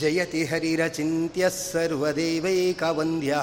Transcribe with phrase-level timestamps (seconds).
[0.00, 3.34] ಜಯತಿ ಹರಿರಚಿತ್ಯ ಸರ್ವದೇವೈಕವಂದ್ಯ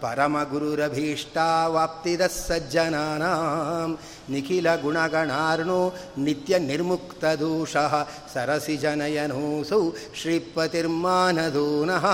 [0.00, 3.90] ಪರಮಗುರುರಭೀಷ್ಟಾವಾಪ್ತಿದ ಸಜ್ಜನಾನಾಂ.
[4.32, 5.80] ನಿಖಿಲ ಗುಣಗಣಾರ್ಣೋ
[6.18, 7.92] ನಿತ್ಯ ನಿರ್ಮುಕ್ತದೋಷಃ
[8.34, 9.82] ಸರಸಿಜನಯನೋಸೌ
[10.20, 12.06] ಶ್ರೀಪತಿರ್ಮಾನದೋನಃ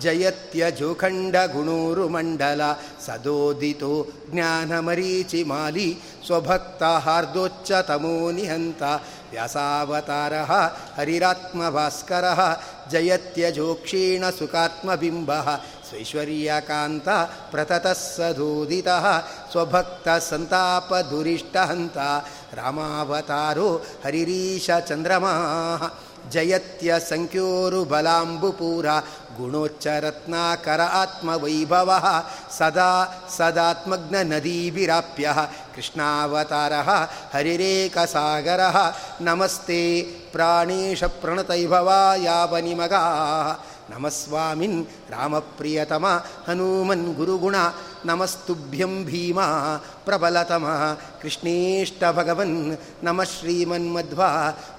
[0.00, 2.62] ಜಯತ್ಯಜುಖಂಡಗುಣೂರುಮಂಡಲ
[3.06, 3.94] ಸದೋದಿತೋ
[4.30, 5.88] ಜ್ಞಾನಮರೀಚಿಮಾಲಿ
[6.26, 8.82] ಸ್ವಭಕ್ತ ಹಾರ್ದೋಚ್ಚತಮೋ ನಿಹಂತ
[9.32, 10.34] ವ್ಯಾಸಾವತಾರ
[10.96, 12.24] ಹರಿರಾತ್ಮಭಾಸ್ಕರ
[12.91, 15.47] जयत्यजोक्षीणसुखात्मबिम्बः
[15.89, 17.07] स्वैश्वर्यकान्त
[17.51, 19.05] प्रततः सदोदितः
[19.51, 21.97] स्वभक्तसन्तापदुरिष्टहन्त
[22.59, 23.69] रामावतारो
[24.05, 25.81] हरिरीशचन्द्रमाः
[29.40, 31.90] ಗುಣೋಚ್ಚರತ್ನಾಕರ ಆತ್ಮವೈಭವ
[32.58, 32.90] ಸದಾ
[33.36, 35.26] ಸದಾತ್ಮಗ್ನ ನದೀಭಿರಾಪ್ಯ
[35.74, 36.74] ಕೃಷ್ಣಾವತಾರ
[37.34, 38.62] ಹರಿರೇಕಸಾಗರ
[39.20, 39.82] ನಮಸ್ತೆ
[40.32, 42.94] ಪ್ರಾಣೇಶ ಪ್ರಣತೈಭವಾಯಾವನಿಮಗ
[43.92, 44.76] ನಮಸ್ವಾಮಿನ್
[45.10, 46.06] ರಾಮಪ್ರಿಯತಮ
[46.48, 47.56] ಹನುಮನ್ ಗುರುಗುಣ
[48.06, 49.38] ನಮಸ್ತುಭ್ಯಂ ಭೀಮ
[50.04, 50.66] ಪ್ರಬಲತಮ
[51.22, 52.54] ಕೃಷ್ಣೇಷ್ಟ ಭಗವನ್
[53.04, 54.20] ನಮ ಶ್ರೀಮನ್ಮಧ್ವ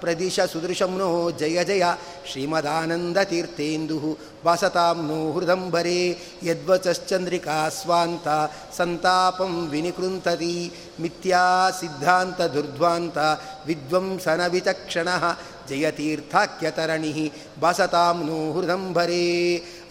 [0.02, 1.10] ಪ್ರದಿಶ ಸುದೃಶಂ ನೋ
[1.42, 1.84] ಜಯ ಜಯ
[2.32, 3.98] ಶ್ರೀಮದಾನಂದತೀರ್ಥೇಂದು
[4.46, 15.36] वसतां नो हृदम्बरे यद्वचश्चन्द्रिका स्वान्ता, सन्तापं विनिकृन्तति मिथ्यासिद्धान्तदुर्ध्वान्ता विद्वंसनविचक्षणः
[15.70, 17.30] जयतीर्थाख्यतरणिः,
[17.64, 19.28] वसतां नो हृदम्बरे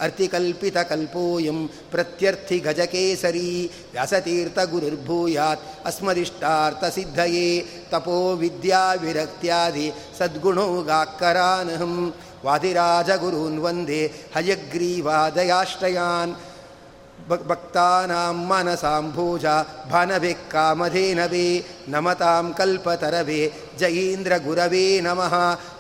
[0.00, 12.10] अर्तिकल्पितकल्पोऽयं प्रत्यर्थिगजकेसरी, व्यासतीर्थगुरुर्भूयात्, अस्मदिष्टार्थसिद्धये, तपो विद्याविरक्त्यादि सद्गुणोगाकरानहम्
[12.44, 14.02] वादिराजगुरून् वंदे
[14.36, 16.34] हयग्रीवादयाश्रयान्
[17.30, 23.41] भक्तानां मनसां भूजा भानवे कामधेनवे नमतां कल्पतरवे
[23.78, 25.34] जयीन्द्रगुरवे नमः।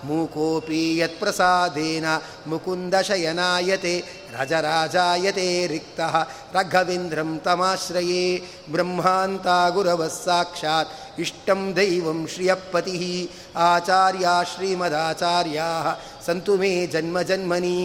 [0.04, 2.06] मूकोऽपि यत्प्रसादेन
[2.46, 4.04] मुकुन्दशयनायते,
[4.34, 6.14] रजराजायते रिक्तः,
[6.56, 13.02] रघवेन्द्रं तमाश्रये। ब्रह्मान्ता गुरवः साक्षात्, इष्टं दैवं श्रियपतिः।
[13.60, 15.92] आचार्या श्रीमदाचार्याः
[16.30, 17.76] ಸಂತು ಮೇ ಜನ್ಮ ಜನ್ಮನಿ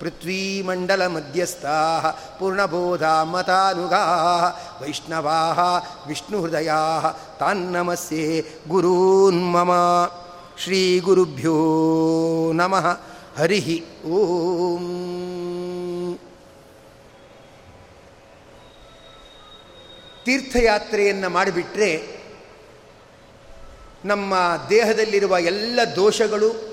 [0.00, 1.74] ಪೃಥ್ವೀಮಂಡಲ ಮಧ್ಯಸ್ಥಾ
[2.38, 4.04] ಪೂರ್ಣಬೋಧ ಮತಾನುಗಾ
[4.82, 5.40] ವೈಷ್ಣವಾ
[6.06, 6.70] ವಿಷ್ಣುಹೃದಯ
[7.38, 8.24] ತಾನ್ನಮಸ್ಯೆ
[8.68, 9.72] ಗುರೂನ್ಮಮ
[10.62, 11.58] ಶ್ರೀ ಗುರುಭ್ಯೋ
[12.54, 12.86] ನಮಃ
[13.38, 13.60] ಹರಿ
[14.10, 14.86] ಓಂ
[20.24, 21.90] ತೀರ್ಥಯಾತ್ರೆಯನ್ನು ಮಾಡಿಬಿಟ್ರೆ
[24.04, 24.34] ನಮ್ಮ
[24.70, 26.69] ದೇಹದಲ್ಲಿರುವ ಎಲ್ಲ ದೋಷಗಳು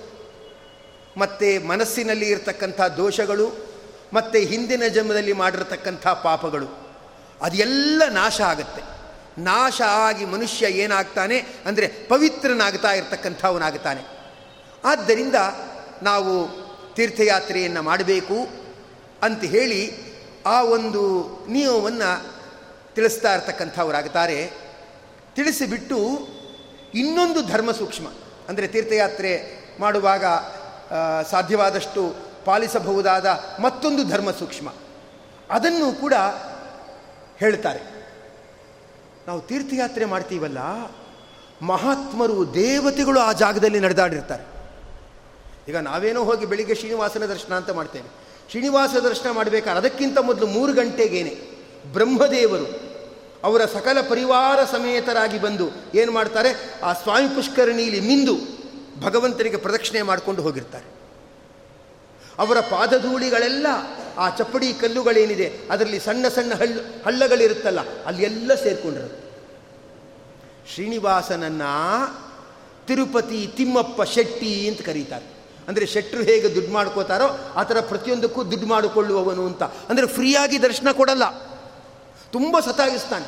[1.18, 3.48] ಮತ್ತು ಮನಸ್ಸಿನಲ್ಲಿ ಇರತಕ್ಕಂಥ ದೋಷಗಳು,
[4.14, 6.68] ಮತ್ತು ಹಿಂದಿನ ಜನ್ಮದಲ್ಲಿ ಮಾಡಿರತಕ್ಕಂಥ ಪಾಪಗಳು.
[7.42, 8.82] ಅದೆಲ್ಲ ನಾಶ ಆಗುತ್ತೆ.
[9.44, 9.78] ನಾಶ
[10.08, 14.04] ಆಗಿ ಮನುಷ್ಯ ಏನಾಗ್ತಾನೆ ಅಂದರೆ ಪವಿತ್ರನಾಗ್ತಾ ಇರತಕ್ಕಂಥವನಾಗ್ತಾನೆ.
[14.84, 15.38] ಆದ್ದರಿಂದ
[16.04, 16.34] ನಾವು
[16.96, 18.38] ತೀರ್ಥಯಾತ್ರೆಯನ್ನು ಮಾಡಬೇಕು
[19.24, 19.82] ಅಂತ ಹೇಳಿ
[20.46, 21.04] ಆ ಒಂದು
[21.52, 22.10] ನಿಯಮವನ್ನು
[22.96, 24.38] ತಿಳಿಸ್ತಾ ಇರ್ತಕ್ಕಂಥವರಾಗ್ತಾರೆ.
[25.36, 25.98] ತಿಳಿಸಿಬಿಟ್ಟು
[26.94, 28.08] ಇನ್ನೊಂದು ಧರ್ಮ ಸೂಕ್ಷ್ಮ,
[28.50, 29.32] ಅಂದರೆ ತೀರ್ಥಯಾತ್ರೆ
[29.80, 30.26] ಮಾಡುವಾಗ
[31.32, 32.16] ಸಾಧ್ಯವಾದಷ್ಟು
[32.46, 33.28] ಪಾಲಿಸಬಹುದಾದ
[33.62, 34.70] ಮತ್ತೊಂದು ಧರ್ಮ ಸೂಕ್ಷ್ಮ.
[35.50, 36.14] ಅದನ್ನು ಕೂಡ
[37.38, 37.82] ಹೇಳ್ತಾರೆ.
[39.28, 40.60] ನಾವು ತೀರ್ಥಯಾತ್ರೆ ಮಾಡ್ತೀವಲ್ಲ,
[41.62, 44.44] ಮಹಾತ್ಮರು ದೇವತೆಗಳು ಆ ಜಾಗದಲ್ಲಿ ನಡೆದಾಡಿರ್ತಾರೆ.
[45.70, 48.10] ಈಗ ನಾವೇನೋ ಹೋಗಿ ಬೆಳಿಗ್ಗೆ ಶ್ರೀನಿವಾಸನ ದರ್ಶನ ಅಂತ ಮಾಡ್ತೇವೆ.
[48.50, 51.34] ಶ್ರೀನಿವಾಸ ದರ್ಶನ ಮಾಡಬೇಕಾದ್ರೆ ಅದಕ್ಕಿಂತ ಮೊದಲು ಮೂರು ಗಂಟೆಗೇನೆ
[51.94, 52.68] ಬ್ರಹ್ಮದೇವರು
[53.44, 56.80] ಅವರ ಸಕಲ ಪರಿವಾರ ಸಮೇತರಾಗಿ ಬಂದು ಏನು ಮಾಡ್ತಾರೆ?
[56.84, 58.57] ಆ ಸ್ವಾಮಿ ಪುಷ್ಕರಣಿಯಲ್ಲಿ ಮಿಂದು
[59.02, 60.86] ಭಗವಂತನಿಗೆ ಪ್ರದಕ್ಷಿಣೆ ಮಾಡಿಕೊಂಡು ಹೋಗಿರ್ತಾರೆ.
[62.40, 63.68] ಅವರ ಪಾದಧೂಳಿಗಳೆಲ್ಲ
[64.18, 69.24] ಆ ಚಪ್ಪಡಿ ಕಲ್ಲುಗಳೇನಿದೆ, ಅದರಲ್ಲಿ ಸಣ್ಣ ಸಣ್ಣ ಹಳ್ಳ, ಹಳ್ಳಗಳಿರುತ್ತಲ್ಲ, ಅಲ್ಲೆಲ್ಲ ಸೇರಿಕೊಂಡಿರುತ್ತೆ.
[70.74, 71.62] ಶ್ರೀನಿವಾಸನನ್ನ
[72.88, 75.26] ತಿರುಪತಿ ತಿಮ್ಮಪ್ಪ ಶೆಟ್ಟಿ ಅಂತ ಕರೀತಾರೆ.
[75.68, 79.64] ಅಂದರೆ ಶೆಟ್ಟರು ಹೇಗೆ ದುಡ್ಡು ಮಾಡ್ಕೋತಾರೋ, ಆ ಥರ ಪ್ರತಿಯೊಂದಕ್ಕೂ ದುಡ್ಡು ಮಾಡಿಕೊಳ್ಳುವವನು ಅಂತ.
[79.64, 81.24] ಅಂದರೆ ಫ್ರೀಯಾಗಿ ದರ್ಶನ ಕೊಡಲ್ಲ.
[82.32, 83.28] ತುಂಬ ಸತಾಯಿಸ್ತಾನೆ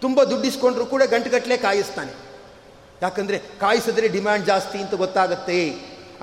[0.00, 2.31] ತುಂಬ ದುಡ್ಡಿಸ್ಕೊಂಡ್ರು ಕೂಡ ಗಂಟುಗಟ್ಟಲೆ ಕಾಯಿಸ್ತಾನೆ.
[3.02, 5.58] ಯಾಕಂದರೆ ಕಾಯಿಸಿದ್ರೆ ಡಿಮ್ಯಾಂಡ್ ಜಾಸ್ತಿ ಅಂತ ಗೊತ್ತಾಗತ್ತೆ.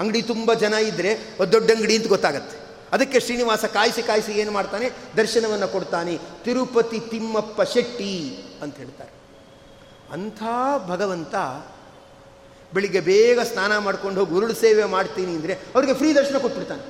[0.01, 1.11] ಅಂಗಡಿ ತುಂಬ ಜನ ಇದ್ದರೆ
[1.53, 2.55] ದೊಡ್ಡ ಅಂಗಡಿ ಅಂತ ಗೊತ್ತಾಗತ್ತೆ.
[2.95, 4.87] ಅದಕ್ಕೆ ಶ್ರೀನಿವಾಸ ಕಾಯಿಸಿ ಕಾಯಿಸಿ ಏನು ಮಾಡ್ತಾನೆ?
[5.17, 6.13] ದರ್ಶನವನ್ನು ಕೊಡ್ತಾನೆ.
[6.45, 8.13] ತಿರುಪತಿ ತಿಮ್ಮಪ್ಪ ಶೆಟ್ಟಿ
[8.63, 9.11] ಅಂತ ಹೇಳ್ತಾರೆ.
[10.15, 10.41] ಅಂಥ
[10.91, 11.35] ಭಗವಂತ
[12.73, 16.83] ಬೆಳಿಗ್ಗೆ ಬೇಗ ಸ್ನಾನ ಮಾಡ್ಕೊಂಡು ಹೋಗಿ ಉರುಳು ಸೇವೆ ಮಾಡ್ತೀನಿ ಅಂದರೆ ಅವರಿಗೆ ಫ್ರೀ ದರ್ಶನ ಕೊಟ್ಬಿಡ್ತಾನೆ.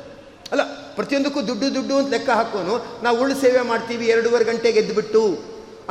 [0.54, 0.64] ಅಲ್ಲ,
[0.96, 5.22] ಪ್ರತಿಯೊಂದಕ್ಕೂ ದುಡ್ಡು ದುಡ್ಡು ಅಂತ ಲೆಕ್ಕ ಹಾಕೋನು, ನಾವು ಉರುಳು ಸೇವೆ ಮಾಡ್ತೀವಿ, ಎರಡೂವರೆ ಗಂಟೆಗೆ ಎದ್ದುಬಿಟ್ಟು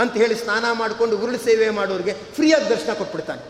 [0.03, 3.43] ಅಂತ ಹೇಳಿ ಸ್ನಾನ ಮಾಡಿಕೊಂಡು ಉರುಳು ಸೇವೆ ಮಾಡೋರಿಗೆ ಫ್ರೀಯಾಗಿ ದರ್ಶನ ಕೊಟ್ಬಿಡ್ತಾನೆ.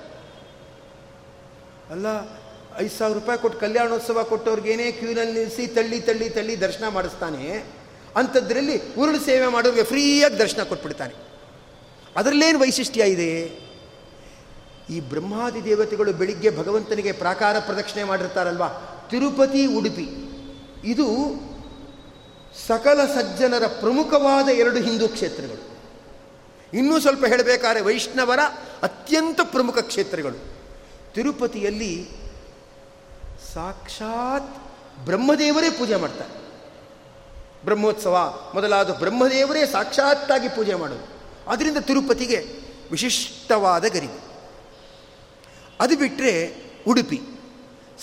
[1.92, 2.06] ಅಲ್ಲ,
[2.78, 7.64] ಐದು ಸಾವಿರ ರೂಪಾಯಿ ಕೊಟ್ಟು ಕಲ್ಯಾಣೋತ್ಸವ ಕೊಟ್ಟವ್ರಿಗೇನೇ ಕ್ಯೂನಲ್ಲಿ ನಿಲ್ಲಿಸಿ ತಳ್ಳಿ ತಳ್ಳಿ ತಳ್ಳಿ ದರ್ಶನ ಮಾಡಿಸ್ತಾನೆ,
[8.16, 11.14] ಅಂಥದ್ರಲ್ಲಿ ಉರುಳು ಸೇವೆ ಮಾಡೋರಿಗೆ ಫ್ರೀಯಾಗಿ ದರ್ಶನ ಕೊಟ್ಬಿಡ್ತಾನೆ.
[12.16, 13.30] ಅದರಲ್ಲೇನು ವೈಶಿಷ್ಟ್ಯ ಇದೆ?
[14.90, 18.68] ಈ ಬ್ರಹ್ಮಾದಿ ದೇವತೆಗಳು ಬೆಳಿಗ್ಗೆ ಭಗವಂತನಿಗೆ ಪ್ರಾಕಾರ ಪ್ರದಕ್ಷಿಣೆ ಮಾಡಿರ್ತಾರಲ್ವಾ?
[19.10, 20.06] ತಿರುಪತಿ, ಉಡುಪಿ.
[20.84, 21.06] ಇದು
[22.66, 25.64] ಸಕಲ ಸಜ್ಜನರ ಪ್ರಮುಖವಾದ ಎರಡು ಹಿಂದೂ ಕ್ಷೇತ್ರಗಳು.
[26.78, 28.40] ಇನ್ನೂ ಸ್ವಲ್ಪ ಹೇಳಬೇಕಾದ್ರೆ ವೈಷ್ಣವರ
[28.82, 30.57] ಅತ್ಯಂತ ಪ್ರಮುಖ ಕ್ಷೇತ್ರಗಳು.
[31.14, 32.08] ತಿರುಪತಿಯಲ್ಲಿ
[33.54, 34.56] ಸಾಕ್ಷಾತ್
[35.04, 36.38] ಬ್ರಹ್ಮದೇವರೇ ಪೂಜೆ ಮಾಡ್ತಾರೆ.
[37.64, 41.18] ಬ್ರಹ್ಮೋತ್ಸವ ಮೊದಲಾದ ಬ್ರಹ್ಮದೇವರೇ ಸಾಕ್ಷಾತ್ತಾಗಿ ಪೂಜೆ ಮಾಡೋದು.
[41.50, 42.36] ಅದರಿಂದ ತಿರುಪತಿಗೆ
[42.90, 44.08] ವಿಶಿಷ್ಟವಾದ ಗರಿ
[45.80, 46.56] ಅದು ಬಿಟ್ಟರೆ
[46.88, 47.20] ಉಡುಪಿ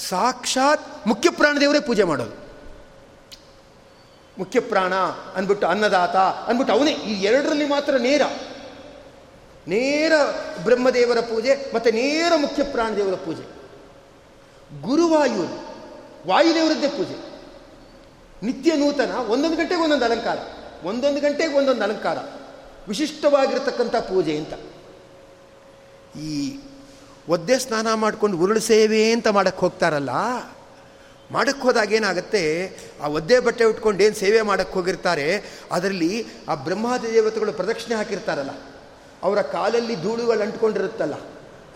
[0.09, 2.45] ಸಾಕ್ಷಾತ್ ಮುಖ್ಯ ಪ್ರಾಣದೇವರೇ ಪೂಜೆ ಮಾಡೋದು.
[4.37, 4.95] ಮುಖ್ಯ ಪ್ರಾಣ
[5.35, 6.91] ಅಂದ್ಬಿಟ್ಟು ಅನ್ನದಾತ ಅಂದ್ಬಿಟ್ಟು ಅವನೇ.
[6.91, 8.21] ಈ ಎರಡರಲ್ಲಿ ಮಾತ್ರ ನೇರ.
[9.67, 10.13] ನೇರ
[10.63, 13.45] ಬ್ರಹ್ಮದೇವರ ಪೂಜೆ ಮತ್ತು ನೇರ ಮುಖ್ಯ ಪ್ರಾಣದೇವರ ಪೂಜೆ.
[14.81, 15.55] ಗುರುವಾಯೂರು,
[16.27, 17.17] ವಾಯುದೇವರದ್ದೇ ಪೂಜೆ.
[18.45, 20.37] ನಿತ್ಯ ನೂತನ, ಒಂದೊಂದು ಗಂಟೆಗೆ ಒಂದೊಂದು ಅಲಂಕಾರ,
[20.85, 22.17] ಒಂದೊಂದು ಗಂಟೆಗೆ ಒಂದೊಂದು ಅಲಂಕಾರ,
[22.87, 24.53] ವಿಶಿಷ್ಟವಾಗಿರತಕ್ಕಂಥ ಪೂಜೆ ಅಂತ.
[26.17, 26.59] ಈ
[27.29, 30.09] ಒದ್ದೆ ಸ್ನಾನ ಮಾಡ್ಕೊಂಡು ಉರುಳು ಸೇವೆ ಅಂತ ಮಾಡಕ್ಕೆ ಹೋಗ್ತಾರಲ್ಲ
[31.31, 32.43] ಮಾಡಕ್ಕೆ ಹೋದಾಗ ಏನಾಗುತ್ತೆ,
[33.01, 38.49] ಆ ಒದ್ದೆ ಬಟ್ಟೆ ಉಟ್ಕೊಂಡು ಏನು ಸೇವೆ ಮಾಡಕ್ಕೆ ಹೋಗಿರ್ತಾರೆ, ಅದರಲ್ಲಿ ಆ ಬ್ರಹ್ಮಾದಿ ದೇವತೆಗಳು ಪ್ರದಕ್ಷಿಣೆ ಹಾಕಿರ್ತಾರಲ್ಲ.
[39.25, 41.15] ಅವರ ಕಾಲಲ್ಲಿ ಧೂಳುಗಳು ಅಂಟ್ಕೊಂಡಿರುತ್ತಲ್ಲ,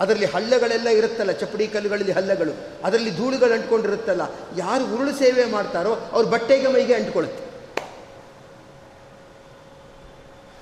[0.04, 2.54] ಅದರಲ್ಲಿ ಹಳ್ಳಗಳೆಲ್ಲ ಇರುತ್ತಲ್ಲ, ಚಪ್ಪಡಿ ಕಲ್ಲುಗಳಲ್ಲಿ ಹಳ್ಳಗಳು,
[2.88, 4.24] ಅದರಲ್ಲಿ ಧೂಳುಗಳು ಅಂಟ್ಕೊಂಡಿರುತ್ತಲ್ಲ,
[4.64, 7.44] ಯಾರು ಉರುಳು ಸೇವೆ ಮಾಡ್ತಾರೋ ಅವ್ರ ಬಟ್ಟೆಗೆ ಮೈಗೆ ಅಂಟ್ಕೊಳ್ಳುತ್ತೆ.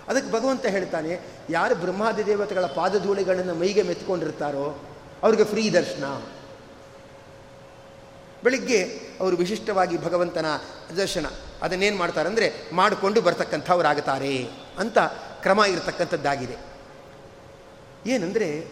[0.09, 1.13] ಅದಕ್ಕೆ ಭಗವಂತ ಹೇಳ್ತಾನೆ,
[1.49, 4.65] ಯಾರು ಬ್ರಹ್ಮಾದಿ ದೇವತೆಗಳ ಪಾದಧೂಳಿಗಳನ್ನು ಮೈಗೆ ಮೆತ್ಕೊಂಡಿರ್ತಾರೋ,
[5.25, 6.05] ಅವ್ರಿಗೆ ಫ್ರೀ ದರ್ಶನ.
[8.43, 8.79] ಬೆಳಿಗ್ಗೆ
[9.21, 10.47] ಅವರು ವಿಶಿಷ್ಟವಾಗಿ ಭಗವಂತನ
[10.97, 11.25] ದರ್ಶನ,
[11.65, 12.47] ಅದನ್ನೇನು ಮಾಡ್ತಾರೆ ಅಂದರೆ
[12.79, 14.33] ಮಾಡಿಕೊಂಡು ಬರ್ತಕ್ಕಂಥವ್ರಾಗುತ್ತಾರೆ
[14.83, 14.97] ಅಂತ
[15.45, 16.57] ಕ್ರಮ ಇರತಕ್ಕಂಥದ್ದಾಗಿದೆ.
[18.07, 18.65] ಏನಂದರೆ,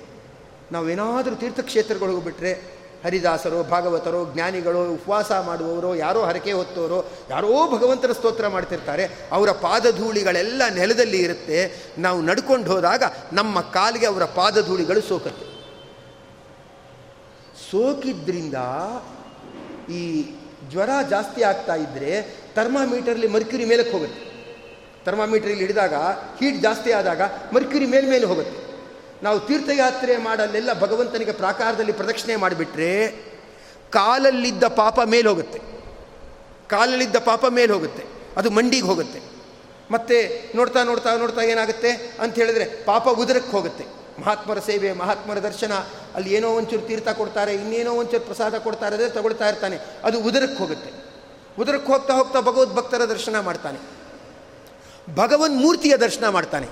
[0.72, 9.10] ನಾವೇನಾದರೂ ತೀರ್ಥಕ್ಷೇತ್ರಗಳಿಗೆ ಬಿಟ್ಟರೆ ಹರಿದಾಸರು, ಭಾಗವತರು, ಜ್ಞಾನಿಗಳು, ಉಪವಾಸ ಮಾಡುವವರು, ಯಾರೋ ಹರಕೆ ಹೊತ್ತವರು ಯಾರೋ ಭಗವಂತನ ಸ್ತೋತ್ರ ಮಾಡ್ತಿರ್ತಾರೆ,
[9.32, 13.04] ಅವರ ಪಾದಧೂಳಿಗಳೆಲ್ಲ ನೆಲದಲ್ಲಿ ಇರುತ್ತೆ, ನಾವು ನಡ್ಕೊಂಡು ಹೋದಾಗ
[13.34, 15.46] ನಮ್ಮ ಕಾಲಿಗೆ ಅವರ ಪಾದಧೂಳಿಗಳು ಸೋಕತ್ತೆ.
[17.72, 18.56] ಸೋಕಿದ್ರಿಂದ
[19.92, 20.24] ಈ
[20.72, 24.22] ಜ್ವರ ಜಾಸ್ತಿ ಆಗ್ತಾ ಇದ್ದರೆ ಥರ್ಮಾಮೀಟರ್ಲಿ ಮರ್ಕ್ಯುರಿ ಮೇಲಕ್ಕೆ ಹೋಗುತ್ತೆ.
[25.06, 25.94] ಥರ್ಮಾಮೀಟ್ರಲ್ಲಿ ಹಿಡಿದಾಗ
[26.40, 27.22] ಹೀಟ್ ಜಾಸ್ತಿ ಆದಾಗ
[27.54, 28.65] ಮರ್ಕ್ಯುರಿ ಮೇಲ್ಮೇಲೆ ಮೇಲೆ ಹೋಗುತ್ತೆ.
[29.26, 33.12] ನಾವು ತೀರ್ಥಯಾತ್ರೆ ಮಾಡಲ್ಲೆಲ್ಲ ಭಗವಂತನಿಗೆ ಪ್ರಾಕಾರದಲ್ಲಿ ಪ್ರದಕ್ಷಿಣೆ ಮಾಡಿಬಿಟ್ರೆ
[33.90, 35.60] ಕಾಲಲ್ಲಿದ್ದ ಪಾಪ ಮೇಲೆ ಹೋಗುತ್ತೆ.
[36.68, 38.04] ಕಾಲಲ್ಲಿದ್ದ ಪಾಪ ಮೇಲೆ ಹೋಗುತ್ತೆ.
[38.38, 39.22] ಅದು ಮಂಡಿಗೆ ಹೋಗುತ್ತೆ.
[39.92, 42.18] ಮತ್ತೆ ನೋಡ್ತಾ ನೋಡ್ತಾ ನೋಡ್ತಾ ಏನಾಗುತ್ತೆ?
[42.20, 43.86] ಅಂತ ಹೇಳಿದ್ರೆ ಪಾಪ ಉದರಕ್ಕೆ ಹೋಗುತ್ತೆ.
[44.22, 45.72] ಮಹಾತ್ಮರ ಸೇವೆ, ಮಹಾತ್ಮರ ದರ್ಶನ,
[46.16, 49.78] ಅಲ್ಲಿ ಏನೋ ಒಂಚೂರು ತೀರ್ಥ ಕೊಡ್ತಾರೆ, ಇನ್ನೇನೋ ಒಂಚೂರು ಪ್ರಸಾದ ಕೊಡ್ತಾರೆ ಅದೇ ತಗೊಳ್ತಾ ಇರ್ತಾನೆ.
[50.04, 50.92] ಅದು ಉದರಕ್ಕೆ ಹೋಗುತ್ತೆ.
[51.60, 53.80] ಉದರಕ್ಕೆ ಹೋಗ್ತಾ ಹೋಗ್ತಾ ಭಗವದ್ಭಕ್ತರ ದರ್ಶನ ಮಾಡ್ತಾನೆ.
[55.16, 56.68] ಭಗವನ್ ಮೂರ್ತಿಯ ದರ್ಶನ ಮಾಡ್ತಾನೆ.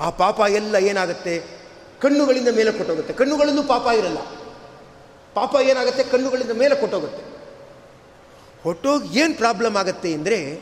[0.00, 1.61] ಆ ಪಾಪ ಎಲ್ಲ ಏನಾಗುತ್ತೆ?
[2.02, 3.12] ಕಣ್ಣುಗಳಿಂದ ಮೇಲೆ ಕೊಟ್ಟೋಗುತ್ತೆ.
[3.12, 4.18] ಕಣ್ಣುಗಳಲ್ಲೂ ಪಾಪ ಇರಲ್ಲ.
[5.34, 6.02] ಪಾಪ ಏನಾಗುತ್ತೆ?
[6.04, 7.22] ಕಣ್ಣುಗಳಿಂದ ಮೇಲೆ ಕೊಟ್ಟೋಗುತ್ತೆ.
[8.62, 10.60] ಹೊಟ್ಟೋಗಿ ಏನು ಪ್ರಾಬ್ಲಮ್ ಆಗುತ್ತೆ ಅಂದರೆ,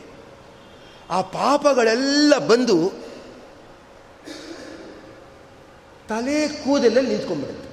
[1.10, 2.76] ಆ ಪಾಪಗಳೆಲ್ಲ ಬಂದು
[6.08, 7.70] ತಲೆ ಕೂದಲಲ್ಲಿ ನಿಂತ್ಕೊಂಡ್ಬಿಡುತ್ತೆ.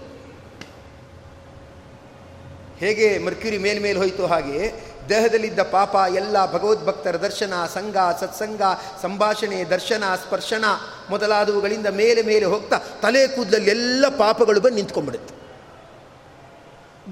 [2.86, 8.62] ಹೇಗೆ ಮರ್ಕ್ಯೂರಿ ಮೇಲ್ಮೇಲೆ ಹೋಯಿತು ಹಾಗೆ ದೇಹದಲ್ಲಿದ್ದ ಪಾಪ, ಎಲ್ಲ ಭಗವದ್ಭಕ್ತರ ದರ್ಶನ, ಸಂಘ, ಸತ್ಸಂಗ,
[9.02, 10.66] ಸಂಭಾಷಣೆ, ದರ್ಶನ, ಸ್ಪರ್ಶನ
[11.10, 15.34] ಮೊದಲಾದವುಗಳಿಂದ ಮೇಲೆ ಮೇಲೆ ಹೋಗ್ತಾ ತಲೆ ಕೂದಲಲ್ಲಿ ಎಲ್ಲ ಪಾಪಗಳು ಬಂದು ನಿಂತ್ಕೊಂಡ್ಬಿಡುತ್ತೆ.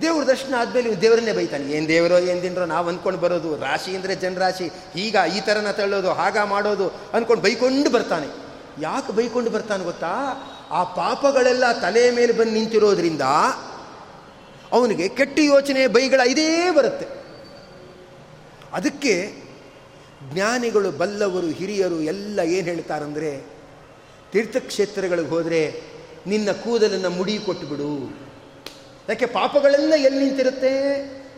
[0.02, 1.72] ದೇವ್ರ ದರ್ಶನ ಆದಮೇಲೆ ದೇವರನ್ನೇ ಬೈತಾನೆ.
[1.72, 6.38] ಏನು ದೇವರೋ, ಏನು ದಿನರೋ, ನಾವು ಅಂದ್ಕೊಂಡು ಬರೋದು, ರಾಶಿ ಅಂದರೆ ಜನರಾಶಿ ಈಗ ಈ ಥರನ ತಳ್ಳೋದು, ಹಾಗ
[6.38, 8.28] ಮಾಡೋದು ಅಂದ್ಕೊಂಡು ಬೈಕೊಂಡು ಬರ್ತಾನೆ.
[8.82, 10.14] ಯಾಕೆ ಬೈಕೊಂಡು ಬರ್ತಾನೆ ಗೊತ್ತಾ?
[10.72, 13.22] ಆ ಪಾಪಗಳೆಲ್ಲ ತಲೆ ಮೇಲೆ ಬಂದು ನಿಂತಿರೋದ್ರಿಂದ
[14.72, 17.15] ಅವನಿಗೆ ಕೆಟ್ಟ ಯೋಚನೆ, ಬೈಗಳ ಇದೇ ಬರುತ್ತೆ.
[18.76, 19.14] ಅದಕ್ಕೆ
[20.34, 23.32] ಜ್ಞಾನಿಗಳು ಬಲ್ಲವರು, ಹಿರಿಯರು ಎಲ್ಲ ಏನು ಹೇಳ್ತಾರಂದರೆ,
[24.32, 25.82] ತೀರ್ಥಕ್ಷೇತ್ರಗಳಿಗೆ ಹೋದರೆ
[26.28, 27.90] ನಿನ್ನ ಕೂದಲನ್ನು ಮುಡಿ ಕೊಟ್ಟುಬಿಡು
[29.10, 29.26] ಯಾಕೆ?
[29.26, 30.72] ಪಾಪಗಳೆಲ್ಲ ಎಲ್ಲಿ ನಿಂತಿರುತ್ತೆ?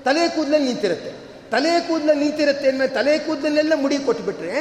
[0.03, 1.11] ತಲೆ ಕೂದಲಲ್ಲಿ ನಿಂತಿರುತ್ತೆ.
[1.51, 4.53] ತಲೆ ಕೂದಲಲ್ಲಿ ನಿಂತಿರುತ್ತೆ ಅಂದಮೇಲೆ ತಲೆ ಕೂದಲಲ್ಲೆಲ್ಲ ಮುಡಿ ಕೊಟ್ಟುಬಿಟ್ರೆ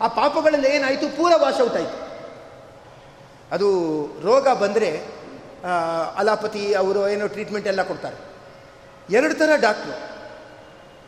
[0.00, 1.08] ಆ ಪಾಪಗಳೆಲ್ಲ ಏನಾಯಿತು?
[1.16, 1.98] ಪೂರ ಔಟ್ ಆಯಿತು.
[3.50, 3.68] ಅದು
[4.22, 4.90] ರೋಗ ಬಂದರೆ
[6.16, 8.16] ಅಲಾಪತಿ ಅವರು ಏನೋ ಟ್ರೀಟ್ಮೆಂಟ್ ಎಲ್ಲ ಕೊಡ್ತಾರೆ.
[9.14, 9.94] ಎರಡು ಥರ ಡಾಕ್ಟ್ರು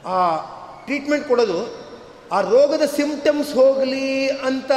[0.09, 0.17] ಆ
[0.85, 1.59] ಟ್ರೀಟ್ಮೆಂಟ್ ಕೊಡೋದು,
[2.33, 4.73] ಆ ರೋಗದ ಸಿಂಪ್ಟಮ್ಸ್ ಹೋಗಲಿ ಅಂತ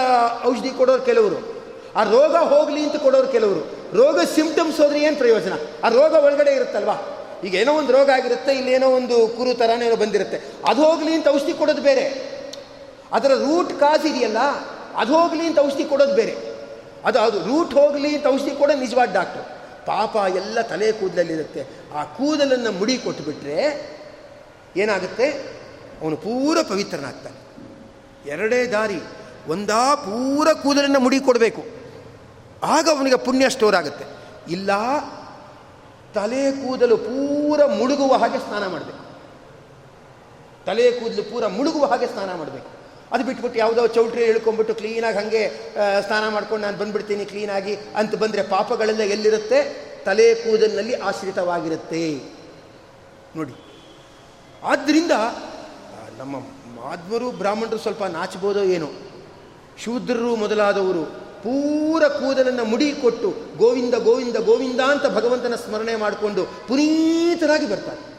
[0.46, 1.58] ಔಷಧಿ ಕೊಡೋರು ಕೆಲವರು.
[1.96, 3.62] ಆ ರೋಗ ಹೋಗಲಿ ಅಂತ ಕೊಡೋರು ಕೆಲವರು.
[3.94, 5.54] ರೋಗ ಸಿಂಪ್ಟಮ್ಸ್ ಹೋದ್ರೆ ಏನು ಪ್ರಯೋಜನ?
[5.84, 6.96] ಆ ರೋಗ ಒಳಗಡೆ ಇರುತ್ತಲ್ವಾ?
[7.44, 10.38] ಈಗ ಏನೋ ಒಂದು ರೋಗ ಆಗಿರುತ್ತೆ, ಇಲ್ಲಿ ಏನೋ ಒಂದು ಕುರು ಥರನೇನೋ ಬಂದಿರುತ್ತೆ.
[10.68, 12.06] ಅದು ಹೋಗಲಿ ಅಂತ ಔಷಧಿ ಕೊಡೋದು ಬೇರೆ.
[13.12, 14.38] ಅದರ ರೂಟ್ ಕಾಸ್ ಇದೆಯಲ್ಲ,
[14.96, 16.36] ಅದು ಹೋಗಲಿ ಅಂತ ಔಷಧಿ ಕೊಡೋದು ಬೇರೆ.
[17.06, 19.44] ಅದು ಅದು ರೂಟ್ ಹೋಗಲಿ ಅಂತ ಔಷಧಿ ಕೊಡೋದು ನಿಜವಾದ ಡಾಕ್ಟ್ರು
[19.86, 21.62] ಪಾಪ ಎಲ್ಲ ತಲೆ ಕೂದಲಲ್ಲಿರುತ್ತೆ.
[21.96, 23.60] ಆ ಕೂದಲನ್ನು ಮುಡಿ ಕೊಟ್ಟುಬಿಟ್ರೆ
[24.78, 25.57] ಏನಾಗುತ್ತೆ?
[26.02, 27.40] ಅವನು ಪೂರ ಪವಿತ್ರನಾಗ್ತಾನೆ.
[28.34, 29.00] ಎರಡೇ ದಾರಿ,
[29.54, 31.62] ಒಂದಾ ಪೂರ ಕೂದಲನ್ನು ಮುಡಿ ಕೊಡಬೇಕು.
[32.76, 34.06] ಆಗ ಅವನಿಗೆ ಪುಣ್ಯ ಸ್ಟೋರ್ ಆಗುತ್ತೆ
[34.54, 34.72] ಇಲ್ಲ,
[36.16, 39.04] ತಲೆ ಕೂದಲು ಪೂರ ಮುಳುಗುವ ಹಾಗೆ ಸ್ನಾನ ಮಾಡಬೇಕು.
[40.68, 42.70] ತಲೆ ಕೂದಲು ಪೂರ ಮುಳುಗುವ ಹಾಗೆ ಸ್ನಾನ ಮಾಡಬೇಕು.
[43.12, 45.44] ಅದು ಬಿಟ್ಬಿಟ್ಟು ಯಾವುದೋ ಚೌಟ್ರಿ ಹೇಳ್ಕೊಂಬಿಟ್ಟು ಕ್ಲೀನಾಗಿ ಹಾಗೆ
[46.08, 49.60] ಸ್ನಾನ ಮಾಡ್ಕೊಂಡು ನಾನು ಬಂದ್ಬಿಡ್ತೀನಿ ಕ್ಲೀನಾಗಿ ಅಂತ ಬಂದರೆ ಪಾಪಗಳೆಲ್ಲ ಎಲ್ಲಿರುತ್ತೆ?
[50.06, 52.04] ತಲೆ ಕೂದಲಿನಲ್ಲಿ ಆಶ್ರಿತವಾಗಿರುತ್ತೆ.
[53.38, 53.56] ನೋಡಿ.
[54.64, 55.14] ಆದ್ದರಿಂದ
[56.18, 56.36] ನಮ್ಮ
[56.82, 58.88] ಮಾಧ್ವರು ಬ್ರಾಹ್ಮಣರು ಸ್ವಲ್ಪ ನಾಚಬೋದೋ ಏನೋ.
[59.84, 61.06] ಶೂದ್ರರು ಮೊದಲಾದವರು
[61.42, 68.18] ಪೂರ ಕೂದಲನ್ನು ಮುಡಿ ಕೊಟ್ಟು ಗೋವಿಂದ ಗೋವಿಂದ ಗೋವಿಂದ ಅಂತ ಭಗವಂತನ ಸ್ಮರಣೆ ಮಾಡಿಕೊಂಡು ಪುನೀತರಾಗಿ ಬರ್ತಾರೆ.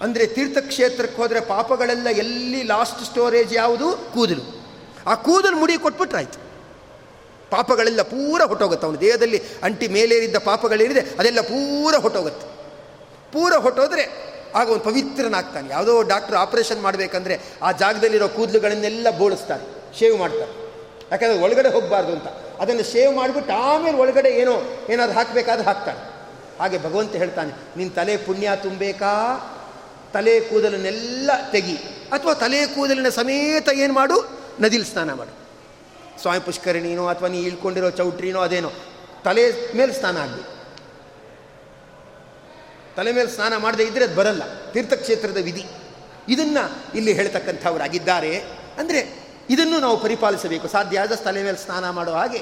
[0.00, 4.10] ಅಂದರೆ ತೀರ್ಥಕ್ಷೇತ್ರಕ್ಕೆ ಹೋದರೆ ಪಾಪಗಳೆಲ್ಲ ಎಲ್ಲಿ ಲಾಸ್ಟ್ ಸ್ಟೋರೇಜ್ ಯಾವುದು?
[4.14, 4.64] ಕೂದಲು.
[5.06, 6.38] ಆ ಕೂದಲು ಮುಡಿ ಕೊಟ್ಬಿಟ್ರಾಯ್ತು.
[7.50, 8.86] ಪಾಪಗಳೆಲ್ಲ ಪೂರ ಹೊಟ್ಟೋಗುತ್ತೆ.
[8.86, 12.46] ಅವನು ದೇಹದಲ್ಲಿ ಅಂಟಿ ಮೇಲೇರಿದ್ದ ಪಾಪಗಳೇನಿದೆ ಅದೆಲ್ಲ ಪೂರ ಹೊಟ್ಟೋಗುತ್ತೆ.
[13.32, 15.68] ಪೂರ ಹೊಟ್ಟೋದ್ರೆ ಆಗ ಒಂದು ಪವಿತ್ರನಾಗ್ತಾನೆ.
[15.68, 20.68] ಯಾವುದೋ ಡಾಕ್ಟ್ರ್ ಆಪರೇಷನ್ ಮಾಡಬೇಕಂದ್ರೆ ಆ ಜಾಗದಲ್ಲಿರೋ ಕೂದಲುಗಳನ್ನೆಲ್ಲ ಬೋಳಿಸ್ತಾರೆ ಶೇವ್ ಮಾಡ್ತಾರೆ
[21.10, 22.26] ಯಾಕಂದರೆ ಒಳಗಡೆ ಹೋಗಬಾರ್ದು ಅಂತ.
[22.60, 26.18] ಅದನ್ನು ಶೇವ್ ಮಾಡಿಬಿಟ್ಟು ಆಮೇಲೆ ಒಳಗಡೆ ಏನೋ, ಏನಾದ್ರು ಹಾಕಬೇಕಾದ್ರೆ ಹಾಕ್ತಾನೆ.
[26.60, 29.36] ಹಾಗೆ ಭಗವಂತ ಹೇಳ್ತಾನೆ ನಿನ್ನ ತಲೆ ಪುಣ್ಯ ತುಂಬಬೇಕಾ?
[30.14, 31.76] ತಲೆ ಕೂದಲನ್ನೆಲ್ಲ ತೆಗಿ.
[32.12, 34.38] ಅಥವಾ ತಲೆ ಕೂದಲಿನ ಸಮೇತ ಏನು ಮಾಡು?
[34.60, 35.48] ನದಿಲಿ ಸ್ನಾನ ಮಾಡು.
[36.20, 38.70] ಸ್ವಾಮಿ ಪುಷ್ಕರಣಿನೋ ಅಥವಾ ನೀ ಇಳ್ಕೊಂಡಿರೋ ಚೌಟ್ರಿನೋ ಅದೇನೋ.
[39.24, 40.57] ತಲೆ ಮೇಲೆ ಸ್ನಾನ ಆಗಬೇಕು
[42.98, 44.42] ತಲೆ ಮೇಲೆ ಸ್ನಾನ ಮಾಡದೇ ಇದ್ದರೆ ಅದು ಬರಲ್ಲ.
[44.72, 45.64] ತೀರ್ಥಕ್ಷೇತ್ರದ ವಿಧಿ.
[46.28, 48.36] ಇದನ್ನು ಇಲ್ಲಿ ಹೇಳ್ತಕ್ಕಂಥವರಾಗಿದ್ದಾರೆ.
[48.78, 50.68] ಅಂದರೆ ಇದನ್ನು ನಾವು ಪರಿಪಾಲಿಸಬೇಕು.
[50.68, 52.40] ಸಾಧ್ಯ ಆದ ತಲೆ ಮೇಲೆ ಸ್ನಾನ ಮಾಡುವ ಹಾಗೆ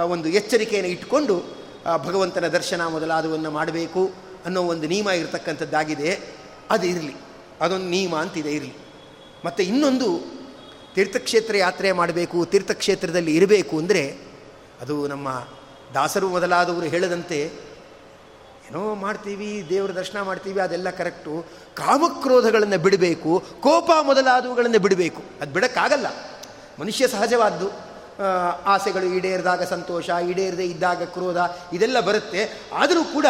[0.00, 1.42] ಒಂದು ಎಚ್ಚರಿಕೆಯನ್ನು ಇಟ್ಟುಕೊಂಡು
[1.96, 4.10] ಭಗವಂತನ ದರ್ಶನ ಮೊದಲಾದವನ್ನು ಮಾಡಬೇಕು
[4.44, 6.18] ಅನ್ನೋ ಒಂದು ನಿಯಮ ಇರತಕ್ಕಂಥದ್ದಾಗಿದೆ.
[6.70, 7.14] ಅದು ಇರಲಿ.
[7.60, 8.72] ಅದೊಂದು ನಿಯಮ ಅಂತಿದೆ, ಇರಲಿ.
[9.44, 10.20] ಮತ್ತು ಇನ್ನೊಂದು,
[10.94, 14.18] ತೀರ್ಥಕ್ಷೇತ್ರ ಯಾತ್ರೆ ಮಾಡಬೇಕು, ತೀರ್ಥಕ್ಷೇತ್ರದಲ್ಲಿ ಇರಬೇಕು ಅಂದರೆ,
[14.80, 15.28] ಅದು ನಮ್ಮ
[15.94, 17.69] ದಾಸರು ಮೊದಲಾದವರು ಹೇಳದಂತೆ
[18.70, 25.22] ಏನೋ ಮಾಡ್ತೀವಿ, ದೇವರ ದರ್ಶನ ಮಾಡ್ತೀವಿ, ಅದೆಲ್ಲ ಕರೆಕ್ಟು ಕಾಮಕ್ರೋಧಗಳನ್ನು ಬಿಡಬೇಕು, ಕೋಪ ಮೊದಲಾದವುಗಳನ್ನು ಬಿಡಬೇಕು.
[25.40, 26.06] ಅದು ಬಿಡೋಕ್ಕಾಗಲ್ಲ.
[26.80, 27.70] ಮನುಷ್ಯ ಸಹಜವಾದ್ದು.
[28.66, 31.36] ಆಸೆಗಳು ಈಡೇರಿದಾಗ ಸಂತೋಷ, ಈಡೇರದೆ ಇದ್ದಾಗ ಕ್ರೋಧ,
[31.72, 32.62] ಇದೆಲ್ಲ ಬರುತ್ತೆ.
[32.72, 33.26] ಆದರೂ ಕೂಡ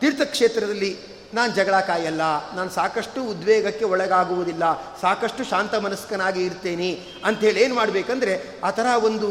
[0.00, 0.98] ತೀರ್ಥಕ್ಷೇತ್ರದಲ್ಲಿ
[1.34, 2.22] ನಾನು ಜಗಳ ಕಾಯಲ್ಲ,
[2.54, 6.90] ನಾನು ಸಾಕಷ್ಟು ಉದ್ವೇಗಕ್ಕೆ ಒಳಗಾಗುವುದಿಲ್ಲ, ಸಾಕಷ್ಟು ಶಾಂತ ಮನಸ್ಕನಾಗಿ ಇರ್ತೇನೆ
[7.24, 9.28] ಅಂಥೇಳಿ ಏನು ಮಾಡಬೇಕಂದ್ರೆ ಆ ಥರ ಒಂದು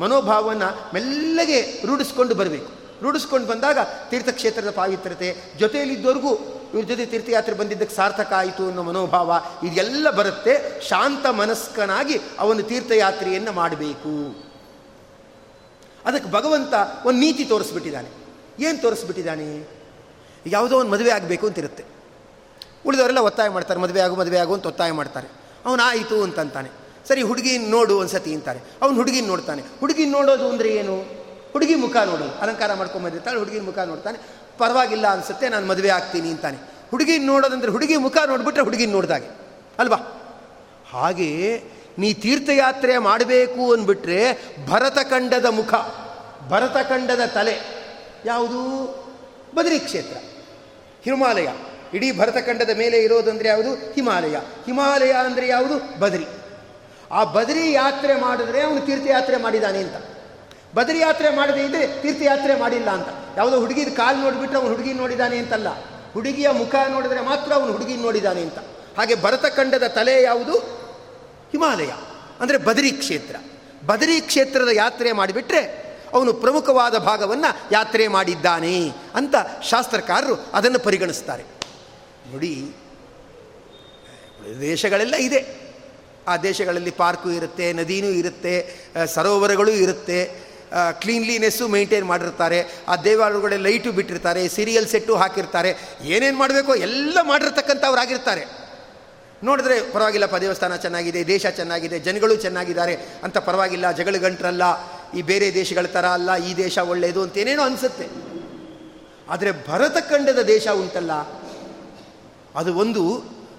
[0.00, 2.75] ಮನೋಭಾವವನ್ನು ಮೆಲ್ಲಗೆ ರೂಢಿಸ್ಕೊಂಡು ಬರಬೇಕು.
[3.02, 3.78] ರೂಢಿಸ್ಕೊಂಡು ಬಂದಾಗ
[4.10, 6.34] ತೀರ್ಥಕ್ಷೇತ್ರದ ಪಾವಿತ್ರತೆ ಜೊತೆಯಲ್ಲಿದ್ದವರೆಗೂ
[6.74, 10.80] ಇವ್ರ ಜೊತೆ ತೀರ್ಥಯಾತ್ರೆ ಬಂದಿದ್ದಕ್ಕೆ ಸಾರ್ಥಕ ಆಯಿತು ಅನ್ನೋ ಮನೋಭಾವ ಇದೆಲ್ಲ ಬರುತ್ತೆ.
[10.80, 14.46] ಶಾಂತ ಮನಸ್ಕನಾಗಿ ಅವನು ತೀರ್ಥಯಾತ್ರೆಯನ್ನು ಮಾಡಬೇಕು.
[16.04, 16.74] ಅದಕ್ಕೆ ಭಗವಂತ
[17.04, 18.08] ಒಂದು ನೀತಿ ತೋರಿಸ್ಬಿಟ್ಟಿದ್ದಾನೆ.
[18.60, 19.68] ಏನು ತೋರಿಸ್ಬಿಟ್ಟಿದ್ದಾನೆ?
[20.46, 21.84] ಯಾವುದೋ ಒಂದು ಮದುವೆ ಆಗಬೇಕು ಅಂತಿರುತ್ತೆ.
[22.86, 25.28] ಉಳಿದವರೆಲ್ಲ ಒತ್ತಾಯ ಮಾಡ್ತಾರೆ, ಮದುವೆ ಆಗು ಮದುವೆ ಆಗು ಅಂತ ಒತ್ತಾಯ ಮಾಡ್ತಾರೆ.
[25.64, 26.70] ಅವನು ಆಯಿತು ಅಂತಂತಾನೆ.
[27.08, 28.60] ಸರಿ ಹುಡುಗಿ ನೋಡು ಒಂದು ಸತಿ ಅಂತಾರೆ.
[28.82, 29.62] ಅವನು ಹುಡುಗಿನ ನೋಡ್ತಾನೆ.
[29.80, 31.25] ಹುಡುಗಿನ ನೋಡೋದು ಅಂದರೆ ಏನು?
[31.52, 34.18] ಹುಡುಗಿ ಮುಖ ನೋಡೋದು ಅಲಂಕಾರ ಮಾಡ್ಕೊಂಬಂದಿರ್ತಾಳೆ ಹುಡುಗಿನ ಮುಖ ನೋಡ್ತಾನೆ.
[34.58, 36.58] ಪರವಾಗಿಲ್ಲ ಅನಿಸುತ್ತೆ, ನಾನು ಮದುವೆ ಆಗ್ತೀನಿ ಅಂತಾನೆ.
[36.90, 39.26] ಹುಡುಗಿನ ನೋಡೋದಂದ್ರೆ ಹುಡುಗಿ ಮುಖ ನೋಡಿಬಿಟ್ರೆ ಹುಡುಗಿನ ನೋಡಿದಾಗೆ.
[39.78, 39.96] ಅಲ್ವಾ?
[40.90, 41.62] ಹಾಗೆ
[41.98, 45.74] ನೀ ತೀರ್ಥಯಾತ್ರೆ ಮಾಡಬೇಕು ಅಂದ್ಬಿಟ್ರೆ ಭರತಖಂಡದ ಮುಖ
[46.48, 47.60] ಭರತಖಂಡದ ತಲೆ.
[48.24, 48.60] ಯಾವುದು?
[49.54, 50.16] ಬದರಿ ಕ್ಷೇತ್ರ.
[51.02, 51.48] ಹಿಮಾಲಯ.
[51.94, 53.92] ಇಡೀ ಭರತಖಂಡದ ಮೇಲೆ ಇರೋದಂದ್ರೆ ಯಾವುದು?
[53.92, 54.36] ಹಿಮಾಲಯ.
[54.66, 56.00] ಹಿಮಾಲಯ ಅಂದರೆ ಯಾವುದು?
[56.00, 56.26] ಬದರಿ.
[57.10, 60.15] ಆ ಬದರಿ ಯಾತ್ರೆ ಮಾಡಿದ್ರೆ ಅವನು ತೀರ್ಥಯಾತ್ರೆ ಮಾಡಿದ್ದಾನೆ ಅಂತ.
[60.76, 63.08] ಬದರಿ ಯಾತ್ರೆ ಮಾಡದೇ ಇದ್ದರೆ ತೀರ್ಥಯಾತ್ರೆ ಮಾಡಿಲ್ಲ ಅಂತ.
[63.36, 65.68] ಯಾವುದೋ ಹುಡುಗಿದ ಕಾಲು ನೋಡಿಬಿಟ್ಟು ಅವನು ಹುಡುಗಿ ನೋಡಿದ್ದಾನೆ ಅಂತಲ್ಲ.
[66.12, 68.58] ಹುಡುಗಿಯ ಮುಖ ನೋಡಿದರೆ ಮಾತ್ರ ಅವನು ಹುಡುಗಿ ನೋಡಿದ್ದಾನೆ ಅಂತ.
[68.98, 70.58] ಹಾಗೆ ಭರತಖಂಡದ ತಲೆ ಯಾವುದು?
[71.50, 71.92] ಹಿಮಾಲಯ.
[72.40, 73.36] ಅಂದರೆ ಬದರಿ ಕ್ಷೇತ್ರ.
[73.86, 75.62] ಬದರಿ ಕ್ಷೇತ್ರದ ಯಾತ್ರೆ ಮಾಡಿಬಿಟ್ರೆ
[76.12, 81.44] ಅವನು ಪ್ರಮುಖವಾದ ಭಾಗವನ್ನು ಯಾತ್ರೆ ಮಾಡಿದ್ದಾನೆ ಅಂತ ಶಾಸ್ತ್ರಕಾರರು ಅದನ್ನು ಪರಿಗಣಿಸ್ತಾರೆ.
[82.32, 82.54] ನೋಡಿ,
[84.60, 85.40] ದೇಶಗಳೆಲ್ಲ ಇದೆ.
[86.28, 88.54] ಆ ದೇಶಗಳಲ್ಲಿ ಪಾರ್ಕು ಇರುತ್ತೆ, ನದಿನೂ ಇರುತ್ತೆ,
[89.06, 90.45] ಸರೋವರಗಳು ಇರುತ್ತೆ.
[90.72, 92.58] ಕ್ಲೀನ್ಲಿನೆಸ್ಸು ಮೇಂಟೈನ್ ಮಾಡಿರ್ತಾರೆ.
[92.88, 95.70] ಆ ದೇವಾಲಯಗಳೇ ಲೈಟು ಬಿಟ್ಟಿರ್ತಾರೆ ಸೀರಿಯಲ್ ಸೆಟ್ಟು ಹಾಕಿರ್ತಾರೆ.
[96.02, 96.74] ಏನೇನು ಮಾಡಬೇಕೋ?
[96.74, 98.44] ಎಲ್ಲ ಮಾಡಿರ್ತಕ್ಕಂಥವ್ರಾಗಿರ್ತಾರೆ.
[99.44, 102.94] ನೋಡಿದ್ರೆ ಪರವಾಗಿಲ್ಲಪ್ಪ, ದೇವಸ್ಥಾನ ಚೆನ್ನಾಗಿದೆ, ದೇಶ ಚೆನ್ನಾಗಿದೆ, ಜನಗಳು ಚೆನ್ನಾಗಿದ್ದಾರೆ
[103.24, 104.62] ಅಂತ ಪರವಾಗಿಲ್ಲ ಜಗಳ ಗಂಟ್ರಲ್ಲ
[105.14, 108.06] ಈ ಬೇರೆ ದೇಶಗಳ ಥರ ಅಲ್ಲ, ಈ ದೇಶ ಒಳ್ಳೆಯದು ಅಂತ ಏನೇನೋ ಅನಿಸುತ್ತೆ.
[109.28, 111.12] ಆದರೆ ಭರತಖಂಡದ ದೇಶ ಉಂಟಲ್ಲ,
[112.54, 113.02] ಅದು ಒಂದು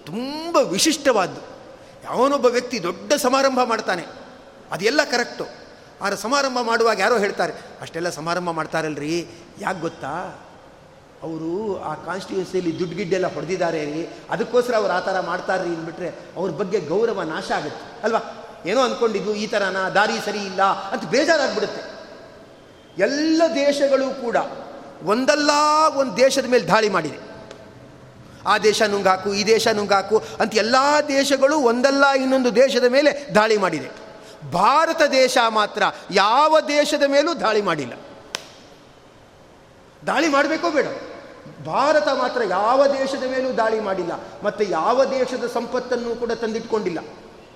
[0.05, 1.41] ತುಂಬ ವಿಶಿಷ್ಟವಾದ್ದು.
[2.03, 4.05] ಯಾವನೊಬ್ಬ ವ್ಯಕ್ತಿ ದೊಡ್ಡ ಸಮಾರಂಭ ಮಾಡ್ತಾನೆ,
[4.71, 5.45] ಅದೆಲ್ಲ ಕರೆಕ್ಟು
[6.01, 9.13] ಆದರೆ ಸಮಾರಂಭ ಮಾಡುವಾಗ ಯಾರೋ ಹೇಳ್ತಾರೆ, ಅಷ್ಟೆಲ್ಲ ಸಮಾರಂಭ ಮಾಡ್ತಾರಲ್ರಿ,
[9.62, 10.13] ಯಾಕೆ ಗೊತ್ತಾ?
[11.24, 11.51] ಅವರು
[11.89, 17.22] ಆ ಕಾನ್ಸ್ಟಿಟ್ಯೂನ್ಸಿಯಲ್ಲಿ ದುಡ್ಡು ಗಿಡ್ಡೆಲ್ಲ ಹೊಡೆದಿದ್ದಾರೆ ರೀ, ಅದಕ್ಕೋಸ್ಕರ ಅವ್ರು ಆ ಥರ ಮಾಡ್ತಾರ್ರಿ ಅಂದ್ಬಿಟ್ರೆ ಅವ್ರ ಬಗ್ಗೆ ಗೌರವ
[17.22, 18.22] ನಾಶ ಆಗುತ್ತೆ, ಅಲ್ವಾ?
[18.66, 21.82] ಏನೋ ಅಂದ್ಕೊಂಡಿದ್ದು ಈ ಥರನ, ದಾರಿ ಸರಿ ಇಲ್ಲ ಅಂತ ಬೇಜಾರಾಗ್ಬಿಡುತ್ತೆ.
[22.98, 24.38] ಎಲ್ಲ ದೇಶಗಳು ಕೂಡ
[25.04, 25.51] ಒಂದಲ್ಲ
[25.96, 27.20] ಒಂದು ದೇಶದ ಮೇಲೆ ದಾಳಿ ಮಾಡಿದೆ.
[28.46, 30.75] ಆ ದೇಶ ನುಂಗಾಕು, ಈ ದೇಶ ನುಂಗಾಕು ಅಂತ ಎಲ್ಲ
[31.08, 33.89] ದೇಶಗಳು ಒಂದಲ್ಲ ಇನ್ನೊಂದು ದೇಶದ ಮೇಲೆ ದಾಳಿ ಮಾಡಿದೆ.
[34.51, 37.94] ಭಾರತ ದೇಶ ಮಾತ್ರ ಯಾವ ದೇಶದ ಮೇಲೂ ದಾಳಿ ಮಾಡಿಲ್ಲ.
[40.08, 40.86] ದಾಳಿ ಮಾಡಬೇಕೋ ಬೇಡ.
[41.66, 44.12] ಭಾರತ ಮಾತ್ರ ಯಾವ ದೇಶದ ಮೇಲೂ ದಾಳಿ ಮಾಡಿಲ್ಲ.
[44.44, 47.00] ಮತ್ತು ಯಾವ ದೇಶದ ಸಂಪತ್ತನ್ನು ಕೂಡ ತಂದಿಟ್ಕೊಂಡಿಲ್ಲ.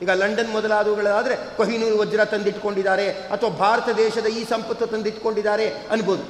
[0.01, 6.23] ಈಗ ಲಂಡನ್ ಮೊದಲಾದವುಗಳಾದರೆ ಕೊಹಿನೂರು ವಜ್ರ ತಂದಿಟ್ಕೊಂಡಿದ್ದಾರೆ ಅಥವಾ ಭಾರತ ದೇಶದ ಈ ಸಂಪತ್ತು ತಂದಿಟ್ಕೊಂಡಿದ್ದಾರೆ ಅನ್ಬೋದು.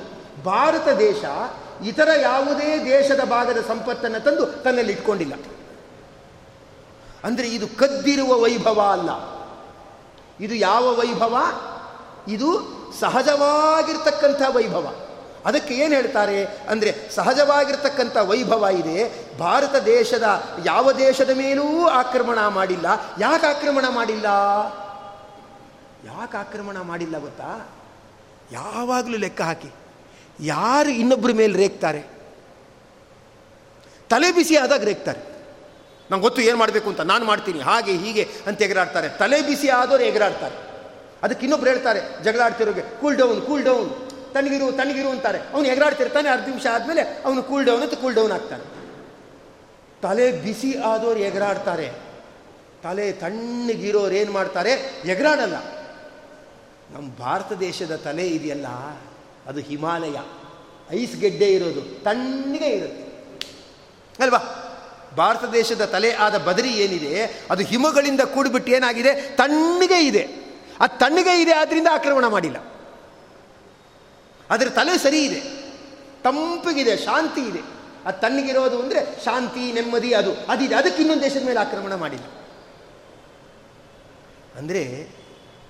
[0.44, 1.24] ಭಾರತ ದೇಶ
[1.86, 5.34] ಇತರ ಯಾವುದೇ ದೇಶದ ಭಾಗದ ಸಂಪತ್ತನ್ನು ತಂದು ತನ್ನಲ್ಲಿ ಇಟ್ಕೊಂಡಿಲ್ಲ
[7.24, 9.41] ಅಂದರೆ ಇದು ಕದ್ದಿರುವ ವೈಭವ ಅಲ್ಲ.
[10.42, 11.38] ಇದು ಯಾವ ವೈಭವ?
[12.28, 14.96] ಇದು ಸಹಜವಾಗಿರ್ತಕ್ಕಂಥ ವೈಭವ.
[15.46, 16.46] ಅದಕ್ಕೆ ಏನು ಹೇಳ್ತಾರೆ?
[16.46, 19.28] ಅಂದರೆ ಸಹಜವಾಗಿರ್ತಕ್ಕಂಥ ವೈಭವ ಇದೆ.
[19.38, 20.24] ಭಾರತ ದೇಶದ
[20.66, 22.86] ಯಾವ ದೇಶದ ಮೇಲೂ ಆಕ್ರಮಣ ಮಾಡಿಲ್ಲ.
[23.20, 24.26] ಯಾಕೆ ಆಕ್ರಮಣ ಮಾಡಿಲ್ಲ?
[26.06, 27.70] ಯಾಕೆ ಆಕ್ರಮಣ ಮಾಡಿಲ್ಲ ಗೊತ್ತಾ?
[28.52, 29.68] ಯಾವಾಗಲೂ ಲೆಕ್ಕ ಹಾಕಿ.
[30.40, 32.02] ಯಾರು ಇನ್ನೊಬ್ಬರ ಮೇಲೆ ರೇಗ್ತಾರೆ?
[34.10, 35.31] ತಲೆ ಬಿಸಿ ಆದಾಗ ರೇಗ್ತಾರೆ.
[36.12, 39.10] ನಂಗೆ ಗೊತ್ತು ಏನು ಮಾಡಬೇಕು ಅಂತ ನಾನು ಮಾಡ್ತೀನಿ, ಹಾಗೆ ಹೀಗೆ ಅಂತ ಎಗರಾಡ್ತಾರೆ.
[39.22, 40.56] ತಲೆ ಬಿಸಿ ಆದವರು ಎಗರಾಡ್ತಾರೆ.
[41.24, 43.90] ಅದಕ್ಕೆ ಇನ್ನೊಬ್ರು ಹೇಳ್ತಾರೆ, ಜಗಳ ಆಡ್ತಿರೋಗೆ ಕೂಲ್ ಡೌನ್ ಕೂಲ್ ಡೌನ್
[44.34, 45.40] ತಣ್ಣಗಿರು ತಣ್ಣಗಿರು ಅಂತಾರೆ.
[45.54, 48.66] ಅವನು ಎಗರಾಡ್ತಿರ್ತಾನೆ ಅರ್ಧ ನಿಮಿಷ ಆದಮೇಲೆ ಅವನು ಕೂಲ್ ಡೌನ್ ಅಂತ ಕೂಲ್ ಡೌನ್ ಆಗ್ತಾನೆ.
[50.02, 51.88] ತಲೆ ಬಿಸಿ ಆದವರು ಎಗರಾಡ್ತಾರೆ.
[52.84, 54.72] ತಲೆ ತಣ್ಣಗಿರೋರು ಏನು ಮಾಡ್ತಾರೆ?
[55.06, 55.58] ಎಗರಾಡಲ್ಲ.
[56.94, 58.68] ನಮ್ಮ ಭಾರತ ದೇಶದ ತಲೆ ಇದೆಯಲ್ಲ,
[59.48, 60.18] ಅದು ಹಿಮಾಲಯ.
[60.92, 63.06] ಐಸ್ ಗೆಡ್ಡೆ ಇರೋದು, ತಣ್ಣಗೆ ಇರುತ್ತೆ.
[64.20, 64.42] ಅಲ್ವಾ?
[65.18, 67.46] ಭಾರತ ದೇಶದ ತಲೆ ಆದ ಬದರಿ ಏನಿದೆ?
[67.50, 69.22] ಅದು ಹಿಮಗಳಿಂದ ಕೂಡಿಬಿಟ್ಟು ಏನಾಗಿದೆ?
[69.22, 70.28] ತಣ್ಣಗೆ ಇದೆ.
[70.80, 72.58] ಆ ತಣ್ಣಗೆ ಇದೆ ಆದ್ದರಿಂದ ಆಕ್ರಮಣ ಮಾಡಿಲ್ಲ.
[74.50, 75.40] ಅದರ ತಲೆ ಸರಿ ಇದೆ.
[76.24, 77.60] ತಂಪಿಗಿದೆ, ಶಾಂತಿ ಇದೆ.
[78.06, 80.34] ಆ ತಣ್ಣಗಿರೋದು ಅಂದರೆ ಶಾಂತಿ, ನೆಮ್ಮದಿ, ಅದು.
[80.34, 80.76] ಅದಿದೆ.
[80.76, 82.26] ಅದಕ್ಕೆ ಇನ್ನೊಂದು ದೇಶದ ಮೇಲೆ ಆಕ್ರಮಣ ಮಾಡಿಲ್ಲ.
[84.58, 85.08] ಅಂದರೆ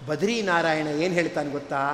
[0.08, 1.94] ಬದ್ರಿ ನಾರಾಯಣ ಏನು ಹೇಳ್ತಾನೆ ಗೊತ್ತಾ?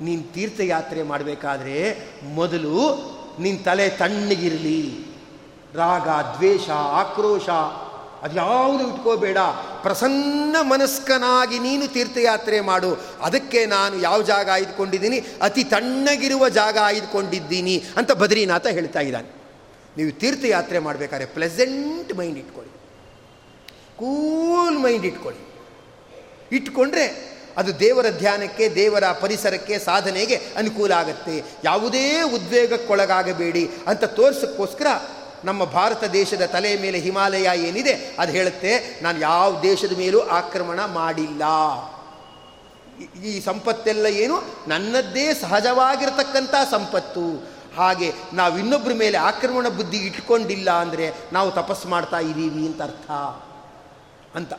[0.00, 2.92] ನೀನು ತೀರ್ಥಯಾತ್ರೆ ಮಾಡಬೇಕಾದ್ರೆ ಮೊದಲು
[3.40, 5.01] ನಿನ್ನ ತಲೆ ತಣ್ಣಗಿರಲಿ.
[5.74, 7.48] ರಾಗ, ದ್ವೇಷ, ಆಕ್ರೋಶ
[8.22, 9.38] ಅದ್ಯಾವುದು ಇಟ್ಕೋಬೇಡ.
[9.82, 13.00] ಪ್ರಸನ್ನ ಮನಸ್ಕನಾಗಿ ನೀನು ತೀರ್ಥಯಾತ್ರೆ ಮಾಡು.
[13.22, 15.24] ಅದಕ್ಕೆ ನಾನು ಯಾವ ಜಾಗ ಆಯ್ದುಕೊಂಡಿದ್ದೀನಿ?
[15.42, 19.42] ಅತಿ ತಣ್ಣಗಿರುವ ಜಾಗ ಆಯ್ದುಕೊಂಡಿದ್ದೀನಿ ಅಂತ ಬದ್ರಿನಾಥ ಹೇಳ್ತಾ ಇದ್ದಾನೆ.
[19.96, 22.72] ನೀವು ತೀರ್ಥಯಾತ್ರೆ ಮಾಡಬೇಕಾದ್ರೆ ಪ್ಲೆಸೆಂಟ್ ಮೈಂಡ್ ಇಟ್ಕೊಳ್ಳಿ.
[23.96, 25.40] ಕೂಲ್ ಮೈಂಡ್ ಇಟ್ಕೊಳ್ಳಿ.
[26.56, 31.44] ಇಟ್ಕೊಂಡ್ರೆ ಅದು ದೇವರ ಧ್ಯಾನಕ್ಕೆ, ದೇವರ ಪರಿಸರಕ್ಕೆ, ಸಾಧನೆಗೆ ಅನುಕೂಲ ಆಗುತ್ತೆ.
[31.64, 34.86] ಯಾವುದೇ ಉದ್ವೇಗಕ್ಕೊಳಗಾಗಬೇಡಿ ಅಂತ ತೋರಿಸೋಕ್ಕೋಸ್ಕರ
[35.44, 41.42] ನಮ್ಮ ಭಾರತ ದೇಶದ ತಲೆ ಮೇಲೆ ಹಿಮಾಲಯ ಏನಿದೆ, ಅದು ಹೇಳುತ್ತೆ, ನಾನು ಯಾವ ದೇಶದ ಮೇಲೂ ಆಕ್ರಮಣ ಮಾಡಿಲ್ಲ.
[43.24, 44.42] ಈ ಸಂಪತ್ತೆಲ್ಲ ಏನು?
[44.68, 47.52] ನನ್ನದ್ದೇ ಸಹಜವಾಗಿರತಕ್ಕಂಥ ಸಂಪತ್ತು.
[47.76, 53.10] ಹಾಗೆ ನಾವು ಇನ್ನೊಬ್ಬರ ಮೇಲೆ ಆಕ್ರಮಣ ಬುದ್ಧಿ ಇಟ್ಕೊಂಡಿಲ್ಲ ಅಂದರೆ ನಾವು ತಪಸ್ಸು ಮಾಡ್ತಾ ಇದ್ದೀವಿ ಅಂತ ಅರ್ಥ.
[54.36, 54.52] ಅಂತ.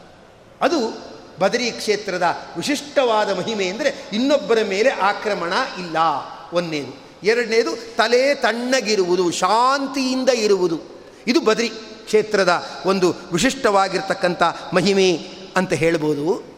[0.61, 2.23] ಅದು ಬದರಿ ಕ್ಷೇತ್ರದ
[2.57, 5.97] ವಿಶಿಷ್ಟವಾದ ಮಹಿಮೆ ಅಂದರೆ ಇನ್ನೊಬ್ಬರ ಮೇಲೆ ಆಕ್ರಮಣ ಇಲ್ಲ.
[6.53, 10.79] ಒಂದನೇದು ಎರಡನೇದು ತಲೆ ತಣ್ಣಗಿರುವುದು, ಶಾಂತಿಯಿಂದ ಇರುವುದು.
[11.27, 11.69] ಇದು ಬದ್ರಿ
[12.05, 15.19] ಕ್ಷೇತ್ರದ ಒಂದು ವಿಶಿಷ್ಟವಾಗಿರ್ತಕ್ಕಂಥ ಮಹಿಮೆ
[15.55, 16.53] ಅಂತ ಹೇಳ್ಬೋದು.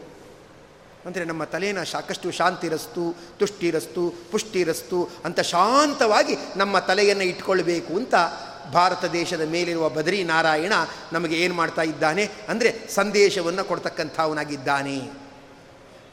[1.06, 8.14] ಅಂದರೆ ನಮ್ಮ ತಲೆನ ಸಾಕಷ್ಟು ಶಾಂತಿರಸ್ತು, ತುಷ್ಟಿರಸ್ತು, ಪುಷ್ಟಿರಸ್ತು ಅಂತ ಶಾಂತವಾಗಿ ನಮ್ಮ ತಲೆಯನ್ನು ಇಟ್ಕೊಳ್ಬೇಕು ಅಂತ
[8.72, 10.72] ಭಾರತ ದೇಶದ ಮೇಲಿರುವ ಬದ್ರಿ ನಾರಾಯಣ
[11.12, 15.10] ನಮಗೆ ಏನು ಮಾಡ್ತಾ ಇದ್ದಾನೆ ಅಂದರೆ ಸಂದೇಶವನ್ನು ಕೊಡ್ತಕ್ಕಂಥವನಾಗಿದ್ದಾನೆ.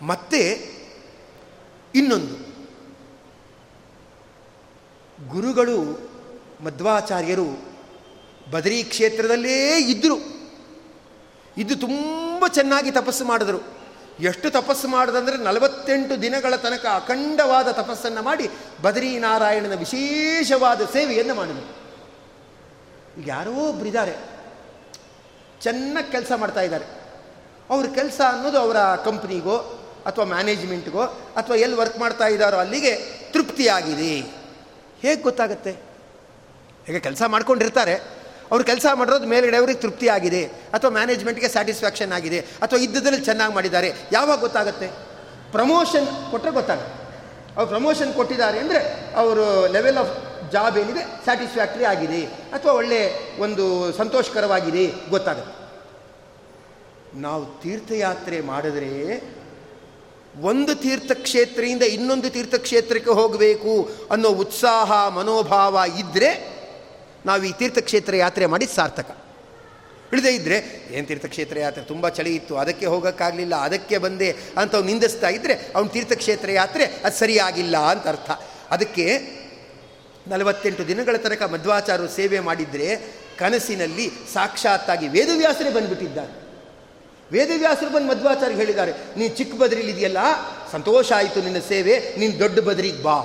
[0.01, 0.73] ಮತ್ತೆ
[1.95, 2.52] ಇನ್ನೊಂದು.
[5.31, 5.99] ಗುರುಗಳು
[6.63, 7.73] ಮಧ್ವಾಚಾರ್ಯರು
[8.51, 10.43] ಬದರಿ ಕ್ಷೇತ್ರದಲ್ಲೇ ಇದ್ದರು
[11.57, 13.63] ಇದ್ದು ತುಂಬ ಚೆನ್ನಾಗಿ ತಪಸ್ಸು ಮಾಡಿದರು.
[14.19, 18.49] ಎಷ್ಟು ತಪಸ್ಸು ಮಾಡಿದಂದರೆ ನಲವತ್ತೆಂಟು ದಿನಗಳ ತನಕ ಅಖಂಡವಾದ ತಪಸ್ಸನ್ನು ಮಾಡಿ
[18.81, 21.83] ಬದರಿನಾರಾಯಣನ ವಿಶೇಷವಾದ ಸೇವೆಯನ್ನು ಮಾಡಿದರು.
[23.21, 24.15] ಈಗ ಯಾರೋ ಒಬ್ಬರಿದ್ದಾರೆ
[25.61, 26.85] ಚೆನ್ನಾಗಿ ಕೆಲಸ ಮಾಡ್ತಾ ಇದ್ದಾರೆ.
[27.69, 29.57] ಅವ್ರ ಕೆಲಸ ಅನ್ನೋದು ಅವರ ಕಂಪ್ನಿಗೋ
[30.05, 31.01] ಅಥವಾ ಮ್ಯಾನೇಜ್ಮೆಂಟ್ಗೋ
[31.35, 32.95] ಅಥವಾ ಎಲ್ಲಿ ವರ್ಕ್ ಮಾಡ್ತಾ ಇದ್ದಾರೋ ಅಲ್ಲಿಗೆ
[33.31, 34.42] ತೃಪ್ತಿಯಾಗಿದೆ.
[35.03, 35.71] ಹೇಗೆ ಗೊತ್ತಾಗುತ್ತೆ?
[36.87, 37.95] ಹೇಗೆ ಕೆಲಸ ಮಾಡ್ಕೊಂಡಿರ್ತಾರೆ,
[38.51, 40.41] ಅವ್ರು ಕೆಲಸ ಮಾಡಿರೋದು ಮೇಲ್ಗಡೆ ಅವ್ರಿಗೆ ತೃಪ್ತಿ ಆಗಿದೆ,
[40.75, 44.89] ಅಥವಾ ಮ್ಯಾನೇಜ್ಮೆಂಟ್ಗೆ ಸ್ಯಾಟಿಸ್ಫ್ಯಾಕ್ಷನ್ ಆಗಿದೆ, ಅಥವಾ ಇದ್ದದಲ್ಲಿ ಚೆನ್ನಾಗಿ ಮಾಡಿದ್ದಾರೆ, ಯಾವಾಗ ಗೊತ್ತಾಗುತ್ತೆ?
[45.55, 46.93] ಪ್ರಮೋಷನ್ ಕೊಟ್ಟರೆ ಗೊತ್ತಾಗುತ್ತೆ.
[47.55, 48.79] ಅವ್ರು ಪ್ರಮೋಷನ್ ಕೊಟ್ಟಿದ್ದಾರೆ ಅಂದರೆ
[49.21, 50.13] ಅವರು ಲೆವೆಲ್ ಆಫ್
[50.53, 52.21] ಜಾಬ್ ಏನಿದೆ ಸ್ಯಾಟಿಸ್ಫ್ಯಾಕ್ಟ್ರಿ ಆಗಿದೆ,
[52.55, 53.01] ಅಥವಾ ಒಳ್ಳೆ
[53.45, 53.65] ಒಂದು
[53.99, 55.53] ಸಂತೋಷಕರವಾಗಿದೆ, ಗೊತ್ತಾಗುತ್ತೆ.
[57.25, 58.91] ನಾವು ತೀರ್ಥಯಾತ್ರೆ ಮಾಡಿದ್ರೆ
[60.41, 66.53] ಒಂದು ತೀರ್ಥಕ್ಷೇತ್ರದಿಂದ ಇನ್ನೊಂದು ತೀರ್ಥಕ್ಷೇತ್ರಕ್ಕೆ ಹೋಗಬೇಕು ಅನ್ನೋ ಉತ್ಸಾಹ, ಮನೋಭಾವ ಇದ್ದರೆ
[67.25, 69.17] ನಾವು ಈ ತೀರ್ಥಕ್ಷೇತ್ರ ಯಾತ್ರೆ ಮಾಡಿ ಸಾರ್ಥಕ.
[70.13, 71.83] ಇಳಿದೇ ಇದ್ದರೆ ಏನು ತೀರ್ಥಕ್ಷೇತ್ರ ಯಾತ್ರೆ?
[71.83, 77.19] ತುಂಬ ಚಳಿ ಇತ್ತು, ಅದಕ್ಕೆ ಹೋಗೋಕ್ಕಾಗಲಿಲ್ಲ, ಅದಕ್ಕೆ ಬಂದೆ ಅಂತ ಅವ್ನು ನಿಂದಿಸ್ತಾ ಇದ್ದರೆ ಅವ್ನು ತೀರ್ಥಕ್ಷೇತ್ರ ಯಾತ್ರೆ ಅದು
[77.19, 78.31] ಸರಿಯಾಗಿಲ್ಲ ಅಂತ ಅರ್ಥ.
[78.71, 79.05] ಅದಕ್ಕೆ
[80.27, 82.97] ನಲವತ್ತೆಂಟು ದಿನಗಳ ತನಕ ಮಧ್ವಾಚಾರ್ಯರು ಸೇವೆ ಮಾಡಿದರೆ
[83.37, 86.42] ಕನಸಿನಲ್ಲಿ ಸಾಕ್ಷಾತ್ತಾಗಿ ವೇದವ್ಯಾಸರೇ ಬಂದುಬಿಟ್ಟಿದ್ದಾರೆ.
[87.33, 90.17] ವೇದವ್ಯಾಸರು ಬಂದು ಮಧ್ವಾಚಾರ್ಯ ಹೇಳಿದ್ದಾರೆ ನೀನು ಚಿಕ್ಕ ಬದರಿಲಿ ಇದೆಯಲ್ಲ,
[90.71, 93.17] ಸಂತೋಷ ಆಯಿತು ನಿನ್ನ ಸೇವೆ, ನೀನು ದೊಡ್ಡ ಬದರಿಗೆ ಬಾ.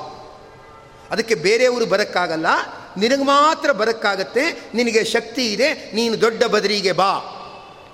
[1.11, 2.47] ಅದಕ್ಕೆ ಬೇರೆಯವರು ಬರೋಕ್ಕಾಗಲ್ಲ,
[2.97, 7.13] ನಿನಗೆ ಮಾತ್ರ ಬರೋಕ್ಕಾಗತ್ತೆ, ನಿನಗೆ ಶಕ್ತಿ ಇದೆ, ನೀನು ದೊಡ್ಡ ಬದರಿಗೆ ಬಾ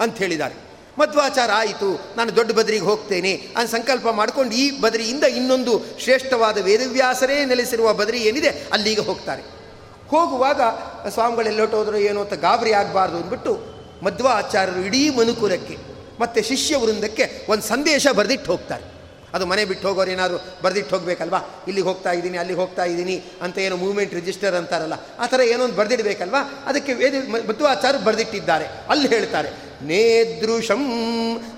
[0.01, 0.55] ಅಂತ ಹೇಳಿದ್ದಾರೆ.
[0.99, 7.93] ಮಧ್ವಾಚಾರ ಆಯಿತು, ನಾನು ದೊಡ್ಡ ಬದರಿಗೆ ಹೋಗ್ತೇನೆ ಅಂತ ಸಂಕಲ್ಪ ಮಾಡ್ಕೊಂಡು ಈ ಬದರಿಯಿಂದ ಇನ್ನೊಂದು ಶ್ರೇಷ್ಠವಾದ ವೇದವ್ಯಾಸರೇ ನೆಲೆಸಿರುವ
[7.93, 9.43] ಬದರಿ ಏನಿದೆ, ಅಲ್ಲಿಗೆ ಹೋಗ್ತಾರೆ.
[10.09, 10.61] ಹೋಗುವಾಗ,
[11.09, 13.53] ಸ್ವಾಮಿಗಳೆಲ್ಲೋಟೋದ್ರು ಏನೋ ಅಂತ ಗಾಬರಿ ಆಗಬಾರ್ದು ಅಂದ್ಬಿಟ್ಟು
[14.05, 18.85] ಮಧ್ವಾಚಾರ್ಯರು ಇಡೀ ಮನುಕುಲಕ್ಕೆ ಮತ್ತು ಶಿಷ್ಯ ವೃಂದಕ್ಕೆ ಒಂದು ಸಂದೇಶ ಬರೆದಿಟ್ಟು ಹೋಗ್ತಾರೆ.
[19.35, 21.39] ಅದು ಮನೆ ಬಿಟ್ಟು ಹೋಗೋರು ಏನಾದ್ರು ಬರೆದಿಟ್ಟು ಹೋಗಬೇಕಲ್ವಾ?
[21.69, 25.77] ಇಲ್ಲಿಗೆ ಹೋಗ್ತಾ ಇದ್ದೀನಿ, ಅಲ್ಲಿಗೆ ಹೋಗ್ತಾ ಇದ್ದೀನಿ ಅಂತ ಏನೋ ಮೂವ್ಮೆಂಟ್ ರಿಜಿಸ್ಟರ್ ಅಂತಾರಲ್ಲ, ಆ ಥರ ಏನೋ ಒಂದು
[25.77, 26.63] ಬರೆದಿಡಬೇಕಲ್ವಾ?
[26.67, 27.15] ಅದಕ್ಕೆ ವೇದ
[27.49, 28.65] ಮಧ್ವಾಚಾರ್ಯ ಬರೆದಿಟ್ಟಿದ್ದಾರೆ.
[28.65, 29.51] ಅಲ್ಲಿ ಹೇಳ್ತಾರೆ,
[29.83, 30.85] ನೇದೃಶಂ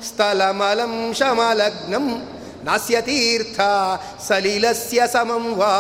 [0.09, 2.07] ಸ್ಥಲಮಲಂ ಶಮಲಗ್ನಂ
[2.65, 3.61] ನಾಸ್ಯ ತೀರ್ಥ
[4.29, 5.73] ಸಲಿಲಸ್ಯ ಸಮಂ ವಾ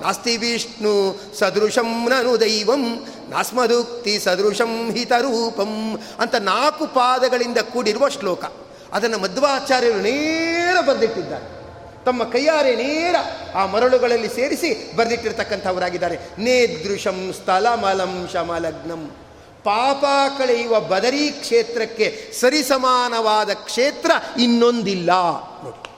[0.00, 8.44] ನಾಸ್ತಿ ವಿಷ್ಣು ಸದೃಶಂ ನನು ದೈವಂ ನಾಸ್ಮದುಕ್ತಿ ಸದೃಶಂ ಹಿತರೂಪಂ ಅಂತ ನಾಲ್ಕು ಪಾದಗಳಿಂದ ಕೂಡಿರುವ ಶ್ಲೋಕ.
[8.92, 11.56] ಅದನ್ನು ಮಧ್ವಾಚಾರ್ಯರು ನೇರ ಬರೆದಿಟ್ಟಿದ್ದಾರೆ.
[12.04, 13.16] ತಮ್ಮ ಕೈಯಾರೆ ನೇರ
[13.54, 16.18] ಆ ಮರಳುಗಳಲ್ಲಿ ಸೇರಿಸಿ ಬರೆದಿಟ್ಟಿರ್ತಕ್ಕಂಥವರಾಗಿದ್ದಾರೆ.
[16.38, 19.10] ನೇದೃಶಂ ಸ್ಥಲಮಲಂ ಶಮಲಗ್ನಂ.
[19.64, 20.04] ಪಾಪ
[20.38, 24.10] ಕಳೆಯುವ ಬದರಿ ಕ್ಷೇತ್ರಕ್ಕೆ ಸರಿಸಮಾನವಾದ ಕ್ಷೇತ್ರ
[24.40, 25.10] ಇನ್ನೊಂದಿಲ್ಲ.
[25.64, 25.90] ನೋಡಿ.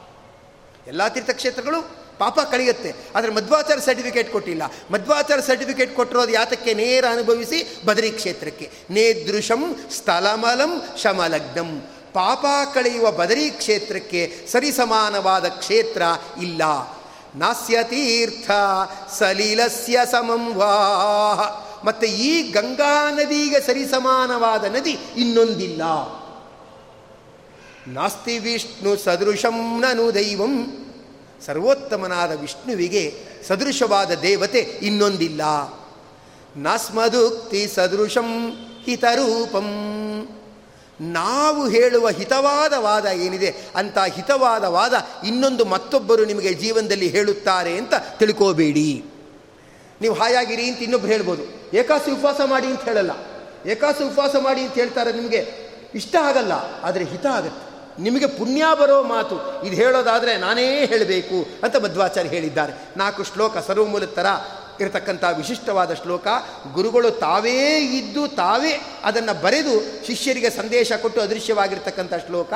[0.86, 2.94] ಎಲ್ಲ ತೀರ್ಥಕ್ಷೇತ್ರಗಳು ಪಾಪ ಕಳೆಯುತ್ತೆ.
[3.14, 4.62] ಆದರೆ ಮಧ್ವಾಚಾರ ಸರ್ಟಿಫಿಕೇಟ್ ಕೊಟ್ಟಿಲ್ಲ.
[4.90, 6.74] ಮಧ್ವಾಚಾರ ಸರ್ಟಿಫಿಕೇಟ್ ಕೊಟ್ಟಿರೋದು ಯಾತಕ್ಕೆ?
[6.74, 8.70] ನೇರ ಅನುಭವಿಸಿ ಬದರಿ ಕ್ಷೇತ್ರಕ್ಕೆ.
[8.90, 11.88] ನೇದೃಶಂ ಸ್ಥಳಮಲಂ ಶಮಲಗ್ನಂ.
[12.12, 16.02] ಪಾಪ ಕಳೆಯುವ ಬದರಿ ಕ್ಷೇತ್ರಕ್ಕೆ ಸರಿಸಮಾನವಾದ ಕ್ಷೇತ್ರ
[16.42, 16.62] ಇಲ್ಲ.
[17.36, 18.50] ನಾಸ್ಯ ತೀರ್ಥ
[19.18, 21.68] ಸಲೀಲಸ್ಯ ಸಮಂ ವಾಹ.
[21.84, 25.82] ಮತ್ತು ಈ ಗಂಗಾ ನದಿಗೆ ಸರಿಸಮಾನವಾದ ನದಿ ಇನ್ನೊಂದಿಲ್ಲ.
[27.86, 30.84] ನಾಸ್ತಿ ವಿಷ್ಣು ಸದೃಶಂ ನನು ದೈವಂ.
[31.46, 33.02] ಸರ್ವೋತ್ತಮನಾದ ವಿಷ್ಣುವಿಗೆ
[33.48, 35.42] ಸದೃಶವಾದ ದೇವತೆ ಇನ್ನೊಂದಿಲ್ಲ.
[36.56, 38.28] ನಸ್ಮದುಕ್ತಿ ಸದೃಶಂ
[38.84, 39.68] ಹಿತರೂಪಂ.
[41.00, 44.94] ನಾವು ಹೇಳುವ ಹಿತವಾದ ವಾದ ಏನಿದೆ, ಅಂತ ಹಿತವಾದ ವಾದ
[45.26, 48.88] ಇನ್ನೊಂದು ಮತ್ತೊಬ್ಬರು ನಿಮಗೆ ಜೀವನದಲ್ಲಿ ಹೇಳುತ್ತಾರೆ ಅಂತ ತಿಳ್ಕೋಬೇಡಿ.
[50.00, 51.44] ನೀವು ಹಾಯಾಗಿರಿ ಅಂತ ಇನ್ನೊಬ್ರು ಹೇಳ್ಬೋದು.
[51.76, 53.12] ಏಕಾಸಿ ಉಪವಾಸ ಮಾಡಿ ಅಂತ ಹೇಳಲ್ಲ.
[53.66, 55.40] ಏಕಾಸಿ ಉಪವಾಸ ಮಾಡಿ ಅಂತ ಹೇಳ್ತಾರೆ ನಿಮಗೆ.
[55.94, 57.67] ಇಷ್ಟ ಆಗಲ್ಲ, ಆದರೆ ಹಿತ ಆಗುತ್ತೆ.
[57.98, 59.66] ನಿಮಗೆ ಪುಣ್ಯ ಬರೋ ಮಾತು.
[59.66, 62.72] ಇದು ಹೇಳೋದಾದರೆ ನಾನೇ ಹೇಳಬೇಕು ಅಂತ ಮಧ್ವಾಚಾರ್ಯ ಹೇಳಿದ್ದಾರೆ.
[62.96, 64.26] ನಾಲ್ಕು ಶ್ಲೋಕ ಸರ್ವಮೂಲ ಥರ
[64.80, 66.26] ಇರತಕ್ಕಂಥ ವಿಶಿಷ್ಟವಾದ ಶ್ಲೋಕ.
[66.72, 72.52] ಗುರುಗಳು ತಾವೇ ಇದ್ದು ತಾವೇ ಅದನ್ನು ಬರೆದು ಶಿಷ್ಯರಿಗೆ ಸಂದೇಶ ಕೊಟ್ಟು ಅದೃಶ್ಯವಾಗಿರ್ತಕ್ಕಂಥ ಶ್ಲೋಕ.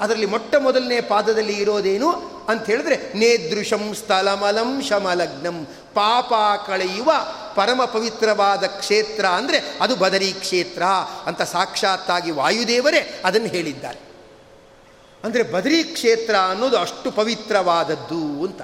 [0.00, 2.10] ಅದರಲ್ಲಿ ಮೊಟ್ಟ ಮೊದಲನೇ ಪಾದದಲ್ಲಿ ಇರೋದೇನು
[2.48, 5.64] ಅಂತ ಹೇಳಿದ್ರೆ, ನೇದೃಶಂ ಸ್ಥಲಮಲಂ ಶಮಲಗ್ನಂ.
[5.94, 6.32] ಪಾಪ
[6.66, 7.12] ಕಳೆಯುವ
[7.54, 10.82] ಪರಮ ಪವಿತ್ರವಾದ ಕ್ಷೇತ್ರ ಅಂದರೆ ಅದು ಬದರಿ ಕ್ಷೇತ್ರ
[11.26, 14.06] ಅಂತ ಸಾಕ್ಷಾತ್ತಾಗಿ ವಾಯುದೇವರೇ ಅದನ್ನು ಹೇಳಿದ್ದಾರೆ.
[15.26, 18.62] ಅಂದರೆ ಬದರಿ ಕ್ಷೇತ್ರ ಅನ್ನೋದು ಅಷ್ಟು ಪವಿತ್ರವಾದದ್ದು ಅಂತ.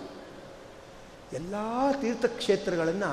[1.38, 1.55] ಎಲ್ಲ
[2.01, 3.12] ತೀರ್ಥಕ್ಷೇತ್ರಗಳನ್ನು,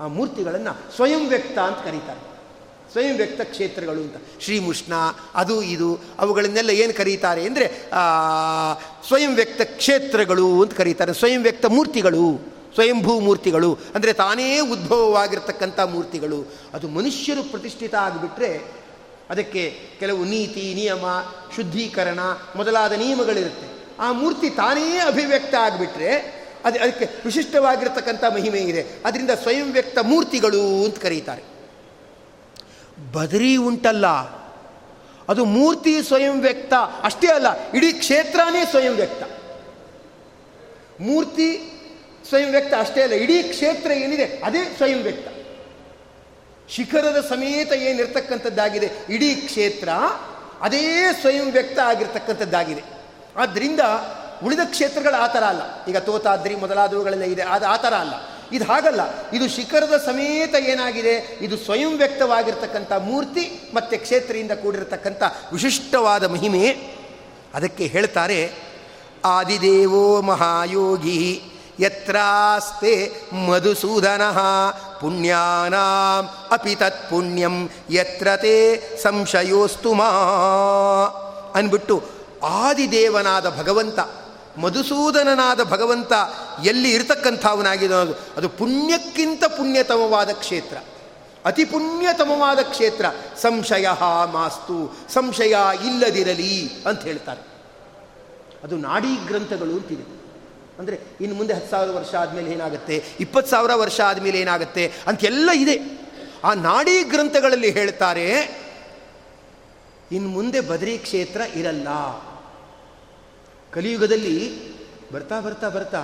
[0.00, 2.22] ಆ ಮೂರ್ತಿಗಳನ್ನು ಸ್ವಯಂ ವ್ಯಕ್ತ ಅಂತ ಕರೀತಾರೆ.
[2.92, 4.18] ಸ್ವಯಂ ವ್ಯಕ್ತ ಕ್ಷೇತ್ರಗಳು ಅಂತ.
[4.40, 4.92] ಶ್ರೀಮುಷ್ಣ
[5.34, 5.88] ಅದು ಇದು,
[6.18, 7.66] ಅವುಗಳನ್ನೆಲ್ಲ ಏನು ಕರೀತಾರೆ ಅಂದರೆ
[9.08, 11.12] ಸ್ವಯಂ ವ್ಯಕ್ತ ಕ್ಷೇತ್ರಗಳು ಅಂತ ಕರೀತಾರೆ.
[11.12, 12.24] ಸ್ವಯಂ ವ್ಯಕ್ತ ಮೂರ್ತಿಗಳು,
[12.74, 16.40] ಸ್ವಯಂಭೂ ಮೂರ್ತಿಗಳು, ಅಂದರೆ ತಾನೇ ಉದ್ಭವವಾಗಿರ್ತಕ್ಕಂಥ ಮೂರ್ತಿಗಳು.
[16.74, 18.50] ಅದು ಮನುಷ್ಯರು ಪ್ರತಿಷ್ಠಿತ ಆಗಿಬಿಟ್ರೆ
[19.30, 21.06] ಅದಕ್ಕೆ ಕೆಲವು ನೀತಿ, ನಿಯಮ,
[21.56, 22.18] ಶುದ್ಧೀಕರಣ
[22.56, 23.78] ಮೊದಲಾದ ನಿಯಮಗಳಿರುತ್ತೆ.
[23.98, 28.86] ಆ ಮೂರ್ತಿ ತಾನೇ ಅಭಿವ್ಯಕ್ತ ಆಗಿಬಿಟ್ರೆ ಅದು, ಅದಕ್ಕೆ ವಿಶಿಷ್ಟವಾಗಿರ್ತಕ್ಕಂಥ ಮಹಿಮೆ ಇದೆ.
[29.04, 31.42] ಅದರಿಂದ ಸ್ವಯಂ ವ್ಯಕ್ತ ಮೂರ್ತಿಗಳು ಅಂತ ಕರೀತಾರೆ.
[33.12, 34.06] ಬದರಿ ಉಂಟಲ್ಲ.
[35.28, 36.74] ಅದು ಮೂರ್ತಿ ಸ್ವಯಂ ವ್ಯಕ್ತ.
[37.02, 39.22] ಅಷ್ಟೇ ಅಲ್ಲ, ಇಡೀ ಕ್ಷೇತ್ರನೇ ಸ್ವಯಂ ವ್ಯಕ್ತ.
[41.00, 41.70] ಮೂರ್ತಿ
[42.28, 45.37] ಸ್ವಯಂ ವ್ಯಕ್ತ ಅಷ್ಟೇ ಅಲ್ಲ, ಇಡೀ ಕ್ಷೇತ್ರ ಏನಿದೆ, ಅದೇ ಸ್ವಯಂ ವ್ಯಕ್ತ.
[46.68, 48.90] ಶಿಖರದ ಸಮೇತ ಏನಿರ್ತಕ್ಕಂಥದ್ದಾಗಿದೆ?
[49.08, 49.88] ಇಡೀ ಕ್ಷೇತ್ರ
[50.60, 52.82] ಅದೇ ಸ್ವಯಂ ವ್ಯಕ್ತ ಆಗಿರ್ತಕ್ಕಂಥದ್ದಾಗಿದೆ.
[53.36, 53.80] ಆದ್ದರಿಂದ
[54.44, 55.84] ಉಳಿದ ಕ್ಷೇತ್ರಗಳು ಆ ಥರ ಅಲ್ಲ.
[55.88, 58.12] ಈಗ ತೋತಾದ್ರಿ ಮೊದಲಾದವುಗಳೆಲ್ಲ ಇದೆ, ಅದು ಆ ಥರ ಅಲ್ಲ.
[58.52, 59.00] ಇದು ಹಾಗಲ್ಲ.
[59.30, 61.38] ಇದು ಶಿಖರದ ಸಮೇತ ಏನಾಗಿದೆ?
[61.40, 66.76] ಇದು ಸ್ವಯಂ ವ್ಯಕ್ತವಾಗಿರ್ತಕ್ಕಂಥ ಮೂರ್ತಿ ಮತ್ತು ಕ್ಷೇತ್ರದಿಂದ ಕೂಡಿರತಕ್ಕಂಥ ವಿಶಿಷ್ಟವಾದ ಮಹಿಮೆ.
[67.54, 68.52] ಅದಕ್ಕೆ ಹೇಳ್ತಾರೆ,
[69.24, 71.42] ಆದಿದೇವೋ ಮಹಾಯೋಗಿ
[71.80, 73.12] ಯತ್ರಾಸ್ತೆ
[73.48, 74.30] ಮಧುಸೂದನ
[75.00, 80.08] ಪುಣ್ಯಾನಾಂ ಅಪಿ ತತ್ ಪುಣ್ಯಂ ಯತ್ರ ತೇ ಸಂಶಯೋಸ್ತು ಮಾ
[81.54, 82.02] ಅಂದ್ಬಿಟ್ಟು
[82.42, 83.98] ಆದಿದೇವನಾದ ಭಗವಂತ
[84.58, 86.12] ಮಧುಸೂದನನಾದ ಭಗವಂತ
[86.64, 90.76] ಎಲ್ಲಿ ಇರತಕ್ಕಂಥವನಾಗಿದ್ದು ಅದು ಪುಣ್ಯಕ್ಕಿಂತ ಪುಣ್ಯತಮವಾದ ಕ್ಷೇತ್ರ.
[91.44, 93.04] ಅತಿ ಪುಣ್ಯತಮವಾದ ಕ್ಷೇತ್ರ.
[93.42, 93.88] ಸಂಶಯ
[94.32, 97.40] ಮಾಸ್ತು, ಸಂಶಯ ಇಲ್ಲದಿರಲಿ ಅಂತ ಹೇಳ್ತಾರೆ.
[98.64, 100.17] ಅದು ನಾಡಿ ಗ್ರಂಥಗಳು ಅಂತಿದೆ.
[100.78, 102.96] ಅಂದರೆ ಇನ್ನು ಮುಂದೆ ಹತ್ತು ಸಾವಿರ ವರ್ಷ ಆದಮೇಲೆ ಏನಾಗುತ್ತೆ?
[103.24, 104.84] ಇಪ್ಪತ್ತು ಸಾವಿರ ವರ್ಷ ಆದಮೇಲೆ ಏನಾಗುತ್ತೆ?
[105.10, 105.76] ಅಂತೆಲ್ಲ ಇದೆ.
[106.48, 108.26] ಆ ನಾಡಿ ಗ್ರಂಥಗಳಲ್ಲಿ ಹೇಳ್ತಾರೆ,
[110.16, 111.88] ಇನ್ನು ಮುಂದೆ ಬದರಿ ಕ್ಷೇತ್ರ ಇರಲ್ಲ.
[113.74, 114.36] ಕಲಿಯುಗದಲ್ಲಿ
[115.14, 116.02] ಬರ್ತಾ ಬರ್ತಾ ಬರ್ತಾ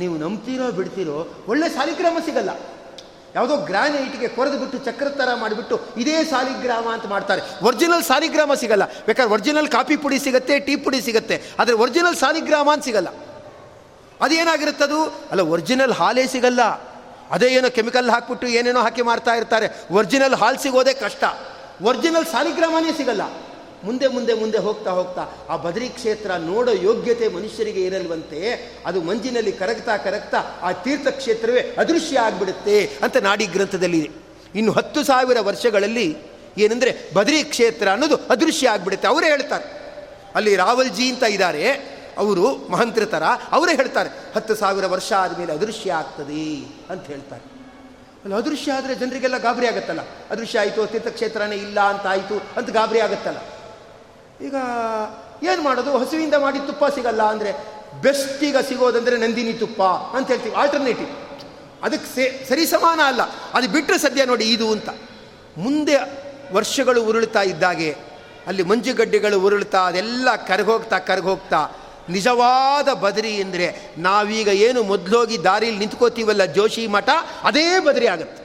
[0.00, 1.18] ನೀವು ನಂಬ್ತೀರೋ ಬಿಡ್ತೀರೋ,
[1.50, 2.52] ಒಳ್ಳೆ ಸಾಲಿಗ್ರಾಮ ಸಿಗಲ್ಲ.
[3.34, 7.42] ಯಾವುದೋ ಗ್ರಾನೈಟ್ಗೆ ಕೊರೆದು ಬಿಟ್ಟು ಚಕ್ರ ಥರ ಮಾಡಿಬಿಟ್ಟು ಇದೇ ಸಾಲಿಗ್ರಾಮ ಅಂತ ಮಾಡ್ತಾರೆ.
[7.68, 8.84] ಒರಿಜಿನಲ್ ಸಾಲಿಗ್ರಾಮ ಸಿಗಲ್ಲ.
[9.06, 13.10] ಬೇಕಾದ್ರೆ ಒರಿಜಿನಲ್ ಕಾಫಿ ಪುಡಿ ಸಿಗುತ್ತೆ, ಟೀ ಪುಡಿ ಸಿಗುತ್ತೆ, ಆದರೆ ಒರಿಜಿನಲ್ ಸಾಲಿಗ್ರಾಮ ಅಂತ ಸಿಗಲ್ಲ.
[14.20, 15.02] ಅದೇನಾಗಿರುತ್ತದು?
[15.30, 16.62] ಅಲ್ಲ ಒರಿಜಿನಲ್ ಹಾಲೇ ಸಿಗಲ್ಲ.
[17.30, 19.68] ಅದೇ ಏನೋ ಕೆಮಿಕಲ್ ಹಾಕ್ಬಿಟ್ಟು ಏನೇನೋ ಹಾಕಿ ಮಾಡ್ತಾ ಇರ್ತಾರೆ.
[19.90, 21.24] ಒರಿಜಿನಲ್ ಹಾಲು ಸಿಗೋದೇ ಕಷ್ಟ.
[21.82, 23.22] ಒರಿಜಿನಲ್ ಸಾಲಿಗ್ರಾಮನೇ ಸಿಗಲ್ಲ.
[23.84, 29.96] ಮುಂದೆ ಮುಂದೆ ಮುಂದೆ ಹೋಗ್ತಾ ಹೋಗ್ತಾ ಆ ಬದರಿ ಕ್ಷೇತ್ರ ನೋಡೋ ಯೋಗ್ಯತೆ ಮನುಷ್ಯರಿಗೆ ಇರಲ್ವಂತೆ, ಅದು ಮಂಜಿನಲ್ಲಿ ಕರಗ್ತಾ
[29.96, 34.10] ಕರಗ್ತಾ ಆ ತೀರ್ಥಕ್ಷೇತ್ರವೇ ಅದೃಶ್ಯ ಆಗಿಬಿಡುತ್ತೆ ಅಂತ ನಾಡಿ ಗ್ರಂಥದಲ್ಲಿದೆ
[34.54, 36.16] ಇನ್ನು ಹತ್ತು ಸಾವಿರ ವರ್ಷಗಳಲ್ಲಿ
[36.58, 39.08] ಏನಂದರೆ ಬದರಿ ಕ್ಷೇತ್ರ ಅನ್ನೋದು ಅದೃಶ್ಯ ಆಗಿಬಿಡುತ್ತೆ.
[39.08, 39.64] ಅವರೇ ಹೇಳ್ತಾರೆ.
[40.34, 41.93] ಅಲ್ಲಿ ರಾವಲ್ಜಿ ಅಂತ ಇದ್ದಾರೆ.
[42.22, 43.24] ಅವರು ಮಹಂತ್ರಿ ಥರ
[43.56, 46.46] ಅವರೇ ಹೇಳ್ತಾರೆ, ಹತ್ತು ಸಾವಿರ ವರ್ಷ ಆದಮೇಲೆ ಅದೃಶ್ಯ ಆಗ್ತದೆ
[46.92, 47.44] ಅಂತ ಹೇಳ್ತಾರೆ.
[48.22, 50.02] ಅಲ್ಲಿ, ಅದೃಶ್ಯ ಆದರೆ ಜನರಿಗೆಲ್ಲ ಗಾಬರಿ ಆಗುತ್ತಲ್ಲ?
[50.30, 53.40] ಅದೃಶ್ಯ ಆಯಿತು, ತೀರ್ಥಕ್ಷೇತ್ರನೇ ಇಲ್ಲ ಅಂತ ಆಯಿತು ಅಂತ ಗಾಬರಿ ಆಗುತ್ತಲ್ಲ?
[54.40, 54.54] ಈಗ
[55.50, 55.90] ಏನು ಮಾಡೋದು?
[55.98, 57.50] ಹಸುವಿಂದ ಮಾಡಿ ತುಪ್ಪ ಸಿಗಲ್ಲ ಅಂದರೆ
[58.02, 59.82] ಬೆಸ್ಟ್ ಈಗ ಸಿಗೋದಂದರೆ ನಂದಿನಿ ತುಪ್ಪ
[60.16, 61.10] ಅಂತ ಹೇಳ್ತೀವಿ ಆಲ್ಟರ್ನೇಟಿವ್
[61.82, 63.22] ಅದಕ್ಕೆ ಸೇ, ಸರಿ ಸಮಾನ ಅಲ್ಲ.
[63.54, 64.90] ಅದು ಬಿಟ್ಟರೆ ಸದ್ಯ ನೋಡಿ ಇದು ಅಂತ.
[65.56, 65.96] ಮುಂದೆ
[66.54, 67.90] ವರ್ಷಗಳು ಉರುಳ್ತಾ ಇದ್ದಾಗೆ,
[68.46, 71.60] ಅಲ್ಲಿ ಮಂಜುಗಡ್ಡೆಗಳು ಉರುಳ್ತಾ ಅದೆಲ್ಲ ಕರಗೋಗ್ತಾ ಕರಗೋಗ್ತಾ
[72.10, 77.08] ನಿಜವಾದ ಬದರಿ ಅಂದರೆ ನಾವೀಗ ಏನು ಮೊದಲೋಗಿ ದಾರಿಯಲ್ಲಿ ನಿಂತ್ಕೋತೀವಲ್ಲ ಜೋಶಿ ಮಠ,
[77.42, 78.44] ಅದೇ ಬದರಿ ಆಗುತ್ತೆ.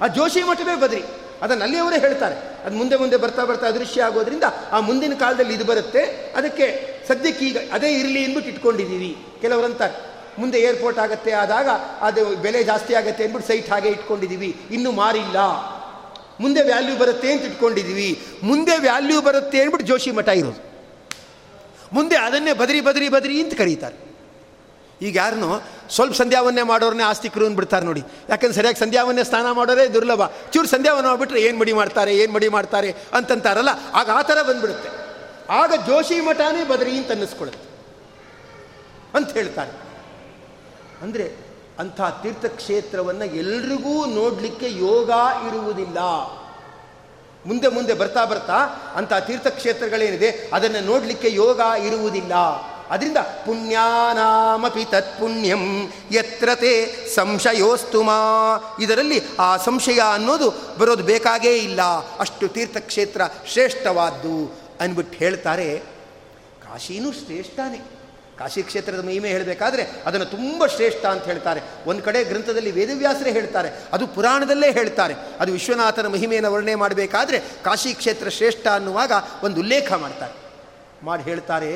[0.00, 1.02] ಆ ಜೋಶಿ ಮಠವೇ ಬದರಿ.
[1.42, 2.64] ಅದನ್ನು ಅಲ್ಲಿಯವರೇ ಹೇಳ್ತಾರೆ.
[2.64, 6.00] ಅದು ಮುಂದೆ ಮುಂದೆ ಬರ್ತಾ ಬರ್ತಾ ಅದೃಶ್ಯ ಆಗೋದ್ರಿಂದ ಆ ಮುಂದಿನ ಕಾಲದಲ್ಲಿ ಇದು ಬರುತ್ತೆ.
[6.36, 9.16] ಅದಕ್ಕೆ ಸದ್ಯಕ್ಕೆ ಈಗ ಅದೇ ಇರಲಿ ಅಂದ್ಬಿಟ್ಟು ಇಟ್ಕೊಂಡಿದ್ದೀವಿ.
[9.40, 11.68] ಕೆಲವರು ಅಂತಾರೆ ಮುಂದೆ ಏರ್ಪೋರ್ಟ್ ಆಗುತ್ತೆ, ಆದಾಗ
[12.00, 14.56] ಅದು ಬೆಲೆ ಜಾಸ್ತಿ ಆಗುತ್ತೆ ಅಂದ್ಬಿಟ್ಟು ಸೈಟ್ ಹಾಗೆ ಇಟ್ಕೊಂಡಿದ್ದೀವಿ.
[14.70, 15.36] ಇನ್ನೂ ಮಾರಿಲ್ಲ.
[16.40, 18.22] ಮುಂದೆ ವ್ಯಾಲ್ಯೂ ಬರುತ್ತೆ ಅಂತ ಇಟ್ಕೊಂಡಿದ್ದೀವಿ.
[18.42, 20.69] ಮುಂದೆ ವ್ಯಾಲ್ಯೂ ಬರುತ್ತೆ ಅಂದ್ಬಿಟ್ಟು ಜೋಶಿ ಮಠ ಇರೋದು.
[21.92, 24.10] ಮುಂದೆ ಅದನ್ನೇ ಬದರಿ ಬದರಿ ಬದರಿ ಅಂತ ಕರೀತಾರೆ.
[25.02, 28.00] ಈಗ ಯಾರನ್ನು ಸ್ವಲ್ಪ ಸಂಧ್ಯಾವನ್ನೇ ಮಾಡೋರನ್ನೇ ಆಸ್ತಿಕರು ಅಂದ್ಬಿಡ್ತಾರೆ ನೋಡಿ.
[28.00, 30.26] ಯಾಕಂದ್ರೆ ಸರಿಯಾಗಿ ಸಂಧ್ಯಾವನ್ನೇ ಸ್ನಾನ ಮಾಡೋರೇ ದುರ್ಲಭ.
[30.26, 34.88] ಚೂರು ಸಂಧ್ಯಾವನ್ನ ಮಾಡಿಬಿಟ್ರೆ ಏನು ಮಡಿ ಮಾಡ್ತಾರೆ, ಏನು ಮಡಿ ಮಾಡ್ತಾರೆ ಅಂತಂತಾರಲ್ಲ, ಆಗ ಆ ಥರ ಬಂದ್ಬಿಡುತ್ತೆ.
[35.50, 37.70] ಆಗ ಜೋಶಿ ಮಠನೇ ಬದರಿ ಅಂತ ಅನ್ನಿಸ್ಕೊಳ್ಳುತ್ತೆ.
[39.14, 39.70] ಅಂತ ಹೇಳ್ತಾರೆ.
[41.02, 41.32] ಅಂದರೆ
[41.78, 45.10] ಅಂಥ ತೀರ್ಥಕ್ಷೇತ್ರವನ್ನು ಎಲ್ರಿಗೂ ನೋಡಲಿಕ್ಕೆ ಯೋಗ
[45.46, 45.98] ಇರುವುದಿಲ್ಲ.
[47.46, 48.58] ಮುಂದೆ ಮುಂದೆ ಬರ್ತಾ ಬರ್ತಾ
[48.96, 52.34] ಅಂತ ತೀರ್ಥಕ್ಷೇತ್ರಗಳೇನಿದೆ, ಅದನ್ನು ನೋಡಲಿಕ್ಕೆ ಯೋಗ ಇರುವುದಿಲ್ಲ.
[52.90, 56.72] ಅದರಿಂದ ಪುಣ್ಯಾನಾಮಪಿ ತತ್ಪುಣ್ಯಂ ಯತ್ರತೆ
[57.14, 58.18] ಸಂಶಯೋಸ್ತುಮಾ.
[58.80, 61.82] ಇದರಲ್ಲಿ ಆ ಸಂಶಯ ಅನ್ನೋದು ಬರೋದು ಬೇಕಾಗೇ ಇಲ್ಲ.
[62.20, 65.78] ಅಷ್ಟು ತೀರ್ಥಕ್ಷೇತ್ರ ಶ್ರೇಷ್ಠವಾದ್ದು ಅಂದ್ಬಿಟ್ಟು ಹೇಳ್ತಾರೆ,
[66.64, 67.99] ಕಾಶಿನೂ ಶ್ರೇಷ್ಠನೇ.
[68.40, 71.60] ಕಾಶಿ ಕ್ಷೇತ್ರದ ಮಹಿಮೆ ಹೇಳಬೇಕಾದ್ರೆ ಅದನ್ನು ತುಂಬ ಶ್ರೇಷ್ಠ ಅಂತ ಹೇಳ್ತಾರೆ.
[71.86, 75.14] ಒಂದು ಕಡೆ ಗ್ರಂಥದಲ್ಲಿ ವೇದವ್ಯಾಸರೇ ಹೇಳ್ತಾರೆ, ಅದು ಪುರಾಣದಲ್ಲೇ ಹೇಳ್ತಾರೆ.
[75.40, 79.12] ಅದು ವಿಶ್ವನಾಥನ ಮಹಿಮೆಯನ್ನು ವರ್ಣನೆ ಮಾಡಬೇಕಾದ್ರೆ ಕಾಶಿ ಕ್ಷೇತ್ರ ಶ್ರೇಷ್ಠ ಅನ್ನುವಾಗ
[79.44, 80.34] ಒಂದು ಉಲ್ಲೇಖ ಮಾಡ್ತಾರೆ.
[81.02, 81.72] ಮಾಡಿ ಹೇಳ್ತಾರೆ,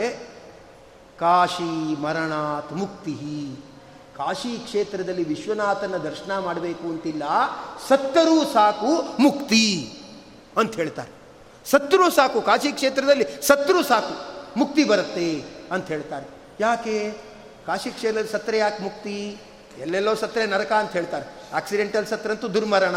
[1.19, 3.17] ಕಾಶಿ ಮರಣಾತ್ ಮುಕ್ತಿ
[4.17, 7.25] ಕಾಶಿ ಕ್ಷೇತ್ರದಲ್ಲಿ ವಿಶ್ವನಾಥನ ದರ್ಶನ ಮಾಡಬೇಕು ಅಂತಿಲ್ಲ,
[7.89, 8.91] ಸತ್ತರೂ ಸಾಕು
[9.23, 9.65] ಮುಕ್ತಿ
[10.57, 11.13] ಅಂತ ಹೇಳ್ತಾರೆ.
[11.71, 14.15] ಸತ್ತರೂ ಸಾಕು, ಕಾಶಿ ಕ್ಷೇತ್ರದಲ್ಲಿ ಸತ್ತರೂ ಸಾಕು,
[14.59, 15.29] ಮುಕ್ತಿ ಬರುತ್ತೆ
[15.73, 16.34] ಅಂತ ಹೇಳ್ತಾರೆ.
[16.61, 17.13] ಯಾಕೆ?
[17.67, 19.37] ಕಾಶಿ ಕ್ಷೇತ್ರದ ಸತ್ರೆ ಯಾಕೆ ಮುಕ್ತಿ?
[19.79, 21.55] ಎಲ್ಲೆಲ್ಲೋ ಸತ್ರೆ ನರಕ ಅಂತ ಹೇಳ್ತಾರೆ.
[21.55, 22.97] ಆಕ್ಸಿಡೆಂಟಲ್ ಸತ್ರಂತೂ ದುರ್ಮರಣ.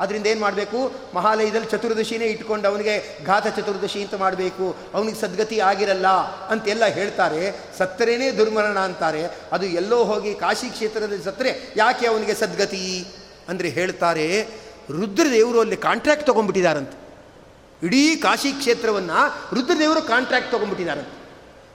[0.00, 0.92] ಅದರಿಂದ ಏನು ಮಾಡಬೇಕು?
[1.14, 4.76] ಮಹಾಲಯದಲ್ಲಿ ಚತುರ್ದಶಿನೇ ಇಟ್ಕೊಂಡು ಅವನಿಗೆ ಘಾತ ಚತುರ್ದಶಿ ಅಂತ ಮಾಡಬೇಕು.
[4.94, 6.08] ಅವನಿಗೆ ಸದ್ಗತಿ ಆಗಿರಲ್ಲ
[6.48, 7.52] ಅಂತೆಲ್ಲ ಹೇಳ್ತಾರೆ.
[7.78, 9.26] ಸತ್ರೆನೇ ದುರ್ಮರಣ ಅಂತಾರೆ.
[9.52, 13.06] ಅದು ಎಲ್ಲೋ ಹೋಗಿ ಕಾಶಿ ಕ್ಷೇತ್ರದಲ್ಲಿ ಸತ್ರೆ ಯಾಕೆ ಅವನಿಗೆ ಸದ್ಗತಿ?
[13.48, 14.42] ಅಂದರೆ ಹೇಳ್ತಾರೆ,
[14.90, 17.06] ರುದ್ರದೇವರು ಅಲ್ಲಿ ಕಾಂಟ್ರಾಕ್ಟ್ ತೊಗೊಂಡ್ಬಿಟ್ಟಿದಾರಂತೆ
[17.86, 21.25] ಇಡೀ ಕಾಶಿ ಕ್ಷೇತ್ರವನ್ನು ರುದ್ರದೇವರು ಕಾಂಟ್ರಾಕ್ಟ್ ತೊಗೊಂಡ್ಬಿಟ್ಟಿದಾರಂತೆ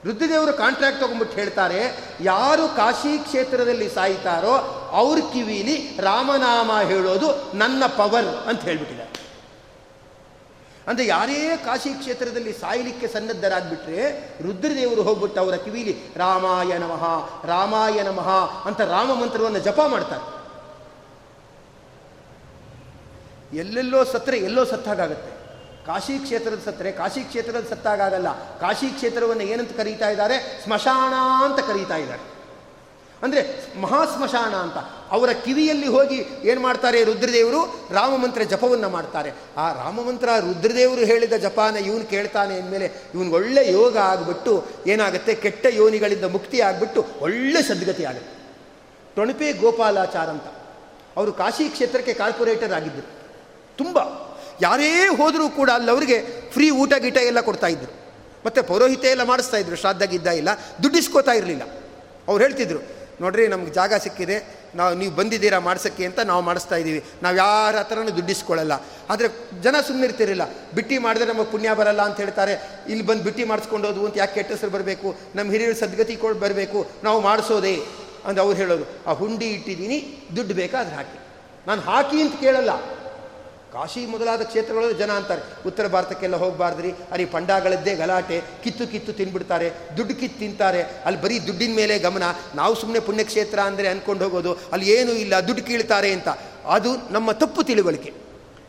[0.06, 1.82] ರುದ್ರದೇವರು ಕಾಂಟ್ರಾಕ್ಟ್ ತೊಗೊಂಡ್ಬಿಟ್ಟು ಹೇಳ್ತಾರೆ,
[2.22, 4.54] ಯಾರು ಕಾಶಿ ಕ್ಷೇತ್ರದಲ್ಲಿ ಸಾಯ್ತಾರೋ
[4.92, 9.10] ಅವ್ರ ಕಿವಿಲಿ ರಾಮನಾಮ ಹೇಳೋದು ನನ್ನ ಪವರ್ ಅಂತ ಹೇಳ್ಬಿಟ್ಟಿದ್ದಾರೆ.
[10.88, 14.04] ಅಂದರೆ ಯಾರೇ ಕಾಶಿ ಕ್ಷೇತ್ರದಲ್ಲಿ ಸಾಯಲಿಕ್ಕೆ ಸನ್ನದ್ಧರಾಗ್ಬಿಟ್ರೆ
[14.44, 17.04] ರುದ್ರದೇವರು ಹೋಗ್ಬಿಟ್ಟು ಅವರ ಕಿವಿಲಿ ರಾಮಾಯ ನಮಃ
[17.48, 18.30] ರಾಮಾಯ ನಮಃ
[18.68, 20.26] ಅಂತ ರಾಮ ಮಂತ್ರವನ್ನು ಜಪ ಮಾಡ್ತಾರೆ.
[23.60, 25.40] ಎಲ್ಲೆಲ್ಲೋ ಸತ್ತರೆ ಎಲ್ಲೋ ಸತ್ತಾಗತ್ತೆ
[25.88, 30.62] ಕಾಶಿ ಕ್ಷೇತ್ರದ ಸತ್ತರೆ, ಕಾಶಿ ಕ್ಷೇತ್ರದ ಸತ್ತಾಗಲ್ಲ ಕಾಶಿ ಕ್ಷೇತ್ರವನ್ನು ಏನಂತ ಕರೀತಾ ಇದ್ದಾರೆ?
[30.63, 31.13] ಸ್ಮಶಾನ
[31.46, 32.41] ಅಂತ ಕರೀತಾ ಇದ್ದಾರೆ.
[33.24, 34.78] ಅಂದರೆ ಮಹಾಸ್ಮಶಾನ ಅಂತ.
[35.12, 37.88] ಅವರ ಕಿವಿಯಲ್ಲಿ ಹೋಗಿ ಏನು ಮಾಡ್ತಾರೆ ರುದ್ರದೇವರು?
[37.91, 39.32] ರಾಮಮಂತ್ರ ಜಪವನ್ನು ಮಾಡ್ತಾರೆ.
[39.58, 45.36] ಆ ರಾಮಮಂತ್ರ ರುದ್ರದೇವರು ಹೇಳಿದ ಜಪಾನ ಇವನು ಕೇಳ್ತಾನೆ ಅಂದಮೇಲೆ ಇವನಿಗೆ ಒಳ್ಳೆ ಯೋಗ ಆಗಿಬಿಟ್ಟು ಏನಾಗುತ್ತೆ?
[45.36, 48.41] ಕೆಟ್ಟ ಯೋನಿಗಳಿಂದ ಮುಕ್ತಿ ಆಗಿಬಿಟ್ಟು ಒಳ್ಳೆ ಸದ್ಗತಿ ಆಗುತ್ತೆ.
[49.15, 50.44] ಟೊಣಪೆ ಗೋಪಾಲಾಚಾರ ಅಂತ.
[51.17, 53.10] ಅವರು ಕಾಶಿ ಕ್ಷೇತ್ರಕ್ಕೆ ಕಾರ್ಪೊರೇಟರ್ ಆಗಿದ್ದರು.
[53.78, 54.00] ತುಂಬ
[54.62, 56.17] ಯಾರೇ ಹೋದರೂ ಕೂಡ ಅಲ್ಲವರಿಗೆ
[56.54, 57.91] ಫ್ರೀ ಊಟ ಗೀಟ ಎಲ್ಲ ಕೊಡ್ತಾ ಇದ್ರು.
[58.45, 60.50] ಮತ್ತು ಪೌರೋಹಿತೆ ಎಲ್ಲ ಮಾಡಿಸ್ತಾ ಇದ್ರು ಶ್ರಾದ್ದ ಗಿದ್ದ ಇಲ್ಲ,
[60.84, 61.63] ದುಡ್ಡಿಸ್ಕೋತಾ ಇರಲಿಲ್ಲ.
[62.28, 62.80] ಅವ್ರು ಹೇಳ್ತಿದ್ರು,
[63.21, 64.38] ನೋಡ್ರಿ ನಮ್ಗೆ ಜಾಗ ಸಿಕ್ಕಿದೆ,
[64.76, 68.74] ನಾವು ನೀವು ಬಂದಿದ್ದೀರಾ ಮಾಡ್ಸೋಕ್ಕೆ ಅಂತ ನಾವು ಮಾಡಿಸ್ತಾ ಇದ್ದೀವಿ ನಾವು ಯಾರ ಹತ್ರನೂ ದುಡ್ಡಿಸ್ಕೊಳ್ಳಲ್ಲ
[69.10, 69.28] ಆದರೆ
[69.63, 70.45] ಜನ ಸುಮ್ಮನೆ ಇರ್ತಿರಲಿಲ್ಲ.
[70.76, 72.54] ಬಿಟ್ಟಿ ಮಾಡಿದ್ರೆ ನಮಗೆ ಪುಣ್ಯ ಬರಲ್ಲ ಅಂತ ಹೇಳ್ತಾರೆ.
[72.89, 75.15] ಇಲ್ಲಿ ಬಂದು ಬಿಟ್ಟಿ ಮಾಡಿಸ್ಕೊಂಡು ಹೋದ್ವು ಅಂತ ಯಾಕೆ ಕೆಟ್ಟ ಹೆಸರು ಬರಬೇಕು?
[75.36, 76.88] ನಮ್ಮ ಹಿರಿಯರು ಸದ್ಗತಿ ಕೊಡ್ ಬರಬೇಕು.
[77.04, 77.76] ನಾವು ಮಾಡಿಸೋದೇ
[78.26, 78.86] ಅಂತ ಅವ್ರು ಹೇಳೋದು.
[79.08, 80.00] ಆ ಹುಂಡಿ ಇಟ್ಟಿದ್ದೀನಿ,
[80.36, 81.19] ದುಡ್ಡು ಬೇಕಾದ್ರೆ ಹಾಕಿ.
[81.67, 83.01] ನಾನು ಹಾಕಿ ಅಂತ ಕೇಳಲ್ಲ.
[83.73, 90.13] ಕಾಶಿ ಮೊದಲಾದ ಕ್ಷೇತ್ರಗಳಲ್ಲಿ ಜನ ಅಂತಾರೆ, ಉತ್ತರ ಭಾರತಕ್ಕೆಲ್ಲ ಹೋಗಬಾರ್ದ್ರಿ, ಅಲ್ಲಿ ಪಂಡಾಗಳದ್ದೇ ಗಲಾಟೆ, ಕಿತ್ತು ಕಿತ್ತು ತಿನ್ಬಿಡ್ತಾರೆ, ದುಡ್ಡು
[90.15, 92.23] ಕಿತ್ತು ತಿಂತಾರೆ, ಅಲ್ಲಿ ಬರೀ ದುಡ್ಡಿನ ಮೇಲೆ ಗಮನ,
[92.55, 96.27] ನಾವು ಸುಮ್ಮನೆ ಪುಣ್ಯಕ್ಷೇತ್ರ ಅಂದರೆ ಅಂದ್ಕೊಂಡು ಹೋಗೋದು, ಅಲ್ಲಿ ಏನೂ ಇಲ್ಲ, ದುಡ್ಡು ಕೀಳ್ತಾರೆ ಅಂತ.
[96.67, 98.12] ಅದು ನಮ್ಮ ತಪ್ಪು ತಿಳುವಳಿಕೆ.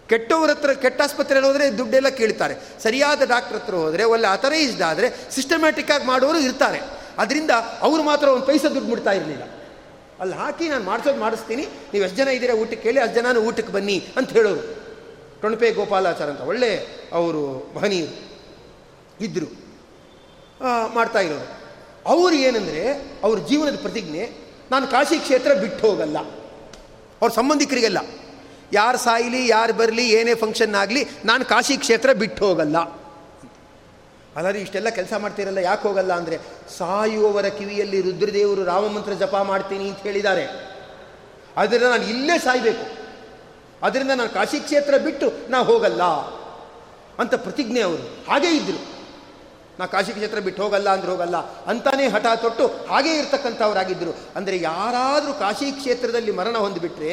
[0.09, 2.55] ಕೆಟ್ಟವ್ರ ಹತ್ರ, ಕೆಟ್ಟ ಆಸ್ಪತ್ರೆಯಲ್ಲಿ ಹೋದರೆ ದುಡ್ಡೆಲ್ಲ ಕೇಳ್ತಾರೆ.
[2.83, 6.81] ಸರಿಯಾದ ಡಾಕ್ಟ್ರ್ ಹತ್ರ ಹೋದರೆ, ಒಳ್ಳೆ ಅಥರೈಸ್ಡ್ ಆದರೆ ಸಿಸ್ಟಮ್ಯಾಟಿಕ್ಕಾಗಿ ಮಾಡೋರು ಇರ್ತಾರೆ.
[7.19, 9.43] ಅದರಿಂದ ಅವರು ಮಾತ್ರ ಒಂದು ಪೈಸೆ ದುಡ್ಡು ಮುಡ್ತಾ ಇರಲಿಲ್ಲ.
[10.21, 11.63] ಅಲ್ಲಿ ಹಾಕಿ ನಾನು ಮಾಡಿಸೋದು ಮಾಡಿಸ್ತೀನಿ,
[11.93, 14.82] ನೀವು ಎಷ್ಟು ಜನ ಇದ್ದೀರಾ ಊಟಕ್ಕೆ ಕೇಳಿ, ಅಷ್ಟು ಜನನೂ ಊಟಕ್ಕೆ ಬನ್ನಿ ಅಂತ ಹೇಳೋರು.
[15.43, 16.71] ಟೊಣಪೆ ಗೋಪಾಲಾಚಾರ ಅಂತ ಒಳ್ಳೆ
[17.13, 18.15] ಅವರು ಮಹನೀಯರು
[19.25, 19.49] ಇದ್ದರು
[20.95, 21.49] ಮಾಡ್ತಾ ಇರೋರು.
[22.07, 22.83] ಅವರು ಏನಂದರೆ,
[23.23, 24.31] ಅವ್ರ ಜೀವನದ ಪ್ರತಿಜ್ಞೆ,
[24.71, 26.19] ನಾನು ಕಾಶಿ ಕ್ಷೇತ್ರ ಬಿಟ್ಟು ಹೋಗಲ್ಲ.
[27.21, 27.99] ಅವ್ರ ಸಂಬಂಧಿಕರಿಗೆಲ್ಲ,
[28.73, 32.79] ಯಾರು ಸಾಯಲಿ, ಯಾರು ಬರಲಿ, ಏನೇ ಫಂಕ್ಷನ್ ಆಗಲಿ, ನಾನು ಕಾಶಿ ಕ್ಷೇತ್ರ ಬಿಟ್ಟು ಹೋಗಲ್ಲ.
[34.37, 36.39] ಅಲ್ಲಾದ್ರೆ ಇಷ್ಟೆಲ್ಲ ಕೆಲಸ ಮಾಡ್ತಿರಲ್ಲ, ಯಾಕೆ ಹೋಗಲ್ಲ ಅಂದರೆ,
[36.79, 40.45] ಸಾಯುವವರ ಕಿವಿಯಲ್ಲಿ ರುದ್ರದೇವರು ರಾಮಮಂತ್ರ ಜಪ ಮಾಡ್ತೀನಿ ಅಂತ ಹೇಳಿದ್ದಾರೆ.
[41.57, 43.02] ಅದರಿಂದ ನಾನು ಇಲ್ಲೇ ಸಾಯಬೇಕು.
[43.83, 46.03] ಅದರಿಂದ ನಾನು ಕಾಶಿ ಕ್ಷೇತ್ರ ಬಿಟ್ಟು ನಾ ಹೋಗಲ್ಲ
[47.19, 48.25] ಅಂತ ಪ್ರತಿಜ್ಞೆ ಅವರು.
[48.31, 48.93] ಹಾಗೇ ಇದ್ದರು
[49.79, 55.73] ನಾ ಕಾಶಿ ಕ್ಷೇತ್ರ ಬಿಟ್ಟು ಹೋಗಲ್ಲ ಅಂದ್ರೆ ಹೋಗಲ್ಲ ಅಂತಾನೇ ಹಠ ತೊಟ್ಟು ಹಾಗೇ ಇರ್ತಕ್ಕಂಥವರಾಗಿದ್ದರು ಅಂದರೆ ಯಾರಾದರೂ ಕಾಶಿ
[55.73, 57.13] ಕ್ಷೇತ್ರದಲ್ಲಿ ಮರಣ ಹೊಂದಿಬಿಟ್ರೆ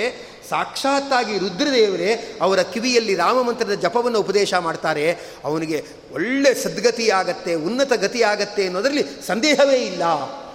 [0.50, 5.18] ಸಾಕ್ಷಾತ್ತಾಗಿ ರುದ್ರದೇವರೇ ಅವರ ಕಿವಿಯಲ್ಲಿ ರಾಮಮಂತ್ರದ ಜಪವನ್ನು ಉಪದೇಶ ಮಾಡ್ತಾರೆ.
[5.44, 10.04] ಅವನಿಗೆ ಒಳ್ಳೆ ಸದ್ಗತಿ ಆಗತ್ತೆ, ಉನ್ನತ ಗತಿ ಆಗತ್ತೆ ಅನ್ನೋದರಲ್ಲಿ ಸಂದೇಹವೇ ಇಲ್ಲ.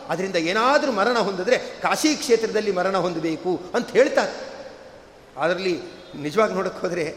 [0.08, 4.32] ಅದರಿಂದ ಏನಾದರೂ ಮರಣ ಹೊಂದಿದ್ರೆ ಕಾಶಿ ಕ್ಷೇತ್ರದಲ್ಲಿ ಮರಣ ಹೊಂದಬೇಕು ಅಂತ ಹೇಳ್ತಾರೆ.
[5.40, 7.14] ಅದರಲ್ಲಿ ನಿಜವಾಗಿ ನೋಡೋಕ್ಕೆ ಹೋದರೆ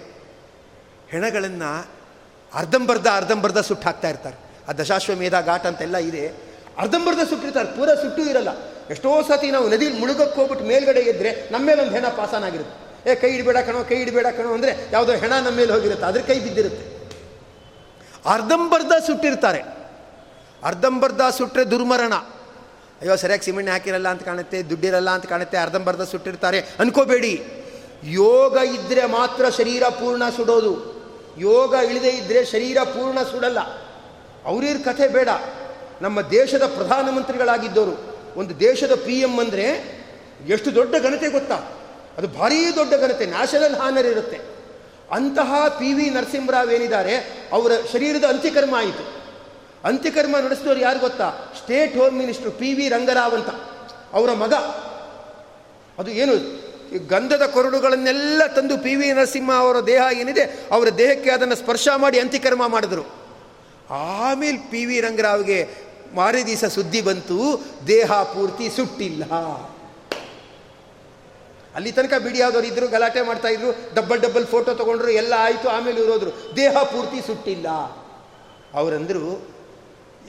[1.10, 1.90] ಹೆಣಗಳನ್ನು
[2.54, 4.36] ಅರ್ಧಂಬರ್ಧ ಅರ್ಧಂಬರ್ಧ ಸುಟ್ಟು ಹಾಕ್ತಾ ಇರ್ತಾರೆ.
[4.70, 6.28] ಆ ದಶಾಶ್ವಮೇಧ ಘಾಟ್ ಅಂತೆಲ್ಲ ಇದೆ.
[6.78, 7.68] ಅರ್ಧಂಬರ್ಧ ಸುಟ್ಟಿರ್ತಾರೆ.
[7.68, 8.48] ಪೂರ ಸುಟ್ಟು ಇರಲ್ಲ.
[8.90, 13.28] ಎಷ್ಟೋ ಸತಿ ನಾವು ನದಿಲಿ ಮುಳುಗಕ್ಕೆ ಹೋಗ್ಬಿಟ್ಟು ಮೇಲ್ಗಡೆ ಇದ್ದರೆ ನಮ್ಮ ಮೇಲೆ ಒಂದು ಹೆಣ ಪಾಸಾನಾಗಿರುತ್ತೆ ಏ, ಕೈ
[13.28, 16.06] ಇಡಬೇಡ ಕಣೋ, ಕೈ ಇಡಬೇಡ ಕಣೋ ಅಂದರೆ ಯಾವುದೋ ಹೆಣ ನಮ್ಮ ಮೇಲೆ ಹೋಗಿರುತ್ತೆ.
[16.06, 16.98] ಅದ್ರ ಕೈ ಬಿದ್ದಿರುತ್ತೆ.
[18.26, 19.62] ಅರ್ಧಂಬರ್ಧ ಸುಟ್ಟಿರ್ತಾರೆ.
[20.64, 22.14] ಅರ್ಧಂಬರ್ಧ ಸುಟ್ಟರೆ ದುರ್ಮರಣ.
[23.02, 26.62] ಅಯ್ಯೋ, ಸರಿಯಾಗಿ ಸಿಮೆಂಟ್ ಹಾಕಿರಲ್ಲ ಅಂತ ಕಾಣುತ್ತೆ, ದುಡ್ಡಿರಲ್ಲ ಅಂತ ಕಾಣುತ್ತೆ, ಅರ್ಧಂಬರ್ಧ ಸುಟ್ಟಿರ್ತಾರೆ.
[26.80, 27.57] ಅನ್ಕೋಬೇಡಿ.
[28.04, 30.98] ಯೋಗ ಇದ್ದರೆ ಮಾತ್ರ ಶರೀರ ಪೂರ್ಣ ಸುಡೋದು.
[31.38, 33.60] ಯೋಗ ಇಳಿದೇ ಇದ್ದರೆ ಶರೀರ ಪೂರ್ಣ ಸುಡಲ್ಲ.
[34.46, 35.30] ಅವ್ರಿರ್ ಕಥೆ ಬೇಡ.
[36.02, 39.98] ನಮ್ಮ ದೇಶದ ಪ್ರಧಾನಮಂತ್ರಿಗಳಾಗಿದ್ದವರು ಒಂದು ದೇಶದ ಪಿ ಎಂ ಅಂದರೆ
[40.48, 41.56] ಎಷ್ಟು ದೊಡ್ಡ ಘನತೆ ಗೊತ್ತಾ?
[42.18, 44.40] ಅದು ಭಾರೀ ದೊಡ್ಡ ಘನತೆ, ನ್ಯಾಷನಲ್ ಹಾನರ್ ಇರುತ್ತೆ.
[45.12, 47.16] ಅಂತಹ ಪಿ ವಿ ನರಸಿಂಹರಾವ್ ಏನಿದ್ದಾರೆ,
[47.52, 49.18] ಅವರ ಶರೀರದ ಅಂತ್ಯಕರ್ಮ ಆಯಿತು.
[49.84, 51.32] ಅಂತ್ಯಕರ್ಮ ನಡೆಸಿದವರು ಯಾರು ಗೊತ್ತಾ?
[51.58, 53.50] State home minister P V Rangarao ಅಂತ.
[54.14, 54.54] ಅವರ ಮಗ.
[56.00, 56.34] ಅದು ಏನು
[57.08, 62.68] ಗಂಧದ ಕೊರಡುಗಳನ್ನೆಲ್ಲ ತಂದು ಪಿ ವಿ ನರಸಿಂಹ ಅವರ ದೇಹ ಏನಿದೆ, ಅವರ ದೇಹಕ್ಕೆ ಅದನ್ನು ಸ್ಪರ್ಶ ಮಾಡಿ ಅಂತ್ಯಕರ್ಮ
[62.68, 63.04] ಮಾಡಿದ್ರು.
[63.90, 65.70] ಆಮೇಲೆ ಪಿ ವಿ ರಂಗರಾವ್ಗೆ
[66.14, 69.34] ಮಾರಿ ದಿವಸ ಸುದ್ದಿ ಬಂತು, ದೇಹ ಪೂರ್ತಿ ಸುಟ್ಟಿಲ್ಲ.
[71.76, 76.56] ಅಲ್ಲಿ ತನಕ ಬಿಡಿಯಾದವ್ರು ಇದ್ರು, ಗಲಾಟೆ ಮಾಡ್ತಾ ಇದ್ರು, ಡಬ್ಬಲ್ ಡಬ್ಬಲ್ ಫೋಟೋ ತಗೊಂಡ್ರು, ಎಲ್ಲ ಆಯಿತು, ಆಮೇಲೆ ಇರೋದ್ರು
[76.56, 77.68] ದೇಹ ಪೂರ್ತಿ ಸುಟ್ಟಿಲ್ಲ.
[78.74, 79.58] ಅವರಂದರು,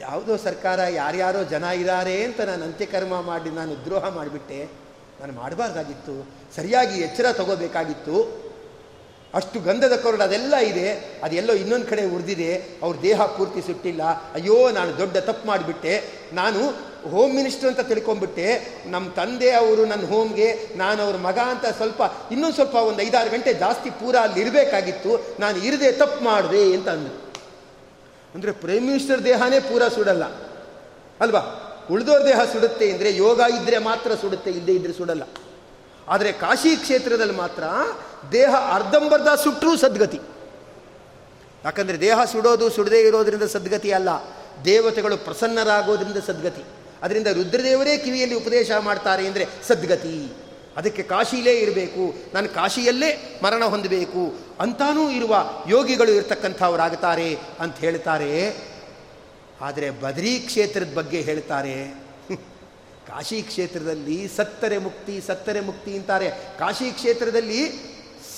[0.01, 4.89] ಯಾವುದೋ ಸರ್ಕಾರ, ಯಾರ್ಯಾರೋ ಜನ ಇದ್ದಾರೆ ಅಂತ ನಾನು ಅಂತ್ಯಕರ್ಮ ಮಾಡಿ, ನಾನು ದ್ರೋಹ ಮಾಡಿಬಿಟ್ಟೆ.
[5.21, 6.38] ನಾನು ಮಾಡಬಾರ್ದಾಗಿತ್ತು.
[6.57, 8.49] ಸರಿಯಾಗಿ ಎಚ್ಚರ ತಗೋಬೇಕಾಗಿತ್ತು.
[9.35, 11.19] ಅಷ್ಟು ಗಂಧದ ಕೊರಡು ಅದೆಲ್ಲ ಇದೆ.
[11.23, 12.79] ಅದೆಲ್ಲೋ ಇನ್ನೊಂದು ಕಡೆ ಉರಿದಿದೆ.
[12.83, 14.03] ಅವ್ರ ದೇಹ ಪೂರ್ತಿ ಸುಟ್ಟಿಲ್ಲ.
[14.35, 16.05] ಅಯ್ಯೋ, ನಾನು ದೊಡ್ಡ ತಪ್ಪು ಮಾಡಿಬಿಟ್ಟೆ.
[16.33, 18.75] ನಾನು ಹೋಮ್ ಮಿನಿಸ್ಟರ್ ಅಂತ ತಿಳ್ಕೊಂಡ್ಬಿಟ್ಟೆ.
[18.87, 23.55] ನಮ್ಮ ತಂದೆ ಅವರು ನನ್ನ ಹೋಮ್ಗೆ, ನಾನು ಅವ್ರ ಮಗ ಅಂತ ಸ್ವಲ್ಪ, ಇನ್ನೊಂದು ಸ್ವಲ್ಪ ಒಂದು ಐದಾರು ಗಂಟೆ
[23.55, 25.27] ಜಾಸ್ತಿ ಪೂರ ಅಲ್ಲಿ ಇರಬೇಕಾಗಿತ್ತು.
[25.41, 27.33] ನಾನು ಇರದೆ ತಪ್ಪು ಮಾಡಿದೆ ಅಂತ ಅಂದರು.
[28.35, 30.25] ಅಂದರೆ ಪ್ರೈಮ್ ಮಿನಿಸ್ಟರ್ ದೇಹನೇ ಪೂರ ಸುಡಲ್ಲ.
[31.21, 31.65] ಅಲ್ವಾ?
[31.91, 35.23] ಉಳಿದೋರ್ ದೇಹ ಸುಡುತ್ತೆ ಅಂದರೆ ಯೋಗ ಇದ್ದರೆ ಮಾತ್ರ ಸುಡುತ್ತೆ ಇಲ್ಲದೆ ಇದ್ದರೆ ಸುಡಲ್ಲ.
[36.09, 37.63] ಆದರೆ ಕಾಶಿ ಕ್ಷೇತ್ರದಲ್ಲಿ ಮಾತ್ರ
[38.33, 40.21] ದೇಹ ಅರ್ಧಂಬರ್ಧ ಸುಟ್ಟರೂ ಸದ್ಗತಿ.
[41.65, 44.09] ಯಾಕಂದರೆ ದೇಹ ಸುಡೋದು ಸುಡದೇ ಇರೋದರಿಂದ ಸದ್ಗತಿ ಅಲ್ಲ.
[44.65, 46.65] ದೇವತೆಗಳು ಪ್ರಸನ್ನರಾಗೋದ್ರಿಂದ ಸದ್ಗತಿ.
[47.03, 50.33] ಅದರಿಂದ ರುದ್ರದೇವರೇ ಕಿವಿಯಲ್ಲಿ ಉಪದೇಶ ಮಾಡ್ತಾರೆ ಅಂದರೆ ಸದ್ಗತಿ.
[50.77, 52.35] ಅದಕ್ಕೆ ಕಾಶಿಯಲ್ಲೇ ಇರಬೇಕು.
[52.35, 54.35] ನಾನು ಕಾಶಿಯಲ್ಲೇ ಮರಣ ಹೊಂದಬೇಕು.
[54.61, 58.57] ಅಂತಾನೂ ಇರುವ ಯೋಗಿಗಳು ಇರ್ತಕ್ಕಂಥವರಾಗುತ್ತಾರೆ ಅಂತ ಹೇಳ್ತಾರೆ.
[59.61, 62.08] ಆದರೆ ಬದ್ರಿ ಕ್ಷೇತ್ರದ ಬಗ್ಗೆ ಹೇಳ್ತಾರೆ.
[63.19, 66.31] ಕಾಶಿ ಕ್ಷೇತ್ರದಲ್ಲಿ ಸತ್ತರೆ ಮುಕ್ತಿ ಸತ್ತರೆ ಮುಕ್ತಿ ಅಂತಾರೆ.
[66.59, 67.73] ಕಾಶಿ ಕ್ಷೇತ್ರದಲ್ಲಿ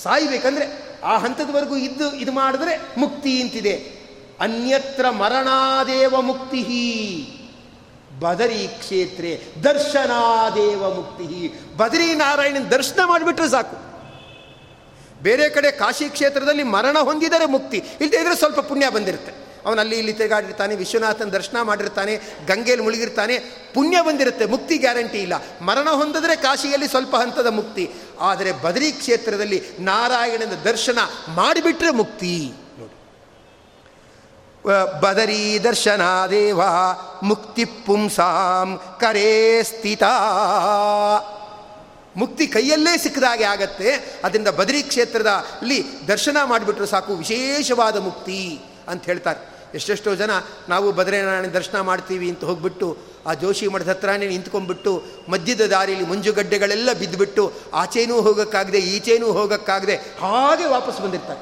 [0.03, 0.67] ಸಾಯ್ಬೇಕಂದ್ರೆ
[1.05, 3.75] ಆ ಹಂತದವರೆಗೂ ಇದ್ದು ಇದು ಮಾಡಿದ್ರೆ ಮುಕ್ತಿ ಅಂತಿದೆ
[4.41, 6.63] ಅನ್ಯತ್ರ ಮರಣಾದೇವ ಮುಕ್ತಿ
[8.21, 13.77] ಬದರಿ ಕ್ಷೇತ್ರೆ ದರ್ಶನಾದೇವ ಮುಕ್ತಿ ಬದರಿ ನಾರಾಯಣನ ದರ್ಶನ ಮಾಡಿಬಿಟ್ರೆ ಸಾಕು.
[15.23, 19.40] ಬೇರೆ ಕಡೆ ಕಾಶಿ ಕ್ಷೇತ್ರದಲ್ಲಿ ಮರಣ ಹೊಂದಿದರೆ ಮುಕ್ತಿ ಇಲ್ಲದೆ ಸ್ವಲ್ಪ ಪುಣ್ಯ ಬಂದಿರುತ್ತೆ.
[19.65, 22.15] ಅವನು ಅಲ್ಲಿ ಇಲ್ಲಿ ತಿರುಗಾಡಿರ್ತಾನೆ, ವಿಶ್ವನಾಥನ ದರ್ಶನ ಮಾಡಿರ್ತಾನೆ
[22.49, 23.35] ಗಂಗೆಯಲ್ಲಿ ಮುಳುಗಿರ್ತಾನೆ,
[23.75, 25.35] ಪುಣ್ಯ ಬಂದಿರುತ್ತೆ, ಮುಕ್ತಿ ಗ್ಯಾರಂಟಿ ಇಲ್ಲ.
[25.69, 27.85] ಮರಣ ಹೊಂದಿದ್ರೆ ಕಾಶಿಯಲ್ಲಿ ಸ್ವಲ್ಪ ಹಂತದ ಮುಕ್ತಿ,
[28.31, 30.99] ಆದರೆ ಬದರಿ ಕ್ಷೇತ್ರದಲ್ಲಿ ನಾರಾಯಣನ ದರ್ಶನ
[31.35, 32.35] ಮಾಡಿಬಿಟ್ರೆ ಮುಕ್ತಿ.
[32.79, 32.97] ನೋಡಿ.
[35.65, 36.61] ದರ್ಶನ ದೇವ
[37.23, 38.71] ಮುಕ್ತಿ ಪುಂಸಾಂ
[39.01, 39.31] ಕರೇ
[39.63, 40.05] ಸ್ಥಿತ.
[42.17, 43.91] ಮುಕ್ತಿ ಕೈಯಲ್ಲೇ ಸಿಕ್ಕದಾಗೆ ಆಗತ್ತೆ,
[44.25, 48.41] ಅದರಿಂದ ಬದರಿ ಕ್ಷೇತ್ರದಲ್ಲಿ ದರ್ಶನ ಮಾಡಿಬಿಟ್ರೆ ಸಾಕು, ವಿಶೇಷವಾದ ಮುಕ್ತಿ.
[48.89, 49.41] ಅಂತ ಹೇಳ್ತಾರೆ.
[49.75, 50.31] ಎಷ್ಟೆಷ್ಟೋ ಜನ
[50.69, 57.53] ನಾವು ಬದ್ರಿನಾರಾಯಣ ದರ್ಶನ ಮಾಡ್ತೀವಿ ಅಂತ ಹೋಗ್ಬಿಟ್ಟು, ಆ ಜೋಶಿ ಮಠದ ಹತ್ರನೇ ನಿಂತ್ಕೊಂಡ್ಬಿಟ್ಟು, ಮಧ್ಯದ ದಾರಿಯಲ್ಲಿ ಮಂಜುಗಡ್ಡೆಗಳೆಲ್ಲ ಬಿದ್ದುಬಿಟ್ಟು
[57.75, 61.41] ಆಚೆನೂ ಹೋಗೋಕ್ಕಾಗದೆ, ಈಚೆನೂ ಹೋಗೋಕ್ಕಾಗದೆ, ಹಾಗೆ ವಾಪಸ್ ಬಂದಿರ್ತಾರೆ.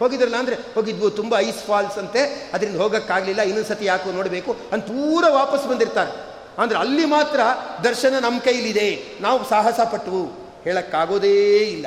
[0.00, 5.24] ಹೋಗಿದ್ರಲ್ಲ ಅಂದರೆ ಹೋಗಿದ್ವು, ತುಂಬ ಐಸ್ ಫಾಲ್ಸ್ ಅಂತೆ, ಅದರಿಂದ ಹೋಗೋಕ್ಕಾಗಲಿಲ್ಲ, ಇನ್ನೊಂದು ಸತಿ ಯಾಕೋ ನೋಡಬೇಕು ಅಂತ ಪೂರ
[5.28, 6.12] ವಾಪಸ್ ಬಂದಿರ್ತಾರೆ.
[6.58, 7.40] ಅಂದರೆ ಅಲ್ಲಿ ಮಾತ್ರ
[7.84, 8.88] ದರ್ಶನ ನಮ್ಮ ಕೈಲಿದೆ,
[9.20, 10.24] ನಾವು ಸಾಹಸ ಪಟ್ಟವು
[10.64, 11.86] ಹೇಳೋಕ್ಕಾಗೋದೇ ಇಲ್ಲ.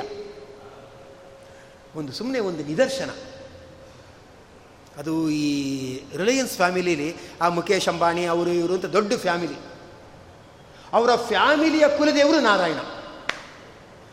[1.94, 3.10] ಒಂದು ಸುಮ್ಮನೆ ಒಂದು ನಿದರ್ಶನ.
[4.98, 5.48] ಅದು ಈ
[6.16, 9.58] ರಿಲಯನ್ಸ್ ಫ್ಯಾಮಿಲಿಲಿ, ಆ ಮುಖೇಶ್ ಅಂಬಾನಿ, ಅವರು ಇವರು ಅಂತ ದೊಡ್ಡ ಫ್ಯಾಮಿಲಿ.
[10.92, 12.80] ಅವರ ಫ್ಯಾಮಿಲಿಯ ಕುಲದೇವರು ನಾರಾಯಣ.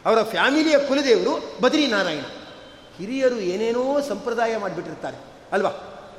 [0.06, 2.26] ಅವರ ಫ್ಯಾಮಿಲಿಯ ಕುಲದೇವರು ಬದ್ರಿ ನಾರಾಯಣ.
[2.98, 5.18] ಹಿರಿಯರು ಏನೇನೋ ಸಂಪ್ರದಾಯ ಮಾಡಿಬಿಟ್ಟಿರ್ತಾರೆ,
[5.52, 5.72] ಅಲ್ವಾ?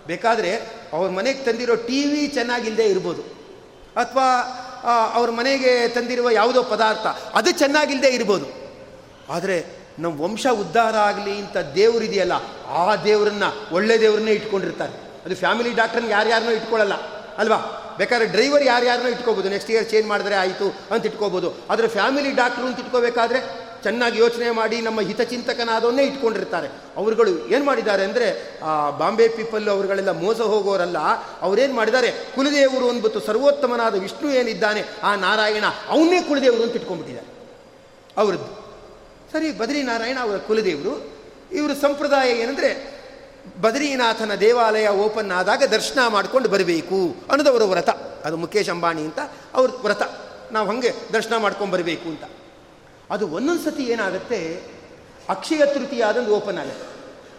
[0.06, 0.50] ಬೇಕಾದರೆ
[0.92, 3.22] ಅವ್ರ ಮನೆಗೆ ತಂದಿರೋ ಟಿ ವಿ ಚೆನ್ನಾಗಿಲ್ಲದೆ ಇರ್ಬೋದು.
[3.96, 4.26] ಅಥವಾ
[5.14, 8.46] ಅವ್ರ ಮನೆಗೆ ತಂದಿರುವ ಯಾವುದೋ ಪದಾರ್ಥ, ಅದು ಚೆನ್ನಾಗಿಲ್ಲದೆ ಇರ್ಬೋದು.
[9.32, 12.34] ಆದರೆ ನಮ್ಮ ವಂಶ ಉದ್ಧಾರ ಆಗಲಿ ಅಂತ ದೇವರಿದೆಯಲ್ಲ
[12.68, 14.94] ಆ ದೇವರನ್ನ ಒಳ್ಳೆ ದೇವರನ್ನೇ ಇಟ್ಕೊಂಡಿರ್ತಾರೆ.
[15.26, 16.96] ಅದು ಫ್ಯಾಮಿಲಿ ಡಾಕ್ಟರ್ನ ಯಾರ್ಯಾರನ್ನೂ ಇಟ್ಕೊಳ್ಳಲ್ಲ,
[17.38, 17.58] ಅಲ್ವಾ?
[17.98, 19.48] ಬೇಕಾದ್ರೆ ಡ್ರೈವರ್ ಯಾರ್ಯಾರನ್ನೂ ಇಟ್ಕೋಬೋದು.
[19.48, 21.48] ನೆಕ್ಸ್ಟ್ ಇಯರ್ ಚೇಂಜ್ ಮಾಡಿದ್ರೆ ಆಯಿತು ಅಂತ ಇಟ್ಕೋಬೋದು.
[21.70, 23.40] ಆದರೆ ಫ್ಯಾಮಿಲಿ ಡಾಕ್ಟ್ರು ಅಂತ ಇಟ್ಕೋಬೇಕಾದ್ರೆ
[23.82, 26.68] ಚೆನ್ನಾಗಿ ಯೋಚನೆ ಮಾಡಿ ನಮ್ಮ ಹಿತಚಿಂತಕನಾದವನ್ನೇ ಇಟ್ಕೊಂಡಿರ್ತಾರೆ.
[26.96, 28.28] ಅವರುಗಳು ಏನು ಮಾಡಿದ್ದಾರೆ ಅಂದರೆ,
[28.62, 30.98] ಆ ಬಾಂಬೆ ಪೀಪಲ್ ಅವರುಗಳೆಲ್ಲ ಮೋಸ ಹೋಗೋರಲ್ಲ,
[31.42, 32.10] ಅವರೇನು ಮಾಡಿದ್ದಾರೆ?
[32.34, 37.28] ಕುಲದೇವರು ಅಂದ್ಬಿಟ್ಟು ಸರ್ವೋತ್ತಮನಾದ ವಿಷ್ಣು ಏನಿದ್ದಾನೆ, ಆ ನಾರಾಯಣ ಅವನ್ನೇ ಕುಲದೇವರು ಅಂತ ಇಟ್ಕೊಂಡ್ಬಿಟ್ಟಿದ್ದಾರೆ.
[38.16, 38.65] ಅವರದ್ದು.
[39.32, 41.16] ಸರಿ, ಬದ್ರಿನಾರಾಯಣ ಅವರ ಕುಲದೇವರು.
[41.52, 42.96] ಇವರು ಸಂಪ್ರದಾಯ ಏನಂದರೆ,
[43.60, 47.88] ಬದ್ರಿನಾಥನ ದೇವಾಲಯ ಓಪನ್ ಆದಾಗ ದರ್ಶನ ಮಾಡ್ಕೊಂಡು ಬರಬೇಕು ಅನ್ನೋದು ಅವರ ವ್ರತ.
[48.24, 49.18] ಅದು ಮುಖೇಶ್ ಅಂಬಾಣಿ ಅಂತ
[49.54, 50.02] ಅವ್ರ ವ್ರತ.
[50.52, 52.24] ನಾವು ಹಾಗೆ ದರ್ಶನ ಮಾಡ್ಕೊಂಡು ಬರಬೇಕು ಅಂತ.
[53.10, 54.62] ಅದು ಒಂದೊಂದು ಸತಿ ಏನಾಗುತ್ತೆ,
[55.28, 56.96] ಅಕ್ಷಯ ತೃತೀಯ ಆದಂದು ಓಪನ್ ಆಗುತ್ತೆ.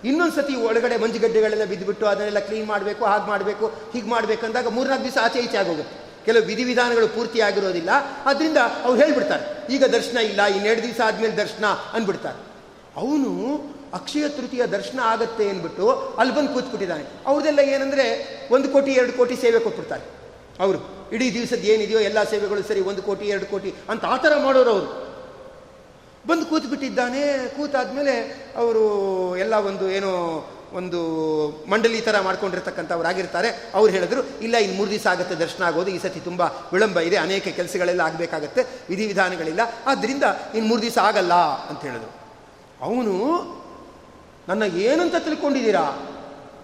[0.07, 5.39] ಇನ್ನೊಂದು ಸತಿ ಒಳಗಡೆ ಮಂಜುಗಡ್ಡೆಗಳೆಲ್ಲ ಬಿದ್ದುಬಿಟ್ಟು ಅದನ್ನೆಲ್ಲ ಕ್ಲೀನ್ ಮಾಡಬೇಕು, ಹಾಗೆ ಮಾಡಬೇಕು, ಹೀಗೆ ಮಾಡಬೇಕಂದಾಗ ಮೂರ್ನಾಲ್ಕು ದಿವಸ ಆಚೆ
[5.39, 6.07] ಈಚೆ ಆಗೋಗುತ್ತೆ.
[6.28, 7.89] ಕೆಲವು ವಿಧಿವಿಧಾನಗಳು ಪೂರ್ತಿ ಆಗಿರೋದಿಲ್ಲ
[8.25, 9.73] ಅದರಿಂದ ಅವ್ರು ಹೇಳ್ಬಿಡ್ತಾರೆ.
[9.73, 12.39] ಈಗ ದರ್ಶನ ಇಲ್ಲ, ಇನ್ನೆರಡು ದಿವಸ ಆದಮೇಲೆ ದರ್ಶನ ಅಂದ್ಬಿಡ್ತಾರೆ.
[12.97, 13.32] ಅವನು
[13.93, 17.03] ಅಕ್ಷಯ ತೃತೀಯ ದರ್ಶನ ಆಗತ್ತೆ ಅಂದ್ಬಿಟ್ಟು ಅಲ್ಲಿ ಬಂದು ಕೂತ್ಬಿಟ್ಟಿದ್ದಾನೆ.
[17.25, 18.05] ಅವ್ರದ್ದೆಲ್ಲ ಏನಂದರೆ
[18.51, 20.05] ಒಂದು ಕೋಟಿ, ಎರಡು ಕೋಟಿ ಸೇವೆ ಕೊಟ್ಬಿಡ್ತಾರೆ.
[20.59, 20.80] ಅವರು,
[21.11, 25.07] ಇಡೀ ದಿವಸದ ಏನಿದೆಯೋ ಎಲ್ಲ ಸೇವೆಗಳು ಸರಿ, ಒಂದು ಕೋಟಿ, ಎರಡು ಕೋಟಿ ಅಂತ ಆ ಥರ ಮಾಡೋರು ಅವರು.
[26.28, 27.47] ಬಂದು ಕೂತ್ಬಿಟ್ಟಿದ್ದಾನೆ.
[27.57, 28.84] ಕೂತಾದ್ಮೇಲೆ ಅವರು
[29.38, 30.11] ಎಲ್ಲ ಒಂದು ಏನೋ
[30.73, 30.99] ಒಂದು
[31.69, 33.71] ಮಂಡಲಿ ಥರ ಮಾಡ್ಕೊಂಡಿರ್ತಕ್ಕಂಥವ್ರು ಆಗಿರ್ತಾರೆ.
[33.73, 35.91] ಅವ್ರು ಹೇಳಿದ್ರು, ಇಲ್ಲ ಇನ್ನು ಮೂರು ದಿವಸ ಆಗುತ್ತೆ, ದರ್ಶನ ಆಗೋದು.
[35.91, 36.41] ಈ ಸತಿ ತುಂಬ
[36.73, 40.23] ವಿಳಂಬ ಇದೆ, ಅನೇಕ ಕೆಲಸಗಳೆಲ್ಲ ಆಗಬೇಕಾಗತ್ತೆ ವಿಧಿವಿಧಾನಗಳಿಲ್ಲ ಆದ್ದರಿಂದ
[40.53, 42.11] ಇನ್ನು ಮೂರು ದಿವಸ ಆಗಲ್ಲ ಅಂತ ಹೇಳಿದ್ರು.
[42.82, 43.15] ಅವನು,
[44.47, 46.13] ನನ್ನ ಏನಂತ ತಿಳ್ಕೊಂಡಿದ್ದೀರಾ?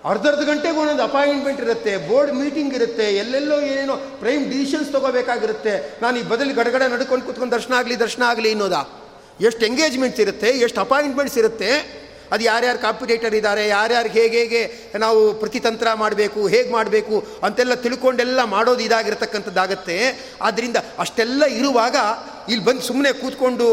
[0.05, 5.99] ಅರ್ಧ ಅರ್ಧ ಗಂಟೆಗೆ ಒಂದೊಂದು ಅಪಾಯಿಂಟ್ಮೆಂಟ್ ಇರುತ್ತೆ, ಬೋರ್ಡ್ ಮೀಟಿಂಗ್ ಇರುತ್ತೆ, ಎಲ್ಲೆಲ್ಲೋ ಏನೇನೋ ಪ್ರೈಮ್ ಡಿಸಿಷನ್ಸ್ ತೊಗೋಬೇಕಾಗಿರುತ್ತೆ.
[6.01, 9.02] ನಾನು ಈ ಬದಲು ಗಡಗಡ ನಡ್ಕೊಂಡು ಕೂತ್ಕೊಂಡು ದರ್ಶನ ಆಗಲಿ ದರ್ಶನ ಆಗಲಿ ಅನ್ನೋದಾ?
[9.41, 14.61] ಎಷ್ಟು ಎಂಗೇಜ್ಮೆಂಟ್ಸ್ ಇರುತ್ತೆ, ಎಷ್ಟು ಅಪಾಯಿಂಟ್ಮೆಂಟ್ಸ್ ಇರುತ್ತೆ, ಅದು ಯಾರ್ಯಾರು ಕಾಂಪಿಟೇಟರ್ ಇದ್ದಾರೆ, ಯಾರ್ಯಾರು ಹೇಗೆ ಹೇಗೆ
[15.03, 19.97] ನಾವು ಪ್ರತಿತಂತ್ರ ಮಾಡಬೇಕು, ಹೇಗೆ ಮಾಡಬೇಕು ಅಂತೆಲ್ಲ ತಿಳ್ಕೊಂಡೆಲ್ಲ ಮಾಡೋದು ಇದಾಗಿರ್ತಕ್ಕಂಥದ್ದಾಗತ್ತೆ.
[20.41, 21.95] ಆದ್ದರಿಂದ ಅಷ್ಟೆಲ್ಲ ಇರುವಾಗ
[22.49, 23.67] ಇಲ್ಲಿ ಬಂದು ಸುಮ್ಮನೆ ಕೂತ್ಕೊಂಡು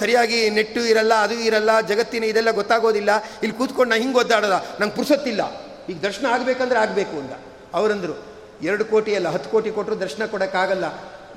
[0.00, 3.10] ಸರಿಯಾಗಿ ನೆಟ್ಟು ಇರಲ್ಲ, ಅದು ಇರಲ್ಲ, ಜಗತ್ತಿನ ಇದೆಲ್ಲ ಗೊತ್ತಾಗೋದಿಲ್ಲ.
[3.42, 4.58] ಇಲ್ಲಿ ಕೂತ್ಕೊಂಡು ನಾ ಹಿಂಗೆ ಒದ್ದಾಡೋದ?
[4.80, 5.42] ನಂಗೆ ಪುರ್ಸೊತ್ತಿಲ್ಲ.
[5.88, 7.32] ಈಗ ದರ್ಶನ ಆಗಬೇಕಂದ್ರೆ ಆಗಬೇಕು ಅಂತ.
[7.74, 8.16] ಅವರಂದರು,
[8.62, 10.86] ಎರಡು ಕೋಟಿ ಅಲ್ಲ, ಹತ್ತು ಕೋಟಿ ಕೊಟ್ಟರು ದರ್ಶನ ಕೊಡೋಕ್ಕಾಗಲ್ಲ.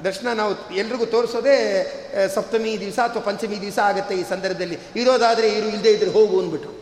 [0.03, 1.55] ದರ್ಶನ ನಾವು ಎಲ್ರಿಗೂ ತೋರಿಸೋದೇ
[2.35, 4.77] ಸಪ್ತಮಿ ದಿವಸ ಅಥವಾ ಪಂಚಮಿ ದಿವಸ ಆಗುತ್ತೆ ಈ ಸಂದರ್ಭದಲ್ಲಿ.
[4.95, 6.73] ಇರೋದಾದರೆ ಇರು ಇಲ್ಲದೆ ಇದ್ರೆ ಹೋಗು ಅಂದ್ಬಿಟ್ರು.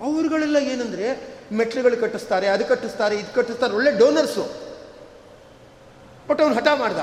[0.00, 4.44] ಅವ್ರುಗಳೆಲ್ಲ ಏನಂದರೆ, ಮೆಟ್ಲುಗಳು ಕಟ್ಟಿಸ್ತಾರೆ, ಅದು ಕಟ್ಟಿಸ್ತಾರೆ, ಇದು ಕಟ್ಟಿಸ್ತಾರೆ, ಒಳ್ಳೆ ಡೋನರ್ಸು.
[6.28, 6.98] ಬಟ್ ಅವ್ನು ಹಠ ಮಾಡ್ದ.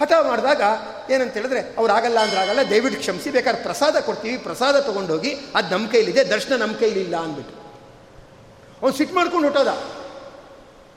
[0.00, 0.62] ಹಠ ಮಾಡಿದಾಗ
[1.10, 5.90] ಏನಂತ ಹೇಳಿದ್ರೆ, ಅವ್ರು ಆಗಲ್ಲ ಅಂದ್ರೆ ಆಗಲ್ಲ, ದಯವಿಟ್ಟು ಕ್ಷಮಿಸಿ, ಬೇಕಾದ್ರೆ ಪ್ರಸಾದ ಕೊಡ್ತೀವಿ, ಪ್ರಸಾದ ತೊಗೊಂಡೋಗಿ, ಅದು ನಮ್ಮ
[5.90, 7.54] ಕೈಲಿದೆ, ದರ್ಶನ ನಮ್ಮ ಕೈಲಿಲ್ಲ ಅಂದ್ಬಿಟ್ಟು
[8.82, 10.03] ಅವ್ನು ಸಿಟ್ಟು ಮಾಡ್ಕೊಂಡು ಹೊಟ್ಟೋದ.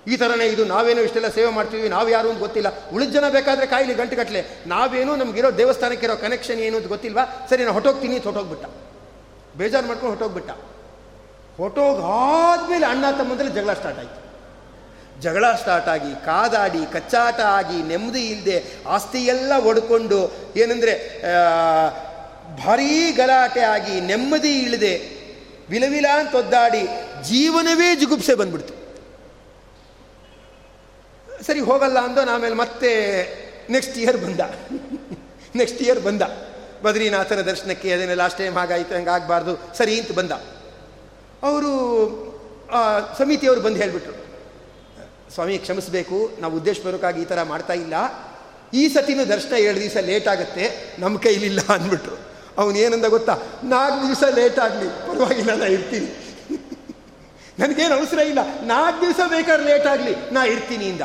[0.07, 2.69] ಈ ಥರನೇ ಇದು ನಾವೇನು ಇಷ್ಟೆಲ್ಲ ಸೇವೆ ಮಾಡ್ತೀವಿ, ನಾವು ಯಾರು ಅಂತ ಗೊತ್ತಿಲ್ಲ.
[2.95, 4.43] ಉಳಿದ ಜನ ಬೇಕಾದರೆ ಕಾಯಿಲಿ ಗಂಟೆ
[4.73, 7.25] ನಾವೇನು ನಮಗಿರೋ ದೇವಸ್ಥಾನಕ್ಕಿರೋ ಕನೆಕ್ಷನ್ ಏನು ಅಂತ ಗೊತ್ತಿಲ್ವಾ?
[7.49, 8.65] ಸರಿ ನಾನು ಹೊಟ್ಟೋಗ್ತೀನಿ ಅಂತ ಹೊಟ್ಟೋಗ್ಬಿಟ್ಟ
[9.59, 10.51] ಬೇಜಾರು ಮಾಡ್ಕೊಂಡು ಹೊಟ್ಟೋಗ್ಬಿಟ್ಟ
[11.59, 14.19] ಹೊಟ್ಟೋಗಾದ್ಮೇಲೆ ಅಣ್ಣ ತಮ್ಮಂದ್ರೆ ಜಗಳ ಸ್ಟಾರ್ಟ್ ಆಯಿತು.
[15.21, 18.57] ಜಗಳ ಸ್ಟಾರ್ಟ್ ಆಗಿ, ಕಾದಾಡಿ, ಕಚ್ಚಾಟ ಆಗಿ, ನೆಮ್ಮದಿ ಇಲ್ಲದೆ
[18.95, 20.19] ಆಸ್ತಿ ಎಲ್ಲ ಒಡ್ಕೊಂಡು,
[20.55, 20.93] ಏನಂದರೆ
[22.63, 24.93] ಭಾರೀ ಗಲಾಟೆ ಆಗಿ, ನೆಮ್ಮದಿ ಇಲ್ಲದೆ
[25.69, 26.83] ವಿಲವಿಲ ಅಂತ ಒದ್ದಾಡಿ,
[27.29, 28.76] ಜೀವನವೇ ಜಿಗುಪ್ಸೆ ಬಂದ್ಬಿಡ್ತು.
[31.43, 32.91] ಸರಿ, ಹೋಗಲ್ಲ ಅಂದು ಆಮೇಲೆ ಮತ್ತೆ
[33.69, 34.39] ನೆಕ್ಸ್ಟ್ ಇಯರ್ ಬಂದ.
[35.55, 36.21] ನೆಕ್ಸ್ಟ್ ಇಯರ್ ಬಂದ.
[36.83, 40.31] ಬದ್ರಿನಾಥನ ದರ್ಶನಕ್ಕೆ ಅದನ್ನೇ ಲಾಸ್ಟ್ ಟೈಮ್ ಹಾಗಾಯಿತು, ಹಂಗೆ ಆಗಬಾರ್ದು, ಸರಿ ಅಂತ ಬಂದ.
[41.43, 41.71] ಅವರು
[43.17, 44.27] ಸಮಿತಿಯವರು ಬಂದು ಹೇಳಿಬಿಟ್ರು.
[45.33, 47.93] ಸ್ವಾಮಿ, ಕ್ಷಮಿಸಬೇಕು, ನಾವು ಉದ್ದೇಶಪೂರ್ವಕವಾಗಿ ಈ ಥರ ಮಾಡ್ತಾ ಇಲ್ಲ.
[48.73, 52.27] ಈ ಸತಿನೂ ದರ್ಶನ ಎರಡು ದಿವಸ ಲೇಟ್ ಆಗುತ್ತೆ, ನಮ್ಮ ಕೈಲಿಲ್ಲ ಅಂದ್ಬಿಟ್ರು.
[52.77, 53.37] ಏನಂದ ಗೊತ್ತಾ?
[53.63, 54.89] ನಾಲ್ಕು ದಿವಸ ಲೇಟ್ ಆಗಲಿ.
[54.89, 56.39] ಪರವಾಗಿಲ್ಲ, ನಾ ಇರ್ತೀನಿ.
[57.59, 58.39] ನನಗೇನು ಅವಸರ ಇಲ್ಲ.
[58.63, 60.33] ನಾಲ್ಕು ದಿವಸ ಬೇಕಾದ್ರೆ ಲೇಟ್ ಆಗಲಿ.
[60.33, 61.01] ನಾ ಇರ್ತೀನಿ ಇಂದ.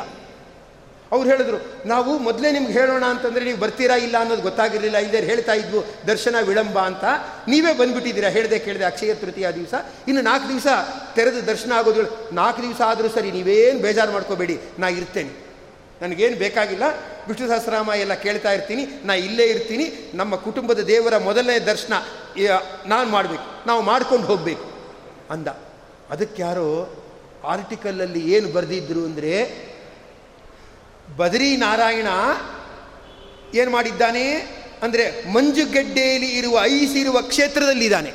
[1.11, 5.81] ಅವ್ರು ಹೇಳಿದ್ರು, ನಾವು ಮೊದಲೇ ನಿಮ್ಗೆ ಹೇಳೋಣ ಅಂತಂದರೆ ನೀವು ಬರ್ತೀರಾ ಇಲ್ಲ ಅನ್ನೋದು ಗೊತ್ತಾಗಿರಲಿಲ್ಲ ಇಲ್ಲದೆ ಹೇಳ್ತಾ ಇದ್ವು,
[6.07, 7.03] ದರ್ಶನ ವಿಳಂಬ ಅಂತ.
[7.47, 8.29] ನೀವೇ ಬಂದ್ಬಿಟ್ಟಿದ್ದೀರಾ?
[8.29, 9.73] ಹೇಳಿದೆ ಕೇಳಿದೆ, ಅಕ್ಷಯ ತೃತೀಯ ದಿವಸ,
[10.07, 10.67] ಇನ್ನು ನಾಲ್ಕು ದಿವಸ
[11.15, 15.33] ತೆರೆದು ದರ್ಶನ ಆಗೋದು ನಾಲ್ಕು ದಿವಸ ಆದರೂ ಸರಿ, ನೀವೇನು ಬೇಜಾರು ಮಾಡ್ಕೋಬೇಡಿ, ನಾ ಇರ್ತೇನೆ.
[16.01, 16.83] ನನಗೇನು ಬೇಕಾಗಿಲ್ಲ.
[17.27, 19.85] ವಿಷ್ಣು ಸಹಸ್ರಾಮ ಎಲ್ಲ ಕೇಳ್ತಾ ಇರ್ತೀನಿ, ನಾ ಇಲ್ಲೇ ಇರ್ತೀನಿ.
[20.13, 21.93] ನಮ್ಮ ಕುಟುಂಬದ ದೇವರ ಮೊದಲನೇ ದರ್ಶನ
[22.85, 23.45] ನಾನು ಮಾಡಬೇಕು.
[23.67, 24.65] ನಾವು ಮಾಡ್ಕೊಂಡು ಹೋಗಬೇಕು.
[25.31, 25.47] ಅಂದ.
[26.09, 26.67] ಅದಕ್ಕೆ ಯಾರೋ
[27.43, 29.33] ಆರ್ಟಿಕಲಲ್ಲಿ ಏನು ಬರೆದಿದ್ರು ಅಂದರೆ
[31.17, 32.07] ಬದರಿ ನಾರಾಯಣ
[33.55, 34.33] ಏನು ಮಾಡಿದ್ದಾನೆ?
[34.81, 38.13] ಅಂದರೆ ಮಂಜುಗಡ್ಡೆಯಲ್ಲಿ ಇರುವ ಐಸಿರುವ ಕ್ಷೇತ್ರದಲ್ಲಿದ್ದಾನೆ.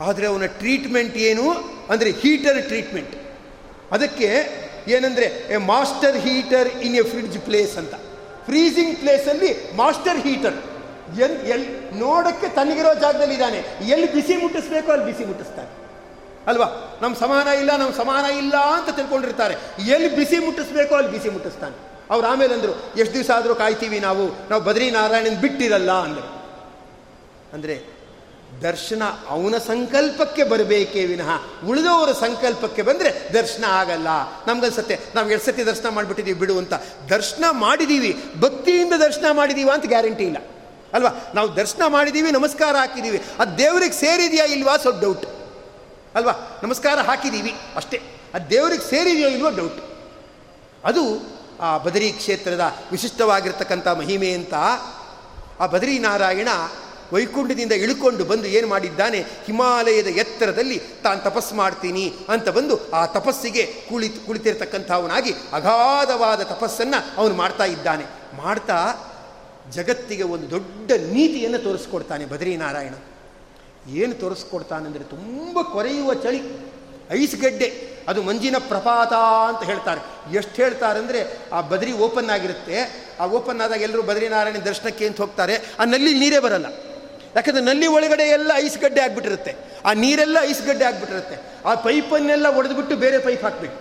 [0.00, 1.50] ಆದರೆ ಅವನ ಟ್ರೀಟ್ಮೆಂಟ್ ಏನು?
[1.90, 3.14] ಅಂದರೆ ಹೀಟರ್ ಟ್ರೀಟ್ಮೆಂಟ್
[3.92, 4.28] ಅದಕ್ಕೆ
[4.88, 7.94] ಏನಂದರೆ, a master heater in a fridge place ಅಂತ.
[8.44, 10.54] ಫ್ರೀಸಿಂಗ್ ಪ್ಲೇಸಲ್ಲಿ ಮಾಸ್ಟರ್ ಹೀಟರ್
[11.20, 11.64] ಎಲ್ ಎಲ್
[11.98, 13.56] ನೋಡೋಕ್ಕೆ ತನಗಿರೋ ಜಾಗದಲ್ಲಿ ಇದ್ದಾನೆ
[13.88, 15.75] ಎಲ್ಲಿ ಬಿಸಿ ಮುಟ್ಟಿಸ್ಬೇಕೋ ಅಲ್ಲಿ ಬಿಸಿ ಮುಟ್ಟಿಸ್ತಾನೆ.
[16.46, 16.98] ಅಲ್ವಾ?
[17.02, 19.54] ನಮ್ಮ ಸಮಾನ ಇಲ್ಲ ನಮ್ಮ ಸಮಾನ ಇಲ್ಲ ಅಂತ ತಿಳ್ಕೊಂಡಿರ್ತಾರೆ.
[19.86, 21.76] ಎಲ್ಲಿ ಬಿಸಿ ಮುಟ್ಟಿಸ್ಬೇಕೋ ಅಲ್ಲಿ ಬಿಸಿ ಮುಟ್ಟಿಸ್ತಾನೆ.
[22.10, 26.42] ಅವ್ರು ಆಮೇಲೆ ಅಂದರು, ಎಷ್ಟು ದಿವಸ ಆದರೂ ಕಾಯ್ತೀವಿ ನಾವು ನಾವು ಬದ್ರಿನಾರಾಯಣನ ಬಿಟ್ಟಿರಲ್ಲ ಅಂದರು.
[27.52, 27.96] ಅಂದರೆ,
[28.62, 31.30] ದರ್ಶನ ಅವನ ಸಂಕಲ್ಪಕ್ಕೆ ಬರಬೇಕೇ ವಿನಃ.
[31.68, 34.06] ಉಳಿದವರ ಸಂಕಲ್ಪಕ್ಕೆ ಬಂದರೆ ದರ್ಶನ ಆಗಲ್ಲ.
[34.46, 36.74] ನಮ್ಗನ್ಸತ್ತೆ, ನಾವು ಎರಡು ಸತಿ ದರ್ಶನ ಮಾಡಿಬಿಟ್ಟಿದ್ದೀವಿ ಬಿಡು ಅಂತ.
[37.10, 40.36] ದರ್ಶನ ಮಾಡಿದ್ದೀವಿ ಭಕ್ತಿಯಿಂದ ದರ್ಶನ ಮಾಡಿದ್ದೀವ ಅಂತ ಗ್ಯಾರಂಟಿ ಇಲ್ಲ.
[40.92, 41.32] ಅಲ್ವಾ?
[41.34, 44.76] ನಾವು ದರ್ಶನ ಮಾಡಿದ್ದೀವಿ ನಮಸ್ಕಾರ ಹಾಕಿದ್ದೀವಿ ಅದು ದೇವರಿಗೆ ಸೇರಿದೆಯಾ ಇಲ್ವಾ?
[44.76, 45.35] ಸ್ವಲ್ಪ ಡೌಟ್
[46.16, 46.60] ಅಲ್ವಾ?
[46.62, 48.00] ನಮಸ್ಕಾರ ಹಾಕಿದ್ದೀವಿ ಅಷ್ಟೇ.
[48.34, 49.80] ಅದು ದೇವರಿಗೆ ಸೇರಿದೆಯೋ ಇಲ್ವೋ ಡೌಟ್
[50.84, 51.02] ಅದು
[51.60, 54.54] ಆ ಬದರಿ ಕ್ಷೇತ್ರದ ವಿಶಿಷ್ಟವಾಗಿರ್ತಕ್ಕಂಥ ಮಹಿಮೆ ಅಂತ
[55.60, 56.48] ಆ ಬದರಿ ನಾರಾಯಣ
[57.12, 59.18] ವೈಕುಂಠದಿಂದ ಇಳ್ಕೊಂಡು ಬಂದು ಏನು ಮಾಡಿದ್ದಾನೆ?
[59.46, 67.64] ಹಿಮಾಲಯದ ಎತ್ತರದಲ್ಲಿ ತಾನು ತಪಸ್ಸು ಮಾಡ್ತೀನಿ ಅಂತ ಬಂದು ಆ ತಪಸ್ಸಿಗೆ ಕುಳಿ ಕುಳಿತಿರ್ತಕ್ಕಂಥವನಾಗಿ ಅಗಾಧವಾದ ತಪಸ್ಸನ್ನು ಅವನು ಮಾಡ್ತಾ
[67.64, 68.04] ಇದ್ದಾನೆ.
[68.36, 68.78] ಮಾಡ್ತಾ
[69.70, 72.94] ಜಗತ್ತಿಗೆ ಒಂದು ದೊಡ್ಡ ನೀತಿಯನ್ನು ತೋರಿಸ್ಕೊಡ್ತಾನೆ ಬದ್ರಿನಾರಾಯಣ
[73.88, 76.40] ಏನು ತೋರಿಸ್ಕೊಡ್ತಾನೆಂದರೆ ತುಂಬ ಕೊರೆಯುವ ಚಳಿ,
[77.10, 79.12] ಐಸ್ ಗಡ್ಡೆ, ಅದು ಮಂಜಿನ ಪ್ರಪಾತ
[79.48, 80.00] ಅಂತ ಹೇಳ್ತಾರೆ.
[80.32, 81.20] ಎಷ್ಟು ಹೇಳ್ತಾರೆ ಅಂದರೆ
[81.52, 83.06] ಆ ಬದ್ರಿ ಓಪನ್ ಆಗಿರುತ್ತೆ.
[83.20, 85.62] ಆ ಓಪನ್ ಆದಾಗ ಎಲ್ಲರೂ ಬದ್ರಿನಾರಾಯಣ ದರ್ಶನಕ್ಕೆ ಅಂತ ಹೋಗ್ತಾರೆ.
[85.78, 86.66] ಆ ನಲ್ಲಿ ನೀರೇ ಬರಲ್ಲ.
[87.36, 89.56] ಯಾಕಂದರೆ ನಲ್ಲಿ ಒಳಗಡೆ ಎಲ್ಲ ಐಸ್ಗಡ್ಡೆ ಆಗಿಬಿಟ್ಟಿರುತ್ತೆ.
[89.84, 91.36] ಆ ನೀರೆಲ್ಲ ಐಸ್ ಗಡ್ಡೆ ಆಗಿಬಿಟ್ಟಿರುತ್ತೆ.
[91.64, 93.78] ಆ ಪೈಪನ್ನೆಲ್ಲ ಒಡೆದ್ಬಿಟ್ಟು ಬೇರೆ ಪೈಪ್ ಹಾಕಬೇಕು.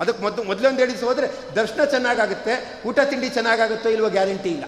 [0.00, 4.64] ಅದಕ್ಕೆ ಮೊದಲು, ಮೊದಲೊಂದು ಹೇಳಿ ಹೋದರೆ ದರ್ಶನ ಚೆನ್ನಾಗಾಗುತ್ತೆ, ಊಟ ತಿಂಡಿ ಚೆನ್ನಾಗಾಗುತ್ತೋ ಇಲ್ವೋ ಗ್ಯಾರಂಟಿ ಇಲ್ಲ.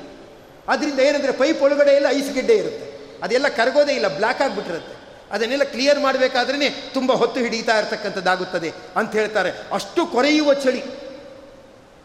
[0.68, 2.87] ಅದರಿಂದ ಏನಂದರೆ ಪೈಪ್ ಒಳಗಡೆ ಎಲ್ಲ ಐಸ್ಗಡ್ಡೆ ಇರುತ್ತೆ.
[3.22, 4.98] ಅದೆಲ್ಲ ಕರಗೋದೇ ಇಲ್ಲ ಬ್ಲ್ಯಾಕ್ ಆಗಿಬಿಟ್ಟಿರುತ್ತೆ.
[5.30, 9.52] ಅದನ್ನೆಲ್ಲ ಕ್ಲಿಯರ್ ಮಾಡಬೇಕಾದ್ರೇ ತುಂಬ ಹೊತ್ತು ಹಿಡಿತಾ ಇರತಕ್ಕಂಥದ್ದಾಗುತ್ತದೆ ಅಂತ ಹೇಳ್ತಾರೆ.
[9.72, 10.82] ಅಷ್ಟು ಕೊರೆಯುವ ಚಳಿ.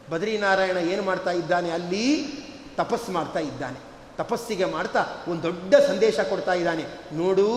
[0.09, 1.71] ಬದ್ರಿನಾರಾಯಣ ಏನು ಮಾಡ್ತಾ ಇದ್ದಾನೆ?
[1.71, 2.27] ಅಲ್ಲಿ
[2.77, 3.93] ತಪಸ್ಸು ಮಾಡ್ತಾ ಇದ್ದಾನೆ.
[4.17, 6.85] ತಪಸ್ಸಿಗೆ ಮಾಡ್ತಾ ಒಂದು ದೊಡ್ಡ ಸಂದೇಶ ಕೊಡ್ತಾ ಇದ್ದಾನೆ.
[7.13, 7.49] ನೋಡು,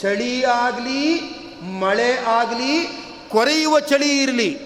[0.00, 1.20] ಚಳಿ ಆಗಲಿ,
[1.62, 2.86] ಮಳೆ ಆಗಲಿ,
[3.28, 4.60] ಕೊರೆಯುವ ಚಳಿ ಇರಲಿ,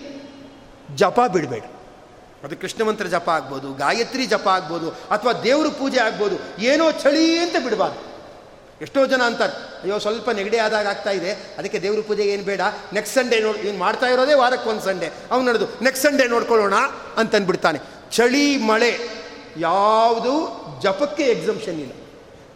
[0.95, 1.63] ಜಪ ಬಿಡಬೇಡ.
[2.45, 7.65] ಅದು ಕೃಷ್ಣ ಮಂತ್ರ ಜಪ ಆಗ್ಬೋದು, ಗಾಯತ್ರಿ ಜಪ ಆಗ್ಬೋದು, ಅಥವಾ ದೇವ್ರ ಪೂಜೆ ಆಗ್ಬೋದು, ಏನೋ ಚಳಿ ಅಂತ
[7.65, 8.14] ಬಿಡಬಾರ್ದು.
[8.83, 9.53] ಎಷ್ಟೋ ಜನ ಅಂತಾರೆ,
[9.83, 12.61] ಅಯ್ಯೋ ಸ್ವಲ್ಪ ನೆಗಡಿ ಆದಾಗ ಆಗ್ತಾ ಇದೆ, ಅದಕ್ಕೆ ದೇವ್ರ ಪೂಜೆಗೆ ಏನು ಬೇಡ
[12.93, 16.75] ನೆಕ್ಸ್ಟ್ ಸಂಡೇ ನೋಡಿ, ಇವ್ನು ಮಾಡ್ತಾ ಇರೋದೇ ವಾರಕ್ಕೆ ಒಂದು ಸಂಡೇ ಅವ್ನು ನಡೆದು ನೆಕ್ಸ್ಟ್ ಸಂಡೇ ನೋಡ್ಕೊಳ್ಳೋಣ
[17.17, 18.93] ಅಂತಂದ್ಬಿಡ್ತಾನೆ ಚಳಿ, ಮಳೆ,
[19.59, 20.35] ಯಾವುದು
[20.83, 21.93] ಜಪಕ್ಕೆ ಎಕ್ಸಮ್ಷನ್ ಇಲ್ಲ.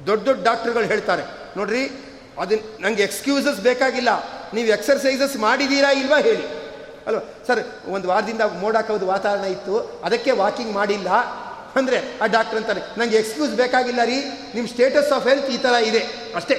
[0.06, 1.22] ದೊಡ್ಡ ದೊಡ್ಡ ಡಾಕ್ಟ್ರುಗಳು ಹೇಳ್ತಾರೆ,
[1.56, 1.82] ನೋಡ್ರಿ
[2.38, 4.10] ಅದನ್ನ ನನಗೆ ಎಕ್ಸ್ಕ್ಯೂಸಸ್ ಬೇಕಾಗಿಲ್ಲ,
[4.54, 6.44] ನೀವು ಎಕ್ಸರ್ಸೈಸಸ್ ಮಾಡಿದ್ದೀರಾ ಇಲ್ವಾ ಹೇಳಿ.
[7.06, 7.22] ಅಲ್ವಾ?
[7.46, 11.08] ಸರ್, ಒಂದು ವಾರದಿಂದ ಮೋಡಾಕೋದು ವಾತಾವರಣ ಇತ್ತು, ಅದಕ್ಕೆ ವಾಕಿಂಗ್ ಮಾಡಿಲ್ಲ
[11.76, 14.18] ಅಂದರೆ ಆ ಡಾಕ್ಟರ್ ಅಂತಾರೆ ನನಗೆ ಎಕ್ಸ್ಕ್ಯೂಸ್ ಬೇಕಾಗಿಲ್ಲ ರೀ
[14.54, 16.02] ನಿಮ್ಮ ಸ್ಟೇಟಸ್ ಆಫ್ ಹೆಲ್ತ್ ಈ ಥರ ಇದೆ.
[16.38, 16.56] ಅಷ್ಟೇ.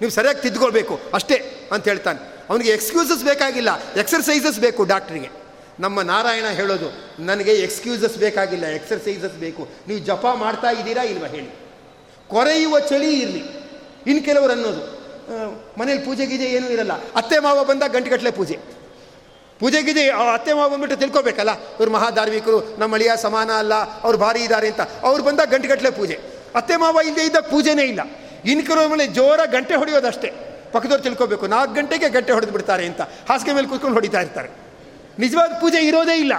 [0.00, 1.36] ನೀವು ಸರಿಯಾಗಿ ತಿದ್ಕೊಳ್ಬೇಕು, ಅಷ್ಟೇ
[1.74, 2.20] ಅಂತ ಹೇಳ್ತಾನೆ.
[2.50, 3.70] ಅವನಿಗೆ ಎಕ್ಸ್ಕ್ಯೂಸಸ್ ಬೇಕಾಗಿಲ್ಲ
[4.02, 5.30] ಎಕ್ಸರ್ಸೈಸಸ್ ಬೇಕು ಡಾಕ್ಟ್ರಿಗೆ
[5.80, 6.88] ನಮ್ಮ ನಾರಾಯಣ ಹೇಳೋದು,
[7.24, 9.62] ನನಗೆ ಎಕ್ಸ್ಕ್ಯೂಸಸ್ ಬೇಕಾಗಿಲ್ಲ ಎಕ್ಸರ್ಸೈಸಸ್ ಬೇಕು.
[9.88, 11.28] ನೀವು ಜಪ ಮಾಡ್ತಾ ಇದ್ದೀರಾ ಇಲ್ವಾ?
[11.36, 11.50] ಹೇಳಿ.
[12.32, 13.42] ಕೊರೆಯುವ ಚಳಿ ಇರಲಿ.
[14.06, 14.82] ಇನ್ನು ಕೆಲವರು ಅನ್ನೋದು
[15.78, 16.94] ಮನೇಲಿ ಪೂಜೆ ಗೀಜೆ ಏನೂ ಇರಲ್ಲ.
[17.16, 18.56] ಅತ್ತೆ ಮಾವ ಬಂದಾಗ ಗಂಟೆಗಟ್ಟಲೆ ಪೂಜೆ.
[19.60, 21.58] ಪೂಜೆ ಗೀಜೆ ಅತ್ತೆ ಮಾವ ಬಂದ್ಬಿಟ್ಟು ತಿಳ್ಕೊಬೇಕಲ್ಲ?
[21.58, 24.80] ಇವ್ರು ಮಹಾಧಾರ್ಮಿಕರು, ನಮ್ಮ ಅಳಿಯ ಸಮಾನ ಅಲ್ಲ, ಅವ್ರು ಭಾರಿ ಇದ್ದಾರೆ ಅಂತ.
[25.02, 26.20] ಅವ್ರು ಬಂದಾಗ ಗಂಟೆಗಟ್ಟಲೆ ಪೂಜೆ.
[26.54, 28.00] ಅತ್ತೆ ಮಾವ ಇಲ್ಲದೆ ಇದ್ದಾಗ ಪೂಜೆನೇ ಇಲ್ಲ.
[28.44, 30.30] ಇನ್ನು ಕೆಲವ್ರ ಮೇಲೆ ಜೋರ ಗಂಟೆ ಹೊಡೆಯೋದಷ್ಟೇ.
[30.72, 33.00] ಪಕ್ಕದವ್ರು ತಿಳ್ಕೊಬೇಕು, ನಾಲ್ಕು ಗಂಟೆಗೆ ಗಂಟೆ ಹೊಡೆದು ಬಿಡ್ತಾರೆ ಅಂತ.
[33.00, 34.48] ಹಾಸಿಗೆ ಮೇಲೆ ಕೂತ್ಕೊಂಡು ಹೊಡಿತಾ ಇರ್ತಾರೆ.
[35.18, 36.32] ನಿಜವಾದ ಪೂಜೆ ಇರೋದೇ ಇಲ್ಲ.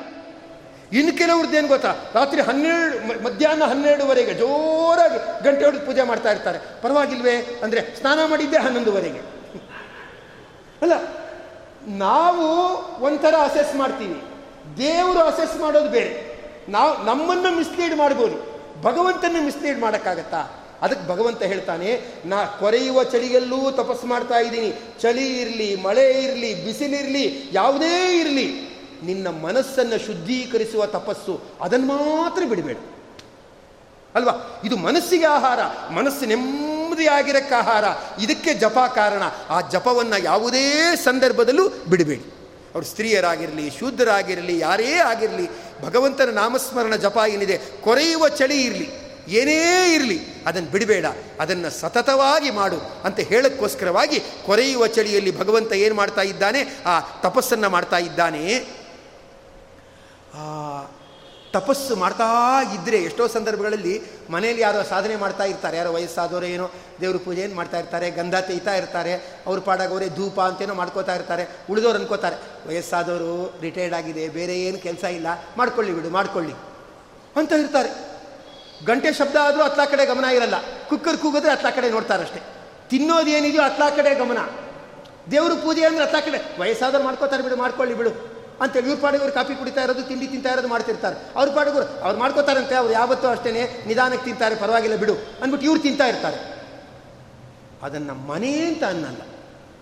[0.94, 1.92] ಇನ್ನು ಕೆಲವ್ರದ್ದು ಏನು ಗೊತ್ತಾ?
[2.14, 6.60] ರಾತ್ರಿ ಹನ್ನೆರಡು ಮಧ್ಯಾಹ್ನ ಹನ್ನೆರಡುವರೆಗೆ ಜೋರಾಗಿ ಗಂಟೆ ಹೊಡೆದು ಪೂಜೆ ಮಾಡ್ತಾ ಇರ್ತಾರೆ.
[6.82, 7.60] ಪರವಾಗಿಲ್ವೇ?
[7.64, 9.22] ಅಂದರೆ ಸ್ನಾನ ಮಾಡಿದ್ದೆ ಹನ್ನೊಂದುವರೆಗೆ.
[10.82, 11.21] ಅಲ್ಲ
[11.88, 12.46] ನಾವು
[13.04, 14.22] ಒಂಥರ ಅಸೆಸ್ ಮಾಡ್ತೀವಿ.
[14.78, 16.32] ದೇವರು ಅಸೆಸ್ ಮಾಡೋದು ಬೇರೆ.
[16.70, 18.52] ನಾವು ನಮ್ಮನ್ನು ಮಿಸ್ಲೀಡ್ ಮಾಡ್ಬೋದು.
[18.82, 20.58] ಭಗವಂತನ ಮಿಸ್ಲೀಡ್ ಮಾಡೋಕ್ಕಾಗತ್ತಾ?
[20.82, 24.74] ಅದಕ್ಕೆ ಭಗವಂತ ಹೇಳ್ತಾನೆ, ನಾ ಕೊರೆಯುವ ಚಳಿಯಲ್ಲೂ ತಪಸ್ಸು ಮಾಡ್ತಾ ಇದ್ದೀನಿ.
[25.02, 28.72] ಚಳಿ ಇರಲಿ, ಮಳೆ ಇರಲಿ, ಬಿಸಿಲಿರಲಿ, ಯಾವುದೇ ಇರಲಿ.
[29.04, 32.78] ನಿನ್ನ ಮನಸ್ಸನ್ನು ಶುದ್ಧೀಕರಿಸುವ ತಪಸ್ಸು ಅದನ್ನು ಮಾತ್ರ ಬಿಡಬೇಡ.
[34.16, 34.62] ಅಲ್ವಾ?
[34.64, 35.60] ಇದು ಮನಸ್ಸಿಗೆ ಆಹಾರ.
[35.92, 36.26] ಮನಸ್ಸು
[36.92, 37.86] ನೆಮ್ಮದಿಯಾಗಿರಕ್ಕೆ ಆಹಾರ.
[38.22, 39.24] ಇದಕ್ಕೆ ಜಪ ಕಾರಣ.
[39.50, 42.24] ಆ ಜಪವನ್ನು ಯಾವುದೇ ಸಂದರ್ಭದಲ್ಲೂ ಬಿಡಬೇಡಿ.
[42.74, 45.48] ಅವರು ಸ್ತ್ರೀಯರಾಗಿರಲಿ, ಶೂದ್ರರಾಗಿರಲಿ, ಯಾರೇ ಆಗಿರಲಿ,
[45.82, 48.90] ಭಗವಂತನ ನಾಮಸ್ಮರಣ ಜಪ ಏನಿದೆ, ಕೊರೆಯುವ ಚಳಿ ಇರಲಿ,
[49.28, 51.06] ಏನೇ ಇರಲಿ ಅದನ್ನು ಬಿಡಬೇಡ.
[51.40, 56.62] ಅದನ್ನು ಸತತವಾಗಿ ಮಾಡು ಅಂತ ಹೇಳಕ್ಕೋಸ್ಕರವಾಗಿ ಕೊರೆಯುವ ಚಳಿಯಲ್ಲಿ ಭಗವಂತ ಏನು ಮಾಡ್ತಾ ಇದ್ದಾನೆ?
[56.86, 58.60] ಆ ತಪಸ್ಸನ್ನು ಮಾಡ್ತಾ ಇದ್ದಾನೆ.
[61.54, 62.28] ತಪಸ್ಸು ಮಾಡ್ತಾ
[62.76, 63.96] ಇದ್ದರೆ ಎಷ್ಟೋ ಸಂದರ್ಭಗಳಲ್ಲಿ
[64.34, 65.78] ಮನೆಯಲ್ಲಿ ಯಾರೋ ಸಾಧನೆ ಮಾಡ್ತಾ ಇರ್ತಾರೆ.
[65.78, 66.68] ಯಾರೋ ವಯಸ್ಸಾದವರು ಏನೋ
[67.02, 69.14] ದೇವ್ರ ಪೂಜೆ ಏನು ಮಾಡ್ತಾ ಇರ್ತಾರೆ, ಗಂಧ ತೆಯ್ತಾ ಇರ್ತಾರೆ,
[69.48, 72.38] ಅವ್ರ ಪಾಡಾಗವರೇ ಧೂಪ ಅಂತೇನೋ ಮಾಡ್ಕೋತಾ ಇರ್ತಾರೆ, ಉಳಿದವ್ರು ಅನ್ಕೋತಾರೆ,
[72.68, 75.28] ವಯಸ್ಸಾದವರು ರಿಟೈರ್ಡ್ ಆಗಿದೆ, ಬೇರೆ ಏನು ಕೆಲಸ ಇಲ್ಲ,
[75.58, 76.56] ಮಾಡ್ಕೊಳ್ಳಿ ಬಿಡು, ಮಾಡ್ಕೊಳ್ಳಿ
[77.36, 77.92] ಅಂತ ಇರ್ತಾರೆ.
[78.86, 80.56] ಗಂಟೆ ಶಬ್ದ ಆದರೂ ಅತ್ಲಾ ಕಡೆ ಗಮನ ಇರಲ್ಲ.
[80.90, 82.42] ಕುಕ್ಕರ್ ಕೂಗಿದ್ರೆ ಅತ್ಲಾ ಕಡೆ ನೋಡ್ತಾರಷ್ಟೇ
[82.90, 84.40] ತಿನ್ನೋದು ಏನಿದೆಯೋ ಅತ್ಲಾ ಕಡೆ ಗಮನ.
[85.32, 88.31] ದೇವ್ರ ಪೂಜೆ ಅಂದರೆ ಅತ್ಲಾ ಕಡೆ, ವಯಸ್ಸಾದವ್ರು ಮಾಡ್ಕೋತಾರೆ ಬಿಡು, ಮಾಡ್ಕೊಳ್ಳಿ ಬಿಡು.
[88.62, 91.16] ಅಂತೇಳಿ ಇವ್ರ ಪಾಡಿಗೆ ಕಾಫಿ ಕುಡಿತಾ ಇರೋದು, ತಿಂಡಿ ತಿಂತಾ ಇರೋದು ಮಾಡ್ತಿರ್ತಾರೆ.
[91.36, 96.62] ಅವ್ರ ಪಾಡಿಗೆ ಅವ್ರು ಮಾಡ್ಕೋತಾರಂತೆ, ಅವ್ರು ಯಾವತ್ತೂ ಅಷ್ಟೇ ನಿಧಾನಕ್ಕೆ ತಿಂತಾರೆ, ಪರವಾಗಿಲ್ಲ ಬಿಡು ಅಂದ್ಬಿಟ್ಟು ಇವ್ರು ತಿಂತಾ ಇರ್ತಾರೆ.
[97.84, 99.22] ಅದನ್ನು ಮನೆ ಅಂತ ಅನ್ನಲ್ಲ.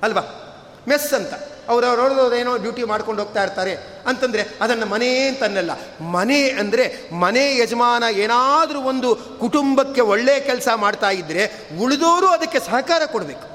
[0.03, 0.21] ಅಲ್ವಾ?
[0.87, 1.33] ಮೆಸ್ ಅಂತ.
[1.69, 3.75] ಅವ್ರವ್ರವ್ರದ್ದು ಏನೋ ಡ್ಯೂಟಿ ಮಾಡ್ಕೊಂಡು ಹೋಗ್ತಾ ಇರ್ತಾರೆ
[4.05, 6.03] ಅಂತಂದರೆ ಅದನ್ನು ಮನೆ ಅಂತ ಅನ್ನಲ್ಲ.
[6.03, 13.47] ಮನೆ ಅಂದರೆ ಮನೆ ಯಜಮಾನ ಏನಾದರೂ ಒಂದು ಕುಟುಂಬಕ್ಕೆ ಒಳ್ಳೆಯ ಕೆಲಸ ಮಾಡ್ತಾ ಇದ್ದರೆ ಉಳಿದವರು ಅದಕ್ಕೆ ಸಹಕಾರ ಕೊಡಬೇಕು.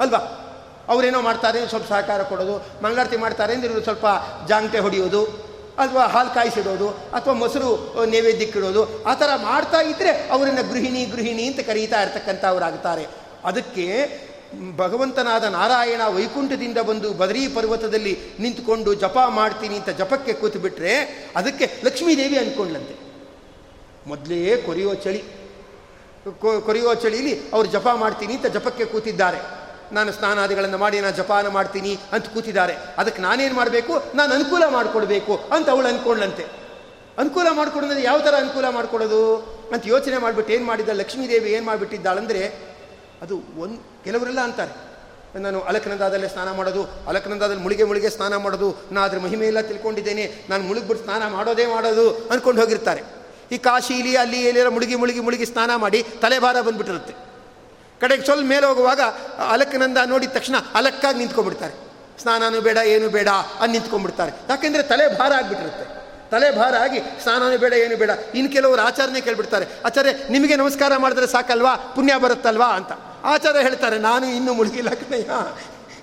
[0.00, 0.44] ಅಲ್ವಾ?
[0.92, 4.06] ಅವರೇನೋ ಮಾಡ್ತಾರೆ, ಸ್ವಲ್ಪ ಸಹಕಾರ ಕೊಡೋದು, ಮಂಗಳಾರತಿ ಮಾಡ್ತಾರೆ ಅಂದರೆ ಸ್ವಲ್ಪ
[4.50, 5.22] ಜಾಂಗಟೆ ಹೊಡೆಯೋದು,
[5.82, 7.68] ಅಥವಾ ಹಾಲು ಕಾಯಿಸಿಡೋದು, ಅಥವಾ ಮೊಸರು
[8.12, 13.04] ನೈವೇದ್ಯಕ್ಕಿಡೋದು, ಆ ಥರ ಮಾಡ್ತಾ ಇದ್ದರೆ ಅವರನ್ನು ಗೃಹಿಣಿ ಗೃಹಿಣಿ ಅಂತ ಕರೀತಾ ಇರ್ತಕ್ಕಂಥವರಾಗ್ತಾರೆ.
[13.50, 13.86] ಅದಕ್ಕೆ
[14.80, 18.12] ಭಗವಂತನಾದ ನಾರಾಯಣ ವೈಕುಂಠದಿಂದ ಬಂದು ಬದರಿ ಪರ್ವತದಲ್ಲಿ
[18.42, 20.58] ನಿಂತುಕೊಂಡು ಜಪ ಮಾಡ್ತೀನಿ ಅಂತ ಜಪಕ್ಕೆ ಕೂತು
[21.40, 22.96] ಅದಕ್ಕೆ ಲಕ್ಷ್ಮೀದೇವಿ ಅಂದ್ಕೊಂಡ್ಲಂತೆ
[24.10, 25.22] ಮೊದಲೇ ಕೊರೆಯೋ ಚಳಿ
[26.66, 29.40] ಕೊರೆಯೋ ಚಳಿಲಿ ಅವರು ಜಪ ಮಾಡ್ತೀನಿ ಅಂತ ಜಪಕ್ಕೆ ಕೂತಿದ್ದಾರೆ.
[29.92, 32.74] ನಾನು ಸ್ನಾನಾದಿಗಳನ್ನು ಮಾಡಿ, ನಾನು ಜಪಾನ ಮಾಡ್ತೀನಿ ಅಂತ ಕೂತಿದ್ದಾರೆ.
[32.98, 34.02] ಅದಕ್ಕೆ ನಾನೇನು ಮಾಡಬೇಕು?
[34.14, 36.46] ನಾನು ಅನುಕೂಲ ಮಾಡಿಕೊಡ್ಬೇಕು ಅಂತ ಅವಳು ಅಂದ್ಕೊಂಡ್ಲಂತೆ
[37.18, 39.36] ಅನುಕೂಲ ಮಾಡಿಕೊಡೋದ್ರೆ ಯಾವ ಥರ ಅನುಕೂಲ ಮಾಡಿಕೊಡೋದು?
[39.72, 40.88] ಅಂತ ಯೋಚನೆ ಮಾಡಿಬಿಟ್ಟು ಏನು ಮಾಡಿದ್ದ?
[40.88, 42.54] ಲಕ್ಷ್ಮೀದೇವಿ ಏನು ಮಾಡಿಬಿಟ್ಟಿದ್ದಾಳಂದರೆ,
[43.22, 44.88] ಅದು ಒಂದು ಕೆಲವರೆಲ್ಲ ಅಂತಾರೆ.
[45.38, 50.64] ನಾನು ಅಲಕನಂದಾದಲ್ಲೇ ಸ್ನಾನ ಮಾಡೋದು, ಅಲಕನಂದಾದಲ್ಲಿ ಮುಳುಗೆ ಮುಳುಗೆ ಸ್ನಾನ ಮಾಡೋದು ನಾನು ಅದ್ರ ಮಹಿಮೆ ಎಲ್ಲ ತಿಳ್ಕೊಂಡಿದ್ದೇನೆ, ನಾನು
[50.64, 53.02] ಮುಳುಗ್ಬಿಟ್ಟು ಸ್ನಾನ ಮಾಡೋದೇ ಮಾಡೋದು ಅಂದ್ಕೊಂಡು ಹೋಗಿರ್ತಾರೆ.
[53.52, 57.27] ಈ ಕಾಶಿಲಿ ಅಲ್ಲಿ ಎಲ್ಲಿರೋ ಮುಳುಗಿ ಮುಳುಗಿ ಮುಳುಗಿ ಸ್ನಾನ ಮಾಡಿ ತಲೆಭಾರ ಬಂದ್ಬಿಟ್ಟಿರುತ್ತೆ.
[58.00, 59.00] ಕಡೆಗೆ ಸ್ವಲ್ಪ ಮೇಲೆ ಹೋಗುವಾಗ
[59.48, 61.74] ಅಲಕ್ಕನಂದ ನೋಡಿದ ತಕ್ಷಣ ಅಲಕ್ಕಾಗಿ ನಿಂತ್ಕೊಂಡ್ಬಿಡ್ತಾರೆ.
[62.22, 64.32] ಸ್ನಾನನೂ ಬೇಡ, ಏನು ಬೇಡ ಅಲ್ಲಿ ನಿಂತ್ಕೊಂಡ್ಬಿಡ್ತಾರೆ.
[64.48, 65.84] ಯಾಕೆಂದರೆ ತಲೆ ಭಾರ ಆಗಿಬಿಟ್ಟಿರುತ್ತೆ.
[66.30, 68.10] ತಲೆ ಭಾರ ಆಗಿ ಸ್ನಾನನೂ ಬೇಡ, ಏನು ಬೇಡ.
[68.34, 69.66] ಇನ್ನು ಕೆಲವರು ಆಚಾರನೇ ಕೇಳಿಬಿಡ್ತಾರೆ.
[69.84, 71.74] ಆಚಾರ್ಯ, ನಿಮಗೆ ನಮಸ್ಕಾರ ಮಾಡಿದ್ರೆ ಸಾಕಲ್ವಾ?
[71.76, 72.92] ಪುಣ್ಯ ಬರುತ್ತಲ್ವಾ ಅಂತ.
[73.24, 75.30] ಆಚಾರ್ಯ ಹೇಳ್ತಾರೆ, ನಾನು ಇನ್ನೂ ಮುಳುಗಿಲ್ಲ ಕಣಯ್ಯ.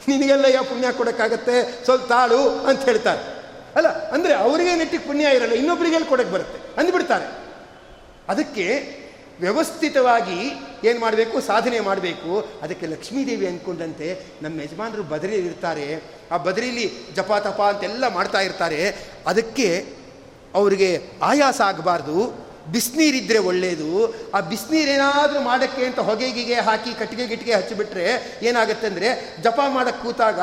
[0.08, 1.84] ನಿನಗೆಲ್ಲ ಯಾವ ಪುಣ್ಯ ಕೊಡೋಕ್ಕಾಗತ್ತೆ?
[1.84, 3.22] ಸ್ವಲ್ಪ ತಾಳು ಅಂತ ಹೇಳ್ತಾರೆ.
[3.76, 7.26] ಅಲ್ಲ, ಅಂದರೆ ಅವರಿಗೆ ನೆಟ್ಟಿಗೆ ಪುಣ್ಯ ಇರಲ್ಲ ಇನ್ನೊಬ್ಬರಿಗೆ ಕೊಡಕ್ಕೆ ಬರುತ್ತೆ ಅಂದ್ಬಿಡ್ತಾರೆ.
[8.30, 8.66] ಅದಕ್ಕೆ
[9.42, 10.40] ವ್ಯವಸ್ಥಿತವಾಗಿ
[10.90, 12.32] ಏನು ಮಾಡಬೇಕು, ಸಾಧನೆ ಮಾಡಬೇಕು.
[12.64, 14.08] ಅದಕ್ಕೆ ಲಕ್ಷ್ಮೀದೇವಿ ಅಂದ್ಕೊಂಡಂತೆ
[14.42, 15.88] ನಮ್ಮ ಯಜಮಾನರು ಬದರಿ ಇರ್ತಾರೆ.
[16.32, 18.82] ಆ ಬದರಿಲಿ ಜಪ ತಪ ಅಂತೆಲ್ಲ ಮಾಡ್ತಾ ಇರ್ತಾರೆ.
[19.28, 19.70] ಅದಕ್ಕೆ
[20.56, 20.90] ಅವರಿಗೆ
[21.22, 22.18] ಆಯಾಸ ಆಗಬಾರ್ದು.
[22.74, 23.90] ಬಿಸಿನೀರಿದ್ದರೆ ಒಳ್ಳೆಯದು
[24.36, 28.06] ಆ ಬಿಸಿನೀರೇನಾದರೂ ಮಾಡೋಕ್ಕೆ ಅಂತ ಹೊಗೆಗಿಗೆ ಹಾಕಿ, ಕಟ್ಟಿಗೆ ಗಿಟ್ಟಿಗೆ ಹಚ್ಚಿಬಿಟ್ರೆ
[28.50, 29.10] ಏನಾಗುತ್ತೆ ಅಂದರೆ
[29.44, 30.40] ಜಪ ಮಾಡೋಕ್ಕೆ ಕೂತಾಗ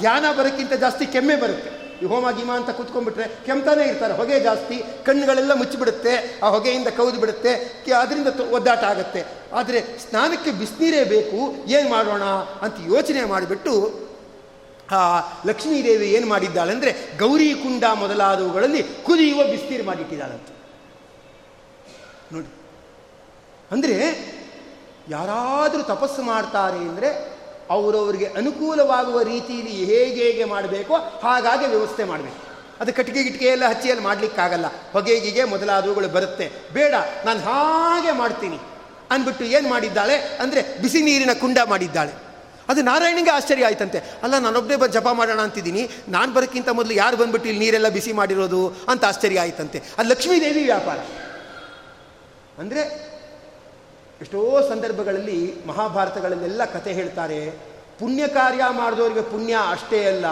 [0.00, 1.70] ಧ್ಯಾನ ಬರೋಕ್ಕಿಂತ ಜಾಸ್ತಿ ಕೆಮ್ಮೆ ಬರುತ್ತೆ.
[2.02, 4.14] ಈ ಹೋಮ ಗೀಮ ಅಂತ ಕೂತ್ಕೊಂಡ್ಬಿಟ್ರೆ ಕೆಮ್ತಾನೆ ಇರ್ತಾರೆ.
[4.14, 6.40] ಹೊಗೆ ಜಾಸ್ತಿ, ಕಣ್ಣುಗಳೆಲ್ಲ ಮುಚ್ಚಿಬಿಡುತ್ತೆ.
[6.42, 7.52] ಆ ಹೊಗೆಯಿಂದ ಕೌದು ಬಿಡುತ್ತೆ.
[7.98, 9.24] ಅದರಿಂದ ಒದ್ದಾಟ ಆಗುತ್ತೆ.
[9.52, 11.38] ಆದರೆ ಸ್ನಾನಕ್ಕೆ ಬಿಸಿನೀರೇ ಬೇಕು.
[11.68, 12.22] ಏನು ಮಾಡೋಣ
[12.62, 14.06] ಅಂತ ಯೋಚನೆ ಮಾಡಿಬಿಟ್ಟು
[14.90, 14.98] ಆ
[15.46, 20.52] ಲಕ್ಷ್ಮೀದೇವಿ ಏನು ಮಾಡಿದ್ದಾಳೆ ಅಂದರೆ ಗೌರಿ ಕುಂಡ ಮೊದಲಾದವುಗಳಲ್ಲಿ ಕುದಿಯುವ ಬಿಸಿನೀರು ಮಾಡಿಟ್ಟಿದ್ದಾಳಂತೆ
[22.32, 22.46] ನೋಡಿ.
[23.70, 23.96] ಅಂದರೆ
[25.08, 27.35] ಯಾರಾದರೂ ತಪಸ್ಸು ಮಾಡ್ತಾರೆ ಅಂದರೆ
[27.70, 32.46] ಅವರವರಿಗೆ ಅನುಕೂಲವಾಗುವ ರೀತಿಯಲ್ಲಿ ಹೇಗೆ ಹೇಗೆ ಮಾಡಬೇಕೋ ಹಾಗಾಗಿ ವ್ಯವಸ್ಥೆ ಮಾಡಬೇಕು.
[32.80, 34.66] ಅದು ಕಟ್ಟಿಗೆ ಗಿಟ್ಟಿಗೆ ಎಲ್ಲ ಹಚ್ಚಿ ಅಲ್ಲಿ ಮಾಡಲಿಕ್ಕಾಗಲ್ಲ.
[34.92, 36.52] ಹೊಗೆಗಿಗೆ ಮೊದಲಾದವುಗಳು ಬರುತ್ತೆ.
[36.72, 36.94] ಬೇಡ,
[37.24, 38.58] ನಾನು ಹಾಗೆ ಮಾಡ್ತೀನಿ.
[39.10, 40.14] ಅಂದ್ಬಿಟ್ಟು ಏನು ಮಾಡಿದ್ದಾಳೆ?
[40.14, 42.12] ಅಂದರೆ ಬಿಸಿ ನೀರಿನ ಕುಂಡ ಮಾಡಿದ್ದಾಳೆ.
[42.68, 43.98] ಅದು ನಾರಾಯಣಿಗೆ ಆಶ್ಚರ್ಯ ಆಯ್ತಂತೆ.
[43.98, 45.88] ಅಲ್ಲ ನಾನೊಬ್ಬನೇ ಬಂದು ಜಪ ಮಾಡೋಣ ಅಂತಿದ್ದೀನಿ.
[46.08, 49.82] ನಾನು ಬರೋಕ್ಕಿಂತ ಮೊದಲು ಯಾರು ಬಂದ್ಬಿಟ್ಟು ಇಲ್ಲಿ ನೀರೆಲ್ಲ ಬಿಸಿ ಮಾಡಿರೋದು ಅಂತ ಆಶ್ಚರ್ಯ ಆಯ್ತಂತೆ.
[49.98, 50.98] ಅದು ಲಕ್ಷ್ಮೀದೇವಿ ವ್ಯಾಪಾರ.
[52.58, 53.05] ಅಂದರೆ
[54.22, 57.50] ಎಷ್ಟೋ ಸಂದರ್ಭಗಳಲ್ಲಿ ಮಹಾಭಾರತಗಳಲ್ಲೆಲ್ಲ ಕತೆ ಹೇಳ್ತಾರೆ,
[58.00, 60.24] ಪುಣ್ಯ ಕಾರ್ಯ ಮಾಡಿದವರಿಗೆ ಪುಣ್ಯ ಅಷ್ಟೇ ಅಲ್ಲ,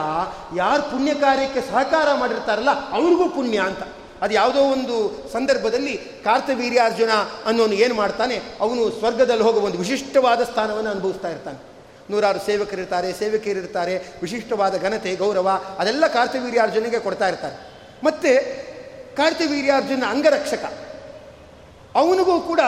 [0.56, 3.78] ಯಾರು ಪುಣ್ಯ ಕಾರ್ಯಕ್ಕೆ ಸಹಕಾರ ಮಾಡಿರ್ತಾರಲ್ಲ ಅವ್ರಿಗೂ ಪುಣ್ಯ ಅಂತ.
[4.22, 4.96] ಅದು ಯಾವುದೋ ಒಂದು
[5.32, 7.10] ಸಂದರ್ಭದಲ್ಲಿ ಕಾರ್ತವೀರ್ಯಾರ್ಜುನ
[7.46, 11.58] ಅನ್ನೋನು ಏನು ಮಾಡ್ತಾನೆ, ಅವನು ಸ್ವರ್ಗದಲ್ಲಿ ಹೋಗುವ ಒಂದು ವಿಶಿಷ್ಟವಾದ ಸ್ಥಾನವನ್ನು ಅನುಭವಿಸ್ತಾ ಇರ್ತಾನೆ.
[12.10, 17.56] ನೂರಾರು ಸೇವಕರಿರ್ತಾರೆ ಸೇವಕಿಯರಿರ್ತಾರೆ ವಿಶಿಷ್ಟವಾದ ಘನತೆ, ಗೌರವ, ಅದೆಲ್ಲ ಕಾರ್ತವೀರ್ಯಾರ್ಜುನಿಗೆ ಕೊಡ್ತಾ ಇರ್ತಾರೆ.
[18.04, 18.32] ಮತ್ತು
[19.16, 20.64] ಕಾರ್ತವೀರ್ಯಾರ್ಜುನ ಅಂಗರಕ್ಷಕ.
[21.94, 22.60] ಅವನಿಗೂ ಕೂಡ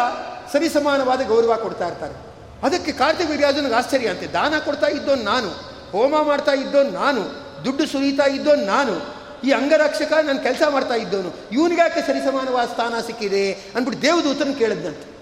[0.52, 2.14] ಸರಿಸಮಾನವಾದ ಗೌರವ ಕೊಡ್ತಾ ಇರ್ತಾರೆ.
[2.62, 4.26] ಅದಕ್ಕೆ ಕಾರ್ತಿವೀರ್ಯಾಜನಿಗೆ ಆಶ್ಚರ್ಯ ಅಂತೆ.
[4.26, 5.48] ದಾನ ಕೊಡ್ತಾ ಇದ್ದೋನು ನಾನು,
[5.92, 7.22] ಹೋಮ ಮಾಡ್ತಾ ಇದ್ದೋನು ನಾನು,
[7.64, 14.02] ದುಡ್ಡು ಸುರಿತಾ ಇದ್ದೋನು ನಾನು, ಈ ಅಂಗರಕ್ಷಕ ನಾನು ಕೆಲಸ ಮಾಡ್ತಾ ಇದ್ದೋನು ಇವನಿಗಾಕೆ ಸರಿಸಮಾನವಾದ ಸ್ಥಾನ ಸಿಕ್ಕಿದೆ ಅಂದ್ಬಿಟ್ಟು
[14.02, 15.15] ದೇವದೂತನ ಕೇಳಿದ್ದಂತೆ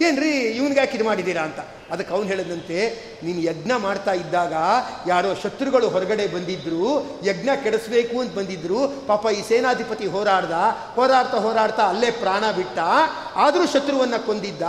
[0.00, 1.58] ಏನ್ರಿ, ಇವನಿಗೆ ಯಾಕೆ ಇದು ಮಾಡಿದ್ದೀರಾ ಅಂತ?
[1.90, 2.88] ಅದಕ್ಕೆ ಅವನು ಹೇಳಿದಂತೆ,
[3.22, 4.52] ನೀನು ಯಜ್ಞ ಮಾಡ್ತಾ ಇದ್ದಾಗ
[5.06, 10.52] ಯಾರೋ ಶತ್ರುಗಳು ಹೊರಗಡೆ ಬಂದಿದ್ರು, ಯಜ್ಞ ಕೆಡಿಸ್ಬೇಕು ಅಂತ ಬಂದಿದ್ರು, ಪಾಪ ಈ ಸೇನಾಧಿಪತಿ ಹೋರಾಡ್ದ,
[10.94, 12.78] ಹೋರಾಡ್ತಾ ಹೋರಾಡ್ತಾ ಅಲ್ಲೇ ಪ್ರಾಣ ಬಿಟ್ಟ,
[13.36, 14.62] ಆದರೂ ಶತ್ರುವನ್ನ ಕೊಂದಿದ್ದ,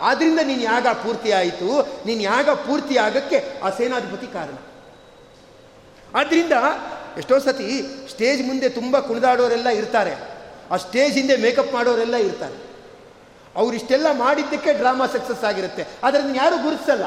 [0.00, 4.56] ಆದ್ರಿಂದ ನೀನು ಯಾಗ ಪೂರ್ತಿ ಆಯಿತು, ನೀನು ಯಾಗ ಪೂರ್ತಿ ಆಗಕ್ಕೆ ಆ ಸೇನಾಧಿಪತಿ ಕಾರಣ.
[6.14, 6.52] ಆದ್ರಿಂದ,
[7.18, 10.16] ಎಷ್ಟೋ ಸತಿ ಸ್ಟೇಜ್ ಮುಂದೆ ತುಂಬ ಕುಣಿದಾಡೋರೆಲ್ಲ ಇರ್ತಾರೆ,
[10.70, 12.65] ಆ ಸ್ಟೇಜ್ ಹಿಂದೆ ಮೇಕಪ್ ಮಾಡೋರೆಲ್ಲ ಇರ್ತಾರೆ.
[13.56, 15.86] ಅವರಿಷ್ಟೆಲ್ಲ ಮಾಡಿದ್ದಕ್ಕೆ ಡ್ರಾಮಾ ಸಕ್ಸಸ್ ಆಗಿರುತ್ತೆ.
[16.02, 17.04] ಅದನ್ನು ಯಾರೂ ಗುರುತಿಸಲ್ಲ.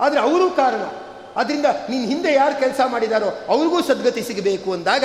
[0.00, 0.80] ಆದರೆ ಅವರು ಕಾರಣ.
[1.36, 5.04] ಅದರಿಂದ ನೀನು ಹಿಂದೆ ಯಾರು ಕೆಲಸ ಮಾಡಿದಾರೋ ಅವ್ರಿಗೂ ಸದ್ಗತಿ ಸಿಗಬೇಕು ಅಂದಾಗ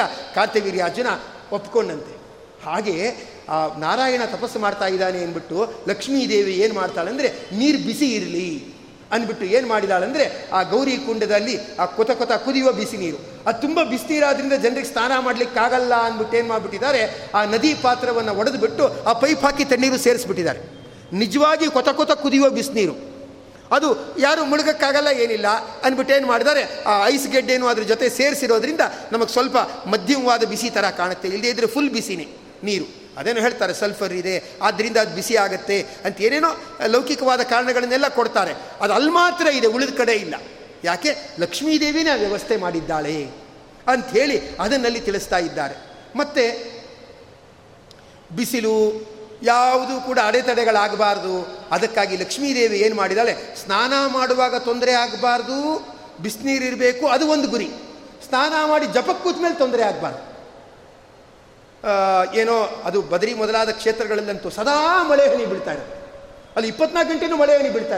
[0.81, 1.07] ಅರ್ಜುನ
[1.51, 2.19] ಒಪ್ಕೊಂಡಂತೆ.
[2.65, 3.11] ಹಾಗೆ,
[3.49, 8.78] ಆ, ನಾರಾಯಣ ತಪಸ್ಸು ಮಾಡ್ತಾ ಇದ್ದಾನೆ ಅಂದ್ಬಿಟ್ಟು ಲಕ್ಷ್ಮೀದೇವಿ ಏನು ಮಾಡ್ತಾಳೆ ಅಂದರೆ ನೀರು ಬಿಸಿ ಇರಲಿ.
[9.13, 13.19] ಅಂದ್ಬಿಟ್ಟು ಏನು ಮಾಡಿದಾಳಂದರೆ ಆ ಗೌರಿ ಕುಂಡದಲ್ಲಿ ಆ ಕೊತ ಕೊತ ಕುದಿಯುವ ಬಿಸಿ ನೀರು.
[13.47, 17.01] ಅದು ತುಂಬ ಬಿಸಿನೀರಾದ್ರಿಂದ ಜನರಿಗೆ ಸ್ನಾನ ಮಾಡಲಿಕ್ಕಾಗಲ್ಲ ಅಂದ್ಬಿಟ್ಟು ಏನು ಮಾಡಿಬಿಟ್ಟಿದ್ದಾರೆ,
[17.35, 20.59] ಆ ನದಿ ಪಾತ್ರವನ್ನು ಒಡೆದುಬಿಟ್ಟು ಆ ಪೈಪ್ ಹಾಕಿ ತಣ್ಣೀರು ಸೇರಿಸ್ಬಿಟ್ಟಿದ್ದಾರೆ.
[21.13, 22.95] ನಿಜವಾಗಿ ಕೊತ ಕೊತ ಕುದಿಯುವ ಬಿಸಿನೀರು.
[23.71, 23.89] ಅದು
[24.19, 25.47] ಯಾರು ಮುಳುಗಕ್ಕಾಗಲ್ಲ ಏನಿಲ್ಲ
[25.83, 28.81] ಅಂದ್ಬಿಟ್ಟು ಏನು ಮಾಡಿದ್ದಾರೆ, ಆ ಐಸ್ ಗೆಡ್ಡೆನೂ ಅದ್ರ ಜೊತೆ ಸೇರಿಸಿರೋದ್ರಿಂದ
[29.11, 29.57] ನಮಗೆ ಸ್ವಲ್ಪ
[29.87, 31.27] ಮಧ್ಯಮವಾದ ಬಿಸಿ ಥರ ಕಾಣುತ್ತೆ.
[31.27, 32.27] ಇಲ್ಲದೇ ಇದ್ರೆ ಫುಲ್ ಬಿಸಿನೇ
[32.63, 32.98] ನೀರು.
[33.19, 36.47] ಅದೇನು ಹೇಳ್ತಾರೆ ಸಲ್ಫರ್ ಇದೆ ಆದ್ದರಿಂದ ಅದು ಬಿಸಿ ಆಗುತ್ತೆ ಅಂತ ಏನೇನೋ
[36.87, 38.53] ಲೌಕಿಕವಾದ ಕಾರಣಗಳನ್ನೆಲ್ಲ ಕೊಡ್ತಾರೆ.
[38.81, 40.35] ಅದು ಅಲ್ಲಿ ಮಾತ್ರ ಇದೆ, ಉಳಿದ ಕಡೆ ಇಲ್ಲ.
[40.83, 41.15] ಯಾಕೆ?
[41.39, 43.29] ಲಕ್ಷ್ಮೀದೇವಿನೇ ಆ ವ್ಯವಸ್ಥೆ ಮಾಡಿದ್ದಾಳೆ
[43.87, 45.75] ಅಂಥೇಳಿ ಅದನ್ನಲ್ಲಿ ತಿಳಿಸ್ತಾ ಇದ್ದಾರೆ.
[46.15, 46.79] ಮತ್ತು
[48.35, 49.09] ಬಿಸಿಲು
[49.43, 51.65] ಯಾವುದು ಕೂಡ ಅಡೆತಡೆಗಳಾಗಬಾರ್ದು.
[51.71, 55.87] ಅದಕ್ಕಾಗಿ ಲಕ್ಷ್ಮೀದೇವಿ ಏನು ಮಾಡಿದಾಳೆ ಸ್ನಾನ ಮಾಡುವಾಗ ತೊಂದರೆ ಆಗಬಾರ್ದು,
[56.23, 57.69] ಬಿಸಿನೀರಿರಬೇಕು, ಅದು ಒಂದು ಗುರಿ.
[58.27, 60.28] ಸ್ನಾನ ಮಾಡಿ ಜಪಕ್ಕೆ ಕೂತ ಮೇಲೆ ತೊಂದರೆ ಆಗಬಾರ್ದು.
[62.33, 65.71] ಏನೋ ಅದು ಬದರಿ ಮೊದಲಾದ ಕ್ಷೇತ್ರಗಳಲ್ಲಂತೂ ಸದಾ ಮಳೆ ಹನಿ ಬೀಳ್ತಾ
[66.55, 67.95] ಅಲ್ಲಿ ಇಪ್ಪತ್ನಾಲ್ಕು ಗಂಟೆನೂ ಮಳೆ ಹನಿ ಬೀಳ್ತಾ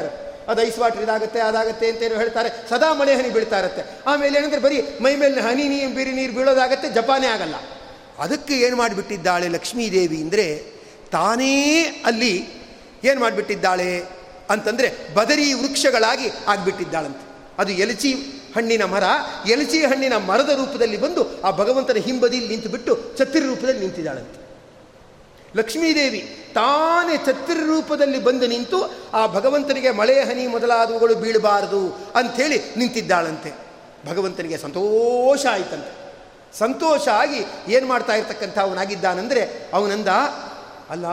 [0.47, 3.83] ಅದು ಐಸ್ ವಾಟರ್ ಇದಾಗುತ್ತೆ, ಅದಾಗುತ್ತೆ ಅಂತೇನೋ ಹೇಳ್ತಾರೆ, ಸದಾ ಮಳೆ ಹನಿ ಬೀಳ್ತಾ ಇರುತ್ತೆ.
[4.07, 7.55] ಆಮೇಲೆ ಏನಂದ್ರೆ ಬರೀ ಮೈ ಮೇಲೆ ಹನಿ ನೀರು, ಬೀರಿ ನೀರು ಬೀಳೋದಾಗತ್ತೆ, ಜಪಾನೇ ಆಗಲ್ಲ.
[8.19, 10.45] ಅದಕ್ಕೆ ಏನು ಮಾಡಿಬಿಟ್ಟಿದ್ದಾಳೆ ಲಕ್ಷ್ಮೀದೇವಿ ಅಂದರೆ,
[11.11, 12.47] ತಾನೇ ಅಲ್ಲಿ
[13.03, 14.03] ಏನು ಮಾಡಿಬಿಟ್ಟಿದ್ದಾಳೆ
[14.49, 17.53] ಅಂತಂದರೆ ಬದರಿ ವೃಕ್ಷಗಳಾಗಿ ಆಗಿಬಿಟ್ಟಿದ್ದಾಳಂತೆ.
[17.57, 19.03] ಅದು ಎಲಚಿ ಹಣ್ಣಿನ ಮರ
[19.49, 24.41] ಎಲಚಿ ಹಣ್ಣಿನ ಮರದ ರೂಪದಲ್ಲಿ ಬಂದು ಆ ಭಗವಂತನ ಹಿಂಬದಿಯಲ್ಲಿ ನಿಂತುಬಿಟ್ಟು ಛತ್ರಿ ರೂಪದಲ್ಲಿ ನಿಂತಿದ್ದಾಳಂತೆ
[25.57, 26.19] ಲಕ್ಷ್ಮೀದೇವಿ
[26.53, 33.53] ತಾನೇ ಛತ್ರಿ ರೂಪದಲ್ಲಿ ಬಂದು ನಿಂತು ಆ ಭಗವಂತನಿಗೆ ಮಳೆ, ಹನಿ ಮೊದಲಾದವುಗಳು ಬೀಳಬಾರದು ಅಂಥೇಳಿ ನಿಂತಿದ್ದಾಳಂತೆ.
[34.09, 35.91] ಭಗವಂತನಿಗೆ ಸಂತೋಷ ಆಯಿತಂತೆ.
[36.59, 40.07] ಸಂತೋಷ ಆಗಿ ಏನು ಮಾಡ್ತಾ ಇರ್ತಕ್ಕಂಥ ಅವನಾಗಿದ್ದಾನಂದರೆ ಅವನಂದ,
[40.89, 41.05] ಅಲ್ಲ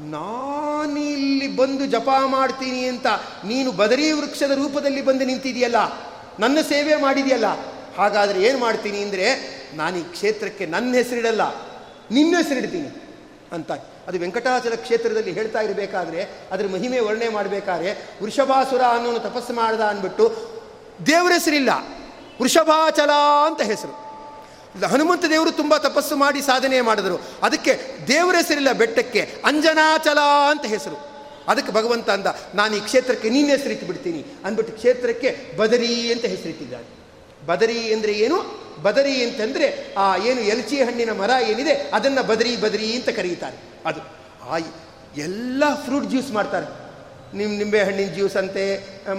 [0.00, 3.06] ನಾನಿಲ್ಲಿ ಬಂದು ಜಪ ಮಾಡ್ತೀನಿ ಅಂತ
[3.44, 6.09] ನೀನು ಬದರಿ ವೃಕ್ಷದ ರೂಪದಲ್ಲಿ ಬಂದು ನಿಂತಿದೆಯಲ್ಲ
[6.40, 7.48] ನನ್ನ ಸೇವೆ ಮಾಡಿದೆಯಲ್ಲ?
[7.98, 9.26] ಹಾಗಾದರೆ ಏನು ಮಾಡ್ತೀನಿ ಅಂದರೆ,
[9.74, 11.42] ನಾನು ಈ ಕ್ಷೇತ್ರಕ್ಕೆ ನನ್ನ ಹೆಸರಿಡಲ್ಲ,
[12.10, 12.90] ನಿನ್ನ ಹೆಸರಿಡ್ತೀನಿ
[13.52, 13.70] ಅಂತ.
[14.08, 16.20] ಅದು ವೆಂಕಟಾಚಲ ಕ್ಷೇತ್ರದಲ್ಲಿ ಹೇಳ್ತಾ ಇರಬೇಕಾದ್ರೆ,
[16.52, 17.90] ಅದರ ಮಹಿಮೆ ವರ್ಣನೆ ಮಾಡಬೇಕಾದ್ರೆ,
[18.22, 20.26] ವೃಷಭಾಸುರ ಅನ್ನೋನು ತಪಸ್ಸು ಮಾಡ್ದ ಅಂದ್ಬಿಟ್ಟು,
[21.06, 21.70] ದೇವರ ಹೆಸರಿಲ್ಲ,
[22.42, 23.10] ವೃಷಭಾಚಲ
[23.46, 23.94] ಅಂತ ಹೆಸರು.
[24.86, 27.16] ಹನುಮಂತ ದೇವರು ತುಂಬ ತಪಸ್ಸು ಮಾಡಿ ಸಾಧನೆ ಮಾಡಿದರು.
[27.42, 27.72] ಅದಕ್ಕೆ
[28.08, 30.18] ದೇವರ ಹೆಸರಿಲ್ಲ ಬೆಟ್ಟಕ್ಕೆ, ಅಂಜನಾಚಲ
[30.50, 31.09] ಅಂತ ಹೆಸರು.
[31.50, 36.88] ಅದಕ್ಕೆ ಭಗವಂತ ಅಂದ, ನಾನು ಈ ಕ್ಷೇತ್ರಕ್ಕೆ ನೀನು ಹೆಸರಿಟ್ಟು ಬಿಡ್ತೀನಿ ಅಂದ್ಬಿಟ್ಟು ಕ್ಷೇತ್ರಕ್ಕೆ ಬದರಿ ಅಂತ ಹೆಸರಿಟ್ಟಿದ್ದಾನೆ.
[37.46, 38.38] ಬದರಿ ಅಂದರೆ ಏನು?
[38.82, 43.56] ಬದರಿ ಅಂತಂದರೆ, ಆ ಏನು ಎಲ್ಚಿ ಹಣ್ಣಿನ ಮರ ಏನಿದೆ, ಅದನ್ನು ಬದರಿ ಬದರಿ ಅಂತ ಕರೀತಾರೆ.
[43.86, 44.00] ಅದು,
[44.50, 44.58] ಆ
[45.16, 46.66] ಎಲ್ಲ ಫ್ರೂಟ್ ಜ್ಯೂಸ್ ಮಾಡ್ತಾರೆ.
[47.34, 48.64] ನಿಮ್ಮ ನಿಂಬೆ ಹಣ್ಣಿನ ಜ್ಯೂಸ್ ಅಂತೆ,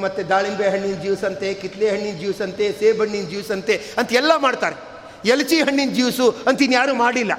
[0.01, 4.75] ಮತ್ತು ದಾಳಿಂಬೆ ಹಣ್ಣಿನ ಜ್ಯೂಸ್ ಅಂತೆ, ಕಿತ್ಲೆ ಹಣ್ಣಿನ ಜ್ಯೂಸ್ ಅಂತೆ ಸೇಬಣ್ಣಿನ ಜ್ಯೂಸ್ ಅಂತೆ ಅಂತ ಎಲ್ಲ ಮಾಡ್ತಾರೆ.
[5.25, 7.31] ಎಲಚಿ ಹಣ್ಣಿನ ಜ್ಯೂಸು ಅಂತ ಇನ್ಯಾರೂ ಮಾಡಿಲ್ಲ.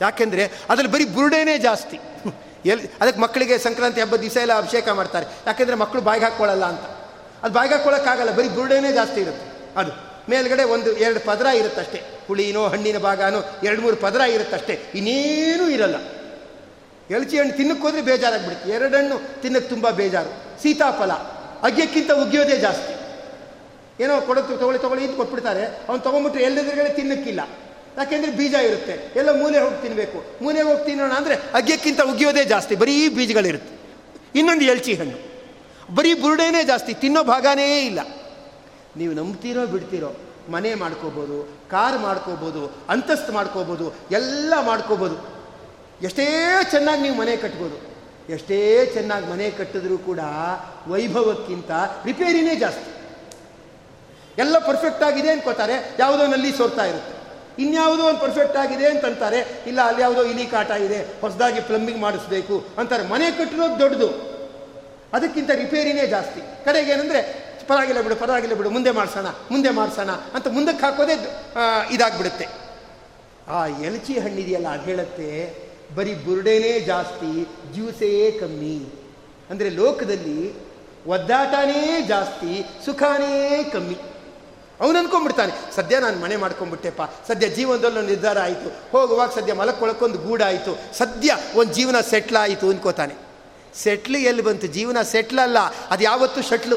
[0.00, 1.98] ಯಾಕೆಂದರೆ, ಅದ್ರಲ್ಲಿ ಬರೀ ಬುರುಡೇನೇ ಜಾಸ್ತಿ.
[2.66, 5.26] ಎಲ್ ಅದಕ್ಕೆ ಮಕ್ಕಳಿಗೆ ಸಂಕ್ರಾಂತಿ ಹಬ್ಬದ ದಿವಸ ಎಲ್ಲ ಅಭಿಷೇಕ ಮಾಡ್ತಾರೆ.
[5.46, 6.80] ಯಾಕೆಂದರೆ ಮಕ್ಕಳು ಬಾಯಿಗೆ ಹಾಕ್ಕೊಳ್ಳಲ್ಲ ಅಂತ.
[7.44, 9.76] ಅದು ಬಾಯಿಗೆ ಹಾಕ್ಕೊಳ್ಳೋಕ್ಕಾಗಲ್ಲ, ಬರೀ ಬುರುಡೇನೇ ಜಾಸ್ತಿ ಇರುತ್ತೆ.
[9.76, 12.20] ಅದು ಮೇಲ್ಗಡೆ ಒಂದು ಎರಡು ಪದರ ಇರುತ್ತಷ್ಟೇ.
[12.26, 14.82] ಹುಳಿನೋ, ಹಣ್ಣಿನ ಭಾಗನೋ, ಎರಡು ಮೂರು ಪದರ ಇರುತ್ತಷ್ಟೇ.
[14.94, 15.96] ಇನ್ನೇನೂ ಇರಲ್ಲ.
[17.10, 18.70] ಎಳಚಿ ಹಣ್ಣು ತಿನ್ನಕ್ಕೆ ಹೋದರೆ ಬೇಜಾರಾಗ್ಬಿಡುತ್ತೆ.
[18.70, 20.62] ಎರಡು ಹಣ್ಣು ತಿನ್ನಕ್ಕೆ ತುಂಬ ಬೇಜಾರು.
[20.62, 21.12] ಸೀತಾಫಲ,
[21.62, 22.94] ಅಗ್ಗಕ್ಕಿಂತ ಉಗಿಯೋದೇ ಜಾಸ್ತಿ.
[24.04, 25.66] ಏನೋ ಕೊಡೋದು ತೊಗೊಳ್ಳಿ ತೊಗೊಳ್ಳಿ ಇದು ಕೊಟ್ಬಿಡ್ತಾರೆ.
[25.66, 27.40] ಅವ್ನು ತೊಗೊಂಬಿಟ್ರೆ ಎಲ್ಲದ್ರಗಡೆ ತಿನ್ನಕ್ಕಿಲ್ಲ.
[27.98, 29.12] ಯಾಕೆಂದರೆ ಬೀಜ ಇರುತ್ತೆ.
[29.16, 32.74] ಎಲ್ಲ ಮೂಲೆ ಹೋಗಿ ತಿನ್ನಬೇಕು ಮೂಲೆ ಹೋಗಿ ತಿನ್ನೋಣ ಅಂದರೆ ಅಗ್ಗಕ್ಕಿಂತ ಉಗಿಯೋದೇ ಜಾಸ್ತಿ.
[32.74, 33.72] ಬರೀ ಬೀಜಗಳಿರುತ್ತೆ.
[34.38, 35.18] ಇನ್ನೊಂದು ಎಲ್ಚಿ ಹಣ್ಣು.
[35.94, 36.94] ಬರೀ ಬುರುಡೇನೇ ಜಾಸ್ತಿ.
[36.94, 38.00] ತಿನ್ನೋ ಭಾಗನೇ ಇಲ್ಲ.
[38.96, 40.16] ನೀವು ನಂಬ್ತೀರೋ ಬಿಡ್ತೀರೋ,
[40.48, 41.36] ಮನೆ ಮಾಡ್ಕೋಬೋದು,
[41.70, 45.16] ಕಾರ್ ಮಾಡ್ಕೋಬೋದು, ಅಂತಸ್ತು ಮಾಡ್ಕೋಬೋದು, ಎಲ್ಲ ಮಾಡ್ಕೋಬೋದು.
[46.02, 46.26] ಎಷ್ಟೇ
[46.70, 47.76] ಚೆನ್ನಾಗಿ ನೀವು ಮನೆ ಕಟ್ಬೋದು.
[48.32, 50.20] ಎಷ್ಟೇ ಚೆನ್ನಾಗಿ ಮನೆ ಕಟ್ಟಿದ್ರೂ ಕೂಡ
[50.86, 51.70] ವೈಭವಕ್ಕಿಂತ
[52.04, 52.90] ರಿಪೇರಿನೇ ಜಾಸ್ತಿ.
[54.38, 55.96] ಎಲ್ಲ ಪರ್ಫೆಕ್ಟ್ ಆಗಿದೆ ಅನ್ಕೋತಾರೆ.
[55.98, 57.11] ಯಾವುದೋ ನಲ್ಲಿ ಸೋರ್ತಾ ಇರುತ್ತೆ.
[57.58, 63.08] ಇನ್ಯಾವುದೋ ಒಂದು ಪರ್ಫೆಕ್ಟ್ ಆಗಿದೆ ಅಂತಂತಾರೆ, ಇಲ್ಲ ಅಲ್ಲಿ ಯಾವುದೋ ಇಲಿ ಕಾಟ ಇದೆ, ಹೊಸದಾಗಿ ಪ್ಲಂಬಿಂಗ್ ಮಾಡಿಸ್ಬೇಕು ಅಂತಾರೆ.
[63.08, 64.32] ಮನೆ ಕಟ್ಟಿರೋದು ದೊಡ್ಡದು.
[65.12, 66.64] ಅದಕ್ಕಿಂತ ರಿಪೇರಿನೇ ಜಾಸ್ತಿ.
[66.64, 71.12] ಕಡೆಗೆ ಏನಂದರೆ, ಪರವಾಗಿಲ್ಲ ಬಿಡು ಪರವಾಗಿಲ್ಲ ಬಿಡು, ಮುಂದೆ ಮಾಡಿಸೋಣ ಮುಂದೆ ಮಾಡಿಸೋಣ ಅಂತ ಮುಂದಕ್ಕೆ ಹಾಕೋದೇ
[71.90, 72.48] ಇದಾಗ್ಬಿಡುತ್ತೆ.
[73.48, 75.56] ಆ ಎಲಚಿ ಹಣ್ಣಿದೆಯಲ್ಲ, ಅದು ಹೇಳುತ್ತೆ,
[75.94, 78.92] ಬರೀ ಬುರುಡೆನೇ ಜಾಸ್ತಿ, ಜ್ಯೂಸೇ ಕಮ್ಮಿ.
[79.50, 80.54] ಅಂದರೆ ಲೋಕದಲ್ಲಿ
[81.06, 83.96] ಒದ್ದಾಟನೇ ಜಾಸ್ತಿ, ಸುಖಾನೇ ಕಮ್ಮಿ.
[84.82, 91.36] ಅವನು ಅನ್ಕೊಂಡ್ಬಿಡ್ತಾನೆ, ಸದ್ಯ ನಾನು ಮನೆ ಮಾಡ್ಕೊಂಡ್ಬಿಟ್ಟೆಪ್ಪ, ಸದ್ಯ ಜೀವನದಲ್ಲೊಂದು ನಿರ್ಧಾರ ಆಯಿತು, ಹೋಗುವಾಗ ಸದ್ಯ ಮಲಕ್ಕೊಳಕ್ಕೊಂದು ಗೂಡಾಯಿತು, ಸದ್ಯ
[91.54, 93.14] ಒಂದು ಜೀವನ ಸೆಟ್ಲ್ ಆಯಿತು, ಅನ್ಕೋತಾನೆ.
[93.74, 94.66] ಸೆಟ್ಲ್ ಎಲ್ಲಿ ಬಂತು?
[94.66, 95.58] ಜೀವನ ಸೆಟ್ಲ್ ಅಲ್ಲ,
[95.90, 96.76] ಅದು ಯಾವತ್ತೂ ಶಟ್ಲು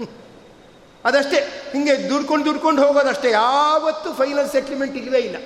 [1.04, 1.36] ಅದಷ್ಟೇ,
[1.72, 5.36] ಹಿಂಗೆ ದುಡ್ಕೊಂಡು ದುಡ್ಕೊಂಡು ಹೋಗೋದಷ್ಟೇ, ಯಾವತ್ತೂ ಫೈನಲ್ ಸೆಟ್ಲ್ಮೆಂಟ್ ಇಲ್ಲವೇ ಇಲ್ಲ.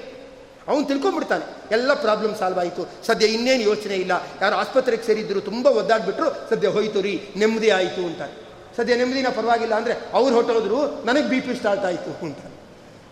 [0.68, 6.50] ಅವನು ತಿಳ್ಕೊಂಡ್ಬಿಡ್ತಾನೆ, ಎಲ್ಲ ಪ್ರಾಬ್ಲಮ್ ಸಾಲ್ವ್ ಆಯಿತು, ಸದ್ಯ ಇನ್ನೇನು ಯೋಚನೆ ಇಲ್ಲ, ಯಾರು ಆಸ್ಪತ್ರೆಗೆ ಸೇರಿದ್ರು ತುಂಬ ಒದ್ದಾಡ್ಬಿಟ್ರು,
[6.50, 8.43] ಸದ್ಯ ಹೋಯ್ತು ರೀ, ನೆಮ್ಮದಿ ಆಯಿತು ಅಂತಾರೆ
[8.76, 12.40] ಸದ್ಯ ನೆಮ್ಮದಿನ ಪರವಾಗಿಲ್ಲ ಅಂದರೆ ಅವ್ರು ಹೊಟ್ಟೋದ್ರು, ನನಗೆ ಬಿ ಪಿ ಸ್ಟಾರ್ಟ್ ಆಯಿತು ಅಂತ.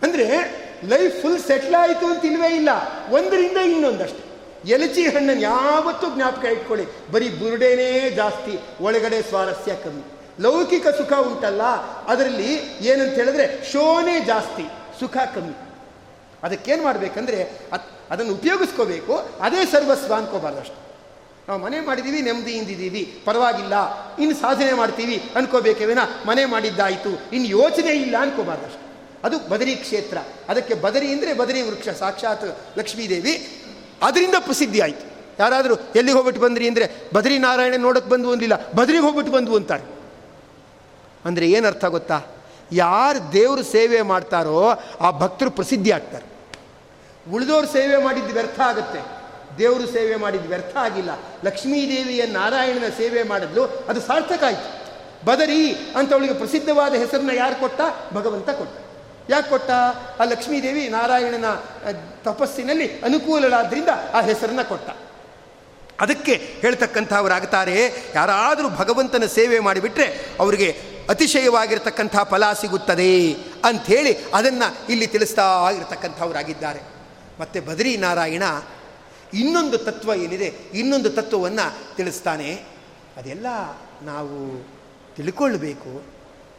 [0.03, 0.27] ಅಂದರೆ
[0.93, 2.69] ಲೈಫ್ ಫುಲ್ ಸೆಟ್ಲ್ ಆಯಿತು ಅಂತ ಇಲ್ವೇ ಇಲ್ಲ.
[3.17, 4.21] ಒಂದರಿಂದ ಇನ್ನೊಂದಷ್ಟು.
[4.75, 6.85] ಎಲಚಿ ಹಣ್ಣನ್ನು ಯಾವತ್ತೂ ಜ್ಞಾಪಕ ಇಟ್ಕೊಳ್ಳಿ.
[7.13, 7.89] ಬರೀ ಬುರುಡೆನೇ
[8.19, 8.53] ಜಾಸ್ತಿ,
[8.85, 10.03] ಒಳಗಡೆ ಸ್ವಾರಸ್ಯ ಕಮ್ಮಿ.
[10.43, 11.63] ಲೌಕಿಕ ಸುಖ ಉಂಟಲ್ಲ,
[12.11, 12.51] ಅದರಲ್ಲಿ
[12.91, 14.65] ಏನಂತ ಹೇಳಿದ್ರೆ ಶೋನೇ ಜಾಸ್ತಿ,
[14.99, 15.55] ಸುಖ ಕಮ್ಮಿ.
[16.43, 17.39] ಅದಕ್ಕೇನು ಮಾಡಬೇಕಂದ್ರೆ
[17.75, 19.13] ಅದು ಅದನ್ನು ಉಪಯೋಗಿಸ್ಕೋಬೇಕು,
[19.45, 20.82] ಅದೇ ಸರ್ವಸ್ವ ಅನ್ಕೋಬಾರ್ದು
[21.49, 23.21] ನಾವು ಮನೆ ಮಾಡಿದ್ದೀವಿ, ನೆಮ್ಮದಿಯಿಂದಿದ್ದೀವಿ.
[23.25, 23.73] ಪರವಾಗಿಲ್ಲ.
[24.15, 25.23] ಇನ್ನು ಸಾಧನೆ ಮಾಡ್ತೀವಿ.
[25.35, 27.09] ಅನ್ಕೋಬೇಕೇವಿನ ಮನೆ ಮಾಡಿದ್ದಾಯಿತು.
[27.09, 28.83] ಇನ್ನು ಯೋಚನೆ ಇಲ್ಲ ಅನ್ಕೋಬಾರ್ದಷ್ಟು.
[29.23, 30.17] ಅದು ಬದರಿ ಕ್ಷೇತ್ರ.
[30.49, 33.63] ಅದಕ್ಕೆ ಬದರಿ ಅಂದರೆ ಬದರಿ ವೃಕ್ಷ, ಸಾಕ್ಷಾತ್ ಲಕ್ಷ್ಮೀದೇವಿ.
[34.01, 35.13] ಅದರಿಂದ ಪ್ರಸಿದ್ಧಿ ಆಯಿತು.
[35.39, 39.83] ಯಾರಾದರೂ ಎಲ್ಲಿಗೆ ಹೋಗ್ಬಿಟ್ಟು ಬಂದ್ರಿ ಅಂದರೆ ಬದರಿ ನಾರಾಯಣ ನೋಡಕ್ಕೆ ಬಂದು ಅಂದಿಲ್ಲ, ಬದರಿಗೆ ಹೋಗ್ಬಿಟ್ಟು ಬಂದು ಅಂತಾರೆ.
[41.25, 42.21] ಅಂದರೆ ಏನರ್ಥ ಗೊತ್ತಾ?
[42.71, 44.69] ಯಾರು ದೇವರು ಸೇವೆ ಮಾಡ್ತಾರೋ
[45.01, 46.25] ಆ ಭಕ್ತರು ಪ್ರಸಿದ್ಧಿ ಆಗ್ತಾರೆ.
[47.31, 49.22] ಉಳಿದವ್ರು ಸೇವೆ ಮಾಡಿದ್ದು ವ್ಯರ್ಥ ಆಗುತ್ತೆ.
[49.57, 51.09] ದೇವರು ಸೇವೆ ಮಾಡಿದ್ದು ವ್ಯರ್ಥ ಆಗಿಲ್ಲ.
[51.45, 54.83] ಲಕ್ಷ್ಮೀದೇವಿಯ ನಾರಾಯಣನ ಸೇವೆ ಮಾಡಿದ್ಲು, ಅದು ಸಾರ್ಥಕ ಆಯಿತು.
[55.25, 57.81] ಬದರಿ ಅಂತ ಅವಳಿಗೆ ಪ್ರಸಿದ್ಧವಾದ ಹೆಸರನ್ನ ಯಾರು ಕೊಟ್ಟ?
[58.13, 58.79] ಭಗವಂತ ಕೊಟ್ಟ.
[59.29, 59.69] ಯಾಕೆ ಕೊಟ್ಟ?
[60.19, 61.45] ಆ ಲಕ್ಷ್ಮೀದೇವಿ ನಾರಾಯಣನ
[62.23, 64.89] ತಪಸ್ಸಿನಲ್ಲಿ ಅನುಕೂಲಳಾದ್ರಿಂದ ಆ ಹೆಸರನ್ನ ಕೊಟ್ಟ.
[66.01, 67.85] ಅದಕ್ಕೆ ಹೇಳ್ತಕ್ಕಂಥವರಾಗ್ತಾರೆ,
[68.15, 73.33] ಯಾರಾದರೂ ಭಗವಂತನ ಸೇವೆ ಮಾಡಿಬಿಟ್ರೆ ಅವರಿಗೆ ಅತಿಶಯವಾಗಿರ್ತಕ್ಕಂಥ ಫಲ ಸಿಗುತ್ತದೆ
[73.65, 76.79] ಅಂಥೇಳಿ ಅದನ್ನು ಇಲ್ಲಿ ತಿಳಿಸ್ತಾ ಇರತಕ್ಕಂಥವರಾಗಿದ್ದಾರೆ.
[77.39, 78.43] ಮತ್ತು ಬದರಿ ನಾರಾಯಣ
[79.33, 82.63] ಇನ್ನೊಂದು ತತ್ವ ಏನಿದೆ, ಇನ್ನೊಂದು ತತ್ವವನ್ನು ತಿಳಿಸ್ತಾನೆ.
[83.17, 83.45] ಅದೆಲ್ಲ
[84.01, 84.65] ನಾವು
[85.15, 86.03] ತಿಳ್ಕೊಳ್ಬೇಕು.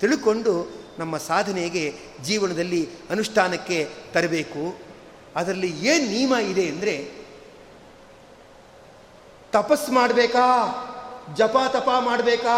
[0.01, 4.79] ತಿಳ್ಕೊಂಡು ನಮ್ಮ ಸಾಧನೆಗೆ ಜೀವನದಲ್ಲಿ ಅನುಷ್ಠಾನಕ್ಕೆ ತರಬೇಕು.
[5.37, 7.11] ಅದರಲ್ಲಿ ಏನು ನಿಯಮ ಇದೆ ಅಂದರೆ,
[9.53, 10.47] ತಪಸ್ ಮಾಡಬೇಕಾ?
[11.37, 12.57] ಜಪ ತಪ ಮಾಡಬೇಕಾ?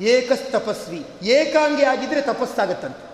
[0.00, 3.05] ಏಕಸ್ ತಪಸ್ವಿ ಏಕಾಂಗಿ ಆಗಿದ್ರೆ ತಪಸ್ಸಾಗತ್ತಂತೆ.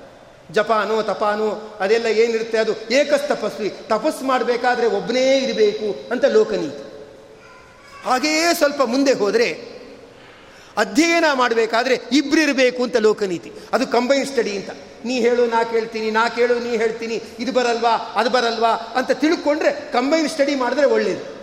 [0.52, 6.82] ಜಪಾನು ತಪಾನು ಅದೆಲ್ಲ ಏನಿರುತ್ತೆ ಅದು ಏಕಸ್ ತಪಸ್ವಿ ತಪಸ್ಸು ಮಾಡಬೇಕಾದ್ರೆ ಒಬ್ಬನೇ ಇರಬೇಕು ಅಂತ ಲೋಕನೀತಿ.
[8.04, 9.72] ಹಾಗೆಯೇ ಸ್ವಲ್ಪ ಮುಂದೆ ಹೋದರೆ
[10.76, 13.52] ಅಧ್ಯಯನ ಮಾಡಬೇಕಾದ್ರೆ ಇಬ್ಬರಿರಬೇಕು ಅಂತ ಲೋಕನೀತಿ.
[13.72, 14.70] ಅದು ಕಂಬೈನ್ ಸ್ಟಡಿ ಅಂತ.
[15.04, 20.28] ನೀ ಹೇಳು, ನಾ ಕೇಳ್ತೀನಿ, ನಾ ಕೇಳು, ನೀ ಹೇಳ್ತೀನಿ, ಇದು ಬರಲ್ವಾ, ಅದು ಬರಲ್ವಾ ಅಂತ ತಿಳ್ಕೊಂಡ್ರೆ ಕಂಬೈನ್
[20.28, 21.41] ಸ್ಟಡಿ ಮಾಡಿದ್ರೆ ಒಳ್ಳೇದು.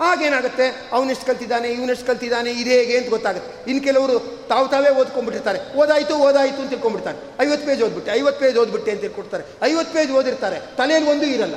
[0.00, 3.70] ಆಗೇನಾಗುತ್ತೆ ಅವನೆಷ್ಟು ಕಲ್ತಿದ್ದಾನೆ ಇವನೆಷ್ಟು ಕಲ್ತಿದ್ದಾನೆ, ಇದು ಹೇಗೆ ಅಂತ ಗೊತ್ತಾಗುತ್ತೆ.
[3.70, 5.76] ಇನ್ನು ಕೆಲವರು ತಾವು ತಾವೇ ಓದ್ಕೊಂಡ್ಬಿಟ್ಟಿರ್ತಾರೆ.
[5.76, 7.46] ಓದಾಯಿತು ಓದಾಯಿತು ಅಂತ ತಿಳ್ಕೊಂಡ್ಬಿಡ್ತಾರೆ.
[7.46, 10.60] ಐವತ್ತು ಪೇಜ್ ಓದ್ಬಿಟ್ಟೆ, ಐವತ್ತು ಪೇಜ್ ಓದ್ಬಿಟ್ಟೆ ಅಂತ ತಿಳ್ಕೊಡ್ತಾರೆ ಐವತ್ತು ಪೇಜ್ ಓದಿರ್ತಾರೆ.
[10.76, 11.54] ತಲೆಯಲ್ಲಿ ಒಂದು ಇರಲ್ಲ.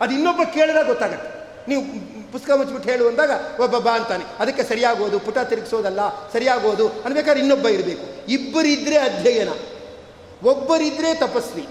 [0.00, 1.42] ಅದು ಇನ್ನೊಬ್ಬ ಕೇಳಿದಾಗ ಗೊತ್ತಾಗುತ್ತೆ.
[1.68, 1.82] ನೀವು
[2.32, 4.24] ಪುಸ್ತಕ ಮುಚ್ಚಿಬಿಟ್ಟು ಹೇಳು ಅಂದಾಗ, ಒಬ್ಬ ಬಾ ಅಂತಾನೆ.
[4.38, 8.26] ಅದಕ್ಕೆ ಸರಿಯಾಗೋದು ಪುಟ ತಿರುಗಿಸೋದಲ್ಲ ಸರಿಯಾಗೋದು ಅನ್ಬೇಕಾದ್ರೆ ಇನ್ನೊಬ್ಬ ಇರಬೇಕು.
[8.28, 9.48] ಇಬ್ಬರಿದ್ರೆ ಅಧ್ಯಯನ.
[10.42, 11.68] ಒಬ್ಬರಿದ್ರೆ ತಪಸ್ವಿ.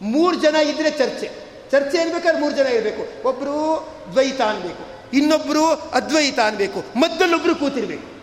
[0.00, 1.30] ಮೂರು ಜನ ಇದ್ದರೆ ಚರ್ಚೆ.
[1.70, 3.28] ಚರ್ಚೆ ಅನ್ಬೇಕಾದ್ರೆ ಮೂರು ಜನ ಇರಬೇಕು.
[3.28, 4.95] ಒಬ್ಬರು ದ್ವೈತ ಅನ್ಬೇಕು.
[5.12, 8.16] ಇನ್ನೊಬ್ಬರು ಅದ್ವೈತ ಅನ್ಬೇಕು ಮದ್ದಲ್ಲೊಬ್ಬರು ಕೂತಿರ್ಬೇಕು.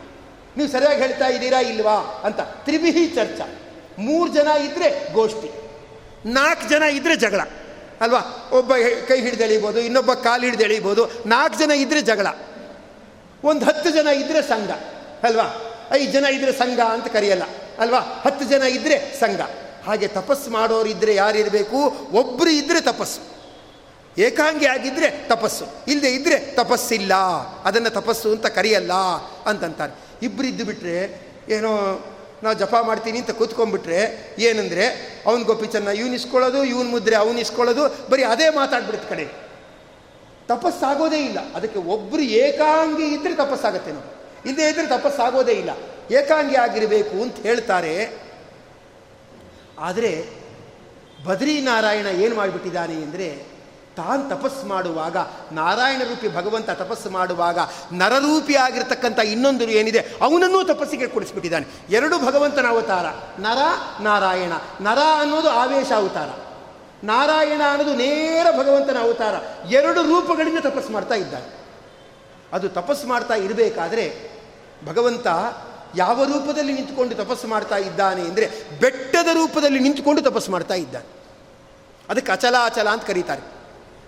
[0.58, 2.40] ನೀವು ಸರಿಯಾಗಿ ಹೇಳ್ತಾ ಇದ್ದೀರಾ ಇಲ್ವಾ ಅಂತ.
[2.40, 3.44] ತ್ರಿವಿಹಿ ಚರ್ಚಾ.
[4.00, 5.52] ಮೂರು ಜನ ಇದ್ರೆ ಗೋಷ್ಠಿ.
[6.26, 7.40] ನಾಲ್ಕು ಜನ ಇದ್ರೆ ಜಗಳ.
[8.02, 8.50] ಅಲ್ವಾ?
[8.54, 8.74] ಒಬ್ಬ
[9.08, 12.28] ಕೈ ಹಿಡಿದು ಎಳಿಬೋದು ಇನ್ನೊಬ್ಬ ಕಾಲು ಹಿಡಿದು ಎಳಿಬೋದು ನಾಲ್ಕು ಜನ ಇದ್ರೆ ಜಗಳ.
[13.44, 14.70] ಒಂದು ಹತ್ತು ಜನ ಇದ್ರೆ ಸಂಘ.
[15.24, 15.76] ಅಲ್ವಾ?
[15.92, 17.44] ಐದು ಜನ ಇದ್ರೆ ಸಂಘ ಅಂತ ಕರೆಯಲ್ಲ.
[17.80, 18.00] ಅಲ್ವಾ?
[18.00, 19.40] ಹತ್ತು ಜನ ಇದ್ರೆ ಸಂಘ.
[19.86, 22.08] ಹಾಗೆ ತಪಸ್ಸು ಮಾಡೋರು ಇದ್ರೆ ಯಾರಿರಬೇಕು?
[22.12, 23.33] ಒಬ್ಬರು ಇದ್ದರೆ ತಪಸ್ಸು.
[24.18, 27.14] ಏಕಾಂಗಿ ಆಗಿದ್ದರೆ ತಪಸ್ಸು ಇಲ್ಲದೆ ಇದ್ದರೆ ತಪಸ್ಸಿಲ್ಲ.
[27.64, 28.94] ಅದನ್ನು ತಪಸ್ಸು ಅಂತ ಕರೆಯಲ್ಲ
[29.46, 29.94] ಅಂತಂತಾರೆ.
[30.22, 32.04] ಇಬ್ಬರು ಇದ್ದು ಬಿಟ್ಟರೆ ಏನೋ
[32.44, 38.24] ನಾವು ಜಪ ಮಾಡ್ತೀನಿ ಅಂತ ಕೂತ್ಕೊಂಡ್ಬಿಟ್ರೆ ಏನಂದರೆ, ಅವ್ನು ಗೋಪಿಚನ್ನ ಇವನು ಇಸ್ಕೊಳ್ಳೋದು, ಇವನು ಮುದ್ರೆ ಅವನು ಇಸ್ಕೊಳ್ಳೋದು, ಬರೀ
[38.24, 39.26] ಅದೇ ಮಾತಾಡ್ಬಿಡುತ್ತೆ ಕಡೆ.
[40.48, 41.54] ತಪಸ್ಸಾಗೋದೇ ಇಲ್ಲ.
[41.54, 45.70] ಅದಕ್ಕೆ ಒಬ್ಬರು ಏಕಾಂಗಿ ಇದ್ದರೆ ತಪಸ್ಸಾಗತ್ತೆ ನಾವು ಇಲ್ಲದೇ ಇದ್ದರೆ ತಪಸ್ಸಾಗೋದೇ ಇಲ್ಲ.
[46.12, 48.24] ಏಕಾಂಗಿ ಆಗಿರಬೇಕು ಅಂತ ಹೇಳ್ತಾರೆ.
[49.80, 50.26] ಆದರೆ
[51.26, 53.53] ಬದ್ರಿನಾರಾಯಣ ಏನು ಮಾಡಿಬಿಟ್ಟಿದ್ದಾನೆ ಅಂದರೆ
[53.98, 55.18] ತಾನು ತಪಸ್ಸು ಮಾಡುವಾಗ,
[55.52, 57.60] ನಾರಾಯಣ ರೂಪಿ ಭಗವಂತ ತಪಸ್ಸು ಮಾಡುವಾಗ,
[57.94, 61.66] ನರರೂಪಿ ಆಗಿರ್ತಕ್ಕಂಥ ಇನ್ನೊಂದು ಏನಿದೆ, ಅವನನ್ನೂ ತಪಸ್ಸಿಗೆ ಕೊಡಿಸ್ಬಿಟ್ಟಿದ್ದಾನೆ.
[61.90, 63.06] ಎರಡು ಭಗವಂತನ ಅವತಾರ,
[63.40, 63.58] ನರ,
[64.02, 64.52] ನಾರಾಯಣ.
[64.82, 66.28] ನರ ಅನ್ನೋದು ಆವೇಶ ಅವತಾರ.
[67.04, 69.34] ನಾರಾಯಣ ಅನ್ನೋದು ನೇರ ಭಗವಂತನ ಅವತಾರ.
[69.72, 71.56] ಎರಡು ರೂಪಗಳಿಂದ ತಪಸ್ಸು ಮಾಡ್ತಾ ಇದ್ದಾನೆ.
[72.54, 74.32] ಅದು ತಪಸ್ಸು ಮಾಡ್ತಾ ಇರಬೇಕಾದ್ರೆ,
[74.86, 75.28] ಭಗವಂತ
[75.96, 81.06] ಯಾವ ರೂಪದಲ್ಲಿ ನಿಂತುಕೊಂಡು ತಪಸ್ಸು ಮಾಡ್ತಾ ಇದ್ದಾನೆ ಅಂದರೆ ಬೆಟ್ಟದ ರೂಪದಲ್ಲಿ ನಿಂತುಕೊಂಡು ತಪಸ್ಸು ಮಾಡ್ತಾ ಇದ್ದಾನೆ.
[82.10, 83.53] ಅದಕ್ಕೆ ಅಚಲ ಅಂತ ಕರೀತಾರೆ.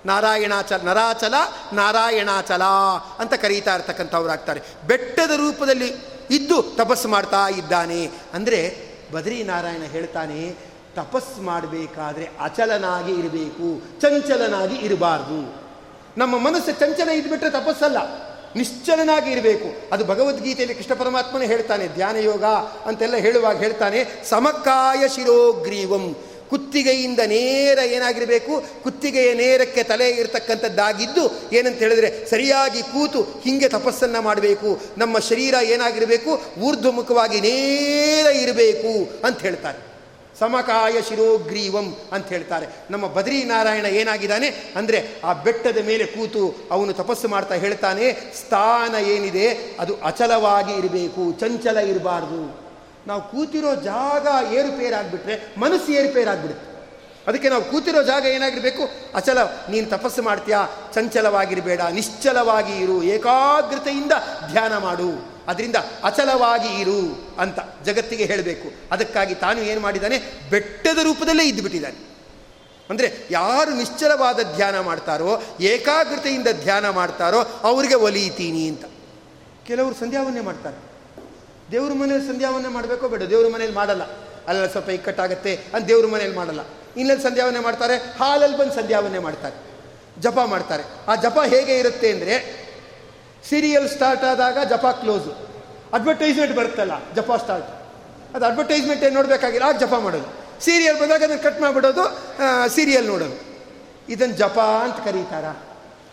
[0.05, 1.35] ನಾರಾಯಣಾಚಲ, ನರಾಚಲ,
[1.73, 2.63] ನಾರಾಯಣಾಚಲ
[3.19, 4.61] ಅಂತ ಕರೀತಾ ಇರ್ತಕ್ಕಂಥವ್ರಾಗ್ತಾರೆ.
[4.87, 5.89] ಬೆಟ್ಟದ ರೂಪದಲ್ಲಿ
[6.29, 8.01] ಇದ್ದು ತಪಸ್ಸು ಮಾಡ್ತಾ ಇದ್ದಾನೆ.
[8.33, 8.59] ಅಂದರೆ
[9.13, 10.39] ಬದ್ರಿ ನಾರಾಯಣ ಹೇಳ್ತಾನೆ,
[10.95, 13.67] ತಪಸ್ಸು ಮಾಡಬೇಕಾದ್ರೆ ಅಚಲನಾಗಿ ಇರಬೇಕು,
[14.01, 15.39] ಚಂಚಲನಾಗಿ ಇರಬಾರ್ದು.
[16.17, 17.99] ನಮ್ಮ ಮನಸ್ಸು ಚಂಚಲ ಇದ್ಬಿಟ್ರೆ ತಪಸ್ಸಲ್ಲ,
[18.55, 19.69] ನಿಶ್ಚಲನಾಗಿ ಇರಬೇಕು.
[19.93, 22.43] ಅದು ಭಗವದ್ಗೀತೆಯಲ್ಲಿ ಕೃಷ್ಣ ಪರಮಾತ್ಮನೇ ಹೇಳ್ತಾನೆ ಧ್ಯಾನ ಯೋಗ
[22.85, 23.99] ಅಂತೆಲ್ಲ ಹೇಳುವಾಗ ಹೇಳ್ತಾನೆ
[24.29, 26.05] ಸಮಕಾಯ ಶಿರೋಗ್ರೀವಂ.
[26.49, 28.63] ಕುತ್ತಿಗೆಯಿಂದ ನೇರ ಏನಾಗಿರಬೇಕು?
[28.83, 34.79] ಕುತ್ತಿಗೆಯ ನೇರಕ್ಕೆ ತಲೆ ಇರತಕ್ಕಂಥದ್ದಾಗಿದ್ದು ಏನಂತ ಹೇಳಿದ್ರೆ ಸರಿಯಾಗಿ ಕೂತು ಹೀಗೆ ತಪಸ್ಸನ್ನು ಮಾಡಬೇಕು.
[34.97, 36.61] ನಮ್ಮ ಶರೀರ ಏನಾಗಿರಬೇಕು?
[36.61, 39.95] ಊರ್ಧ್ವಮುಖವಾಗಿ ನೇರ ಇರಬೇಕು ಅಂತ ಹೇಳ್ತಾರೆ.
[40.39, 42.67] ಸಮಕಾಯ ಶಿರೋಗ್ರೀವಂ ಅಂತ ಹೇಳ್ತಾರೆ.
[42.89, 44.47] ನಮ್ಮ ಬದ್ರಿನಾರಾಯಣ ಏನಾಗಿದ್ದಾನೆ?
[44.75, 49.75] ಅಂದರೆ ಆ ಬೆಟ್ಟದ ಮೇಲೆ ಕೂತು ಅವನು ತಪಸ್ಸು ಮಾಡ್ತಾ ಹೇಳ್ತಾನೆ, ಸ್ಥಾನ ಏನಿದೆ?
[49.79, 52.64] ಅದು ಅಚಲವಾಗಿ ಇರಬೇಕು, ಚಂಚಲ ಇರಬಾರ್ದು.
[53.07, 56.75] ನಾವು ಕೂತಿರೋ ಜಾಗ ಏರುಪೇರಾಗ್ಬಿಟ್ರೆ ಮನಸ್ಸು ಏರುಪೇರಾಗ್ಬಿಡುತ್ತೆ.
[57.27, 58.89] ಅದಕ್ಕೆ ನಾವು ಕೂತಿರೋ ಜಾಗ ಏನಾಗಿರಬೇಕು?
[59.15, 60.67] ಅಚಲ, ನೀನು ತಪಸ್ಸು ಮಾಡ್ತೀಯಾ?
[60.93, 64.11] ಚಂಚಲವಾಗಿರಬೇಡ, ನಿಶ್ಚಲವಾಗಿ ಇರು, ಏಕಾಗ್ರತೆಯಿಂದ
[64.51, 65.35] ಧ್ಯಾನ ಮಾಡು.
[65.47, 68.71] ಅದರಿಂದ ಅಚಲವಾಗಿ ಇರು ಅಂತ ಜಗತ್ತಿಗೆ ಹೇಳಬೇಕು.
[68.91, 72.15] ಅದಕ್ಕಾಗಿ ತಾನು ಏನು ಮಾಡಿದ್ದಾನೆ ಬೆಟ್ಟದ ರೂಪದಲ್ಲೇ ಇದ್ದುಬಿಟ್ಟಿದ್ದಾನೆ
[72.89, 78.85] ಅಂದರೆ ಯಾರು ನಿಶ್ಚಲವಾದ ಧ್ಯಾನ ಮಾಡ್ತಾರೋ, ಏಕಾಗ್ರತೆಯಿಂದ ಧ್ಯಾನ ಮಾಡ್ತಾರೋ, ಅವರಿಗೆ ಒಲಿಯುತ್ತೀನಿ ಅಂತ.
[79.67, 80.94] ಕೆಲವರು ಸಂಧ್ಯಾವನ್ನೇ ಮಾಡ್ತಾರೆ.
[81.71, 84.03] ದೇವ್ರ ಮನೇಲಿ ಸಂಧ್ಯಾವನ್ನ ಮಾಡಬೇಕೋ ಬೇಡ, ದೇವ್ರ ಮನೇಲಿ ಮಾಡಲ್ಲ.
[84.47, 86.61] ಅಲ್ಲೆಲ್ಲ ಸ್ವಲ್ಪ ಇಕ್ಕಟ್ಟಾಗತ್ತೆ ಅಂತ ದೇವ್ರ ಮನೇಲಿ ಮಾಡಲ್ಲ.
[86.97, 89.55] ಇನ್ನೆಲ್ಲಿ ಸಂಧ್ಯಾವನ್ನೇ ಮಾಡ್ತಾರೆ, ಹಾಲಲ್ಲಿ ಬಂದು ಸಂಧ್ಯಾವನ್ನೇ ಮಾಡ್ತಾರೆ.
[90.23, 90.83] ಜಪ ಮಾಡ್ತಾರೆ.
[91.07, 92.35] ಆ ಜಪ ಹೇಗೆ ಇರುತ್ತೆ ಅಂದರೆ
[93.49, 95.31] ಸೀರಿಯಲ್ ಸ್ಟಾರ್ಟ್ ಆದಾಗ ಜಪ ಕ್ಲೋಸು
[95.93, 97.69] ಅಡ್ವರ್ಟೈಸ್ಮೆಂಟ್ ಬರುತ್ತಲ್ಲ, ಜಪ ಸ್ಟಾರ್ಟ್
[98.35, 100.29] ಅದು ಅಡ್ವರ್ಟೈಸ್ಮೆಂಟ್ ಏನು ನೋಡಬೇಕಾಗಿಲ್ಲ, ಆಗ ಜಪ ಮಾಡೋದು.
[100.65, 102.03] ಸೀರಿಯಲ್ ಬಂದಾಗ ಅದನ್ನು ಕಟ್ ಮಾಡಿಬಿಡೋದು
[102.75, 103.37] ಸೀರಿಯಲ್ ನೋಡೋದು.
[104.09, 105.45] ಇದನ್ನು ಜಪ ಅಂತ ಕರೀತಾರ.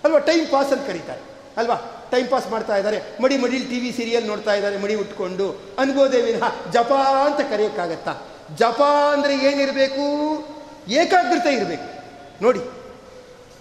[0.05, 0.18] ಅಲ್ವಾ?
[0.28, 1.22] ಟೈಮ್ ಪಾಸ್ ಅಂತ ಕರೀತಾರೆ.
[1.57, 1.76] ಅಲ್ವಾ?
[2.12, 2.98] ಟೈಮ್ ಪಾಸ್ ಮಾಡ್ತಾ ಇದ್ದಾರೆ.
[3.22, 5.46] ಮಡಿ ಮಡಿಲಿ ಟಿ ವಿ ಸೀರಿಯಲ್ ನೋಡ್ತಾ ಇದ್ದಾರೆ, ಮಡಿ ಉಟ್ಕೊಂಡು.
[5.78, 6.92] ಅನ್ಬೋದೇ ವಿನಃ ಜಪ
[7.26, 8.14] ಅಂತ ಕರೆಯೋಕ್ಕಾಗತ್ತಾ?
[8.58, 8.80] ಜಪ
[9.12, 10.06] ಅಂದರೆ ಏನಿರಬೇಕು?
[10.88, 11.88] ಏಕಾಗ್ರತೆ ಇರಬೇಕು.
[12.42, 12.62] ನೋಡಿ,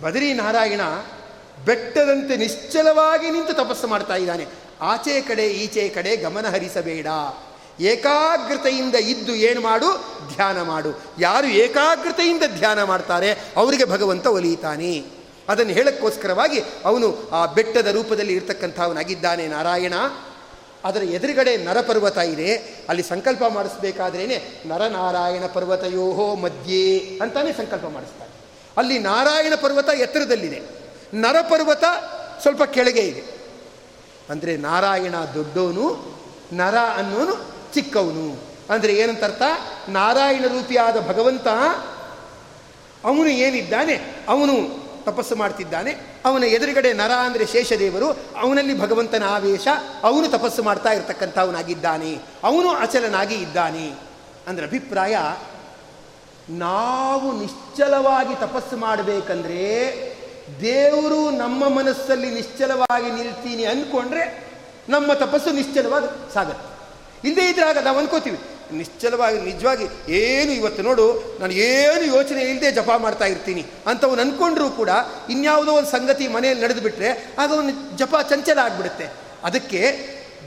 [0.02, 0.82] ಬದರಿ ನಾರಾಯಣ
[1.66, 4.46] ಬೆಟ್ಟದಂತೆ ನಿಶ್ಚಲವಾಗಿ ನಿಂತು ತಪಸ್ಸು ಮಾಡ್ತಾ ಇದ್ದಾನೆ.
[4.82, 7.08] ಆಚೆ ಕಡೆ, ಈಚೆ ಕಡೆ ಗಮನ ಹರಿಸಬೇಡ.
[7.80, 9.90] ಏಕಾಗ್ರತೆಯಿಂದ ಇದ್ದು ಏನು ಮಾಡು?
[10.36, 10.92] ಧ್ಯಾನ ಮಾಡು.
[11.20, 15.21] ಯಾರು ಏಕಾಗ್ರತೆಯಿಂದ ಧ್ಯಾನ ಮಾಡ್ತಾರೆ, ಅವರಿಗೆ ಭಗವಂತ ಒಲಿಯುತ್ತಾನೆ.
[15.52, 19.94] ಅದನ್ನು ಹೇಳಕ್ಕೋಸ್ಕರವಾಗಿ ಅವನು ಆ ಬೆಟ್ಟದ ರೂಪದಲ್ಲಿ ಇರ್ತಕ್ಕಂಥವನಾಗಿದ್ದಾನೆ ನಾರಾಯಣ.
[20.86, 22.56] ಅದರ ಎದುರುಗಡೆ ನರಪರ್ವತ ಇದೆ.
[22.90, 28.32] ಅಲ್ಲಿ ಸಂಕಲ್ಪ ಮಾಡಿಸ್ಬೇಕಾದ್ರೇ ನರನಾರಾಯಣ ಪರ್ವತಯೋಹೋ ಮಧ್ಯೆ ಅಂತಾನೆ ಸಂಕಲ್ಪ ಮಾಡಿಸ್ತಾರೆ.
[28.78, 30.62] ಅಲ್ಲಿ ನಾರಾಯಣ ಪರ್ವತ ಎತ್ತರದಲ್ಲಿದೆ.
[31.14, 31.84] ನರಪರ್ವತ
[32.42, 33.24] ಸ್ವಲ್ಪ ಕೆಳಗೆ ಇದೆ.
[34.30, 36.16] ಅಂದರೆ ನಾರಾಯಣ ದೊಡ್ಡವನು,
[36.54, 38.44] ನರ ಅನ್ನೋನು ಚಿಕ್ಕವನು.
[38.70, 39.42] ಅಂದರೆ ಏನಂತ ಅರ್ಥ?
[39.90, 41.48] ನಾರಾಯಣ ರೂಪಿಯಾದ ಭಗವಂತ
[43.04, 44.26] ಅವನು ಏನಿದ್ದಾನೆ?
[44.28, 45.96] ಅವನು ತಪಸ್ಸು ಮಾಡ್ತಿದ್ದಾನೆ.
[46.26, 48.10] ಅವನ ಎದುರುಗಡೆ ನರ ಅಂದರೆ ಶೇಷದೇವರು,
[48.42, 49.68] ಅವನಲ್ಲಿ ಭಗವಂತನ ಆವೇಶ,
[50.04, 52.20] ಅವನು ತಪಸ್ಸು ಮಾಡ್ತಾ ಇರತಕ್ಕಂಥವನಾಗಿದ್ದಾನೆ.
[52.44, 53.94] ಅವನು ಅಚಲನಾಗಿ ಇದ್ದಾನೆ.
[54.48, 55.18] ಅಂದರೆ ಅಭಿಪ್ರಾಯ,
[56.50, 59.62] ನಾವು ನಿಶ್ಚಲವಾಗಿ ತಪಸ್ಸು ಮಾಡಬೇಕಂದ್ರೆ,
[60.62, 64.52] ದೇವರು ನಮ್ಮ ಮನಸ್ಸಲ್ಲಿ ನಿಶ್ಚಲವಾಗಿ ನಿಲ್ತೀನಿ ಅಂದ್ಕೊಂಡ್ರೆ
[64.90, 66.72] ನಮ್ಮ ತಪಸ್ಸು ನಿಶ್ಚಲವಾಗಿ ಸಾಗತ್ತೆ.
[67.28, 68.40] ಇಲ್ಲದೇ ಇದ್ರೆ ಆಗ ನಾವು ಅನ್ಕೋತೀವಿ
[68.72, 74.90] ನಿಶ್ಚಲವಾಗಿ, ನಿಜವಾಗಿ ಏನು ಇವತ್ತು ನೋಡು, ನಾನು ಏನು ಯೋಚನೆ ಇಲ್ಲದೆ ಜಪ ಮಾಡ್ತಾ ಇರ್ತೀನಿ ಅಂತವನು ಅಂದ್ಕೊಂಡ್ರೂ ಕೂಡ
[75.30, 79.08] ಇನ್ಯಾವುದೋ ಒಂದು ಸಂಗತಿ ಮನೆಯಲ್ಲಿ ನಡೆದು ಬಿಟ್ರೆ ಆಗ ಅವನು ಜಪ ಚಂಚಲ ಆಗಿಬಿಡುತ್ತೆ.
[79.44, 79.82] ಅದಕ್ಕೆ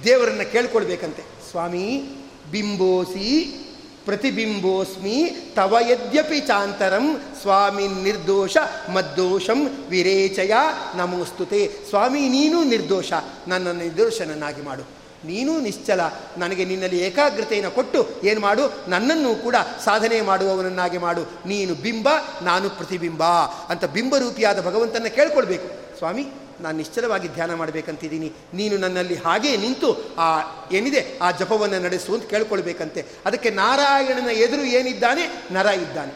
[0.05, 1.23] ದೇವರನ್ನು ಕೇಳ್ಕೊಳ್ಬೇಕಂತೆ.
[1.51, 2.03] ಸ್ವಾಮಿ,
[2.51, 3.61] ಬಿಂಬೋಸಿ
[4.05, 8.57] ಪ್ರತಿಬಿಂಬೋಸ್ಮಿ ತವ ಯದ್ಯಪಿ ಚಾಂತರಂ ಸ್ವಾಮಿ ನಿರ್ದೋಷ
[8.93, 10.53] ಮದ್ದೋಷಂ ವಿರೇಚಯ
[10.95, 11.71] ನಮೋಸ್ತುತೆ.
[11.89, 13.13] ಸ್ವಾಮಿ, ನೀನು ನಿರ್ದೋಷ
[13.49, 15.04] ನನ್ನ ನಿರ್ದೋಷನನ್ನಾಗಿ ಮಾಡು.
[15.25, 16.01] ನೀನು ನಿಶ್ಚಲ.
[16.39, 18.91] ನನಗೆ ನಿನ್ನಲ್ಲಿ ಏಕಾಗ್ರತೆಯನ್ನು ಕೊಟ್ಟು ಏನು ಮಾಡು?
[18.91, 21.23] ನನ್ನನ್ನು ಕೂಡ ಸಾಧನೆ ಮಾಡುವವನನ್ನಾಗಿ ಮಾಡು.
[21.47, 22.09] ನೀನು ಬಿಂಬ,
[22.43, 23.25] ನಾನು ಪ್ರತಿಬಿಂಬ
[23.69, 25.99] ಅಂತ ಬಿಂಬರೂಪಿಯಾದ ಭಗವಂತನ ಕೇಳ್ಕೊಳ್ಬೇಕು.
[25.99, 26.27] ಸ್ವಾಮಿ,
[26.61, 28.33] ನಾನು ನಿಶ್ಚಲವಾಗಿ ಧ್ಯಾನ ಮಾಡಬೇಕಂತಿದ್ದೀನಿ.
[28.55, 30.41] ನೀನು ನನ್ನಲ್ಲಿ ಹಾಗೇ ನಿಂತು ಆ
[30.73, 33.05] ಏನಿದೆ, ಆ ಜಪವನ್ನು ನಡೆಸು ಅಂತ ಕೇಳ್ಕೊಳ್ಬೇಕಂತೆ.
[33.27, 35.55] ಅದಕ್ಕೆ ನಾರಾಯಣನ ಎದುರು ಏನಿದ್ದಾನೆ?
[35.55, 36.13] ನರ ಇದ್ದಾನೆ.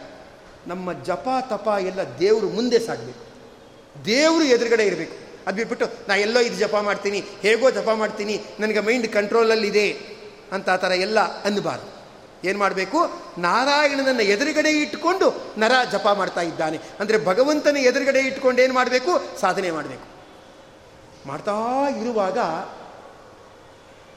[0.66, 3.28] ನಮ್ಮ ಜಪ, ತಪ ಎಲ್ಲ ದೇವರು ಮುಂದೆ ಸಾಗಬೇಕು.
[4.06, 5.27] ದೇವರು ಎದುರುಗಡೆ ಇರಬೇಕು.
[5.48, 9.86] ಅದು ಬಿಟ್ಬಿಟ್ಟು, ನಾ ಎಲ್ಲೋ ಇದು ಜಪ ಮಾಡ್ತೀನಿ, ಹೇಗೋ ಜಪ ಮಾಡ್ತೀನಿ, ನನಗೆ ಮೈಂಡ್ ಕಂಟ್ರೋಲಲ್ಲಿದೆ
[10.52, 11.88] ಅಂತ ಆ ಥರ ಎಲ್ಲ ಅನ್ನಬಾರ್ದು.
[12.48, 12.98] ಏನು ಮಾಡಬೇಕು?
[13.38, 15.26] ನಾರಾಯಣನನ್ನು ಎದುರುಗಡೆ ಇಟ್ಟುಕೊಂಡು
[15.58, 16.78] ನರ ಜಪ ಮಾಡ್ತಾ ಇದ್ದಾನೆ.
[17.00, 19.12] ಅಂದರೆ ಭಗವಂತನ ಎದುರುಗಡೆ ಇಟ್ಕೊಂಡು ಏನು ಮಾಡಬೇಕು?
[19.40, 20.06] ಸಾಧನೆ ಮಾಡಬೇಕು.
[21.26, 21.56] ಮಾಡ್ತಾ
[22.00, 22.38] ಇರುವಾಗ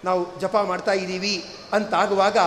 [0.03, 1.35] ನಾವು ಜಪ ಮಾಡ್ತಾ ಇದ್ದೀವಿ
[1.73, 2.37] ಅಂತಾಗುವಾಗ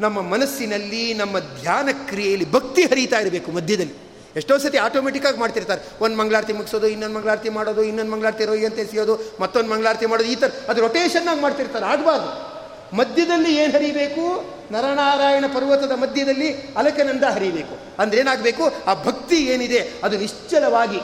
[0.00, 3.96] ನಮ್ಮ ಮನಸ್ಸಿನಲ್ಲಿ, ನಮ್ಮ ಧ್ಯಾನ ಕ್ರಿಯೆಯಲ್ಲಿ ಭಕ್ತಿ ಹರಿತಾ ಇರಬೇಕು ಮಧ್ಯದಲ್ಲಿ.
[4.36, 5.80] ಎಷ್ಟೋ ಸತಿ ಆಟೋಮೆಟಿಕ್ಕಾಗಿ ಮಾಡ್ತಿರ್ತಾರೆ.
[6.00, 10.34] ಒಂದು ಮಂಗಳಾರತಿ ಮುಗಿಸೋದು, ಇನ್ನೊಂದು ಮಂಗಳಾರತಿ ಮಾಡೋದು, ಇನ್ನೊಂದು ಮಂಗಳಾರತಿ ರೋಗಿ ಅಂತ ಎಸೆಯೋದು, ಮತ್ತೊಂದು ಮಂಗಳಾರತಿ ಮಾಡೋದು, ಈ
[10.34, 11.84] ಥರ ಅದು ರೊಟೇಷನ್ನಾಗಿ ಮಾಡ್ತಿರ್ತಾರೆ.
[11.84, 12.54] ಆಗಬಾರ್ದು.
[12.96, 14.54] ಮಧ್ಯದಲ್ಲಿ ಏನು ಹರಿಬೇಕು?
[14.72, 18.02] ನರನಾರಾಯಣ ಪರ್ವತದ ಮಧ್ಯದಲ್ಲಿ ಅಲಕನಂದ ಹರಿಬೇಕು.
[18.02, 18.62] ಅಂದ್ರೆ ಏನಾಗಬೇಕು?
[18.86, 19.92] ಆ ಭಕ್ತಿ ಏನಿದೆ?
[20.02, 21.00] ಅದು ನಿಶ್ಚಲವಾಗಿ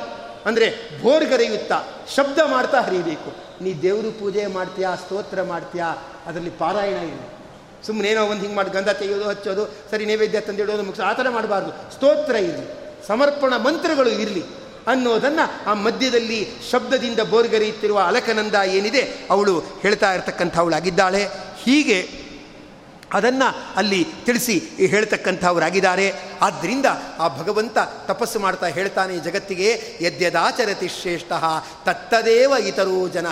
[0.46, 1.82] ಅಂದರೆ ಭೋರ್ಗರೆಯುತ್ತಾ
[2.14, 3.62] ಶಬ್ದ ಮಾಡ್ತಾ ಹರಿಬೇಕು.
[3.64, 5.86] ನೀ ದೇವರು ಪೂಜೆ ಮಾಡ್ತೀಯಾ, ಸ್ತೋತ್ರ ಮಾಡ್ತೀಯಾ?
[6.26, 7.40] ಅದರಲ್ಲಿ ಪಾರಾಯಣ ಇದೆ
[7.86, 11.94] ಸುಮ್ಮನೆ ಏನೋ ಒಂದು ಹಿಂಗೆ ಮಾಡಿ ಗಂಧ ತೆಗೆಯೋದು, ಹಚ್ಚೋದು, ಸರಿ ನೈವೇದ್ಯ ತಂದಿಡೋದು ಮುಗಿಸೋ ಆ ಥರ ಮಾಡಬಾರ್ದು.
[11.94, 14.44] ಸ್ತೋತ್ರ ಇರಲಿ ಸಮರ್ಪಣ ಮಂತ್ರಗಳು ಇರಲಿ
[14.86, 19.26] ಅನ್ನೋದನ್ನು ಆ ಮಧ್ಯದಲ್ಲಿ ಶಬ್ದದಿಂದ ಬೋರ್ಗರಿಯುತ್ತಿರುವ ಅಲಕನಂದ ಏನಿದೆ?
[19.30, 21.28] ಅವಳು ಹೇಳ್ತಾ ಇರತಕ್ಕಂಥವಳಾಗಿದ್ದಾಳೆ.
[21.62, 22.20] ಹೀಗೆ
[23.12, 26.12] ಅದನ್ನು ಅಲ್ಲಿ ತಿಳಿಸಿ ಹೇಳ್ತಕ್ಕಂಥವರಾಗಿದ್ದಾರೆ.
[26.42, 26.86] ಆದ್ದರಿಂದ
[27.18, 31.32] ಆ ಭಗವಂತ ತಪಸ್ಸು ಮಾಡ್ತಾ ಹೇಳ್ತಾನೆ ಜಗತ್ತಿಗೆ, ಯದ್ಯದಾಚರತಿ ಶ್ರೇಷ್ಠ,
[31.84, 33.26] ತತ್ತದೇವ ಇತರೋ ಜನ,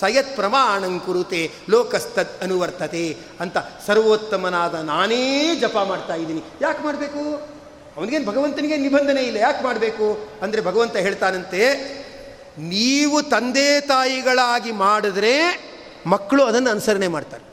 [0.00, 3.56] ಸಯತ್ ಪ್ರಮಾಣಂಕುರುತೆ ಲೋಕಸ್ತತ್ ಅನುವರ್ತತೆ ಅಂತ
[3.86, 6.42] ಸರ್ವೋತ್ತಮನಾದ ನಾನೇ ಜಪ ಮಾಡ್ತಾ ಇದ್ದೀನಿ.
[6.62, 7.57] ಯಾಕೆ ಮಾಡಬೇಕು?
[7.98, 10.06] ಅವನಿಗೇನು ಭಗವಂತನಿಗೆ ನಿಬಂಧನೆ ಇಲ್ಲ, ಯಾಕೆ ಮಾಡಬೇಕು?
[10.44, 11.62] ಅಂದರೆ ಭಗವಂತ ಹೇಳ್ತಾನಂತೆ,
[12.74, 15.34] ನೀವು ತಂದೆ ತಾಯಿಗಳಾಗಿ ಮಾಡಿದ್ರೆ
[16.12, 17.44] ಮಕ್ಕಳು ಅದನ್ನು ಅನುಸರಣೆ ಮಾಡ್ತಾರೆ.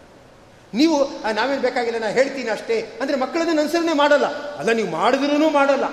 [0.79, 0.95] ನೀವು
[1.39, 2.77] ನಾವೇನು ಬೇಕಾಗಿಲ್ಲ ನಾನು ಹೇಳ್ತೀನಿ ಅಷ್ಟೇ.
[3.01, 4.27] ಅಂದರೆ ಮಕ್ಕಳದನ್ನು ಅನುಸರಣೆ ಮಾಡಲ್ಲ.
[4.59, 5.85] ಅಲ್ಲ, ನೀವು ಮಾಡಿದ್ರೂ ಮಾಡಲ್ಲ.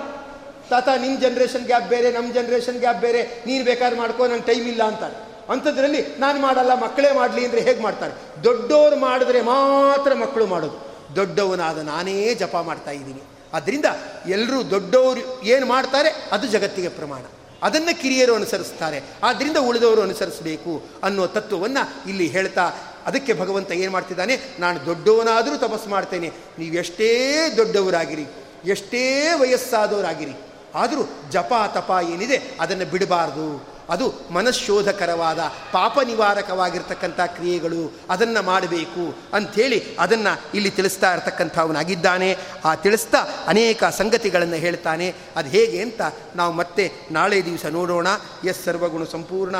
[0.69, 3.21] ತಾತ ನಿಮ್ಮ ಜನ್ರೇಷನ್ ಗ್ಯಾಪ್ ಬೇರೆ ನಮ್ಮ ಜನ್ರೇಷನ್ ಗ್ಯಾಪ್ ಬೇರೆ.
[3.47, 5.15] ನೀನು ಬೇಕಾದ್ರೆ ಮಾಡ್ಕೋ, ನಂಗೆ ಟೈಮ್ ಇಲ್ಲ ಅಂತಾರೆ.
[5.53, 8.13] ಅಂಥದ್ರಲ್ಲಿ ನಾನು ಮಾಡಲ್ಲ, ಮಕ್ಕಳೇ ಮಾಡಲಿ ಅಂದರೆ ಹೇಗೆ ಮಾಡ್ತಾರೆ?
[8.47, 10.77] ದೊಡ್ಡವರು ಮಾಡಿದ್ರೆ ಮಾತ್ರ ಮಕ್ಕಳು ಮಾಡೋದು.
[11.19, 13.23] ದೊಡ್ಡವನಾದ ನಾನೇ ಜಪ ಮಾಡ್ತಾ ಇದ್ದೀನಿ.
[13.53, 13.85] ಆದ್ದರಿಂದ
[14.27, 16.29] ಎಲ್ಲರೂ ದೊಡ್ಡವರು ಏನು ಮಾಡ್ತಾರೆ?
[16.31, 17.21] ಅದು ಜಗತ್ತಿಗೆ ಪ್ರಮಾಣ.
[17.63, 19.01] ಅದನ್ನು ಕಿರಿಯರು ಅನುಸರಿಸ್ತಾರೆ.
[19.23, 22.71] ಆದ್ದರಿಂದ ಉಳಿದವರು ಅನುಸರಿಸಬೇಕು ಅನ್ನೋ ತತ್ವವನ್ನು ಇಲ್ಲಿ ಹೇಳ್ತಾ
[23.05, 24.39] ಅದಕ್ಕೆ ಭಗವಂತ ಏನು ಮಾಡ್ತಿದ್ದಾನೆ?
[24.59, 26.31] ನಾನು ದೊಡ್ಡವನಾದರೂ ತಪಸ್ಸು ಮಾಡ್ತೇನೆ.
[26.59, 28.25] ನೀವು ಎಷ್ಟೇ ದೊಡ್ಡವರಾಗಿರಿ,
[28.65, 30.31] ಎಷ್ಟೇ ವಯಸ್ಸಾದವರಾಗಿರಿ,
[30.75, 33.72] ಆದರೂ ಜಪ ತಪ ಏನಿದೆ ಅದನ್ನು ಬಿಡಬಾರ್ದು.
[33.89, 35.39] ಅದು ಮನಃಶೋಧಕರವಾದ
[35.71, 42.37] ಪಾಪ ನಿವಾರಕವಾಗಿರ್ತಕ್ಕಂಥ ಕ್ರಿಯೆಗಳು ಅದನ್ನು ಮಾಡಬೇಕು ಅಂಥೇಳಿ ಅದನ್ನು ಇಲ್ಲಿ ತಿಳಿಸ್ತಾ ಇರತಕ್ಕಂಥವನಾಗಿದ್ದಾನೆ.
[42.65, 43.17] ಆ ತಿಳಿಸ್ತಾ
[43.47, 45.15] ಅನೇಕ ಸಂಗತಿಗಳನ್ನು ಹೇಳ್ತಾನೆ.
[45.35, 46.01] ಅದು ಹೇಗೆ ಅಂತ
[46.35, 48.07] ನಾವು ಮತ್ತೆ ನಾಳೆ ದಿವಸ ನೋಡೋಣ.
[48.43, 49.55] ಎಸ್ ಸರ್ವಗುಣ ಸಂಪೂರ್ಣ,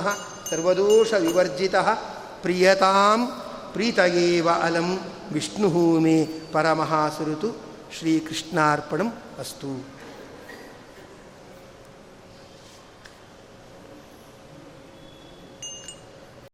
[0.50, 1.76] ಸರ್ವದೋಷ ವಿವರ್ಜಿತ,
[2.42, 3.28] ಪ್ರಿಯತಾಂ
[3.74, 5.00] ಪ್ರೀತಯೇವ ಅಲಂ
[5.32, 7.56] ವಿಷ್ಣು ಮೇ ಪರಮಹಾಸುರುತು
[8.00, 9.10] ಶ್ರೀಕೃಷ್ಣಾರ್ಪಣಂ
[9.40, 9.93] ಅಸ್ತು.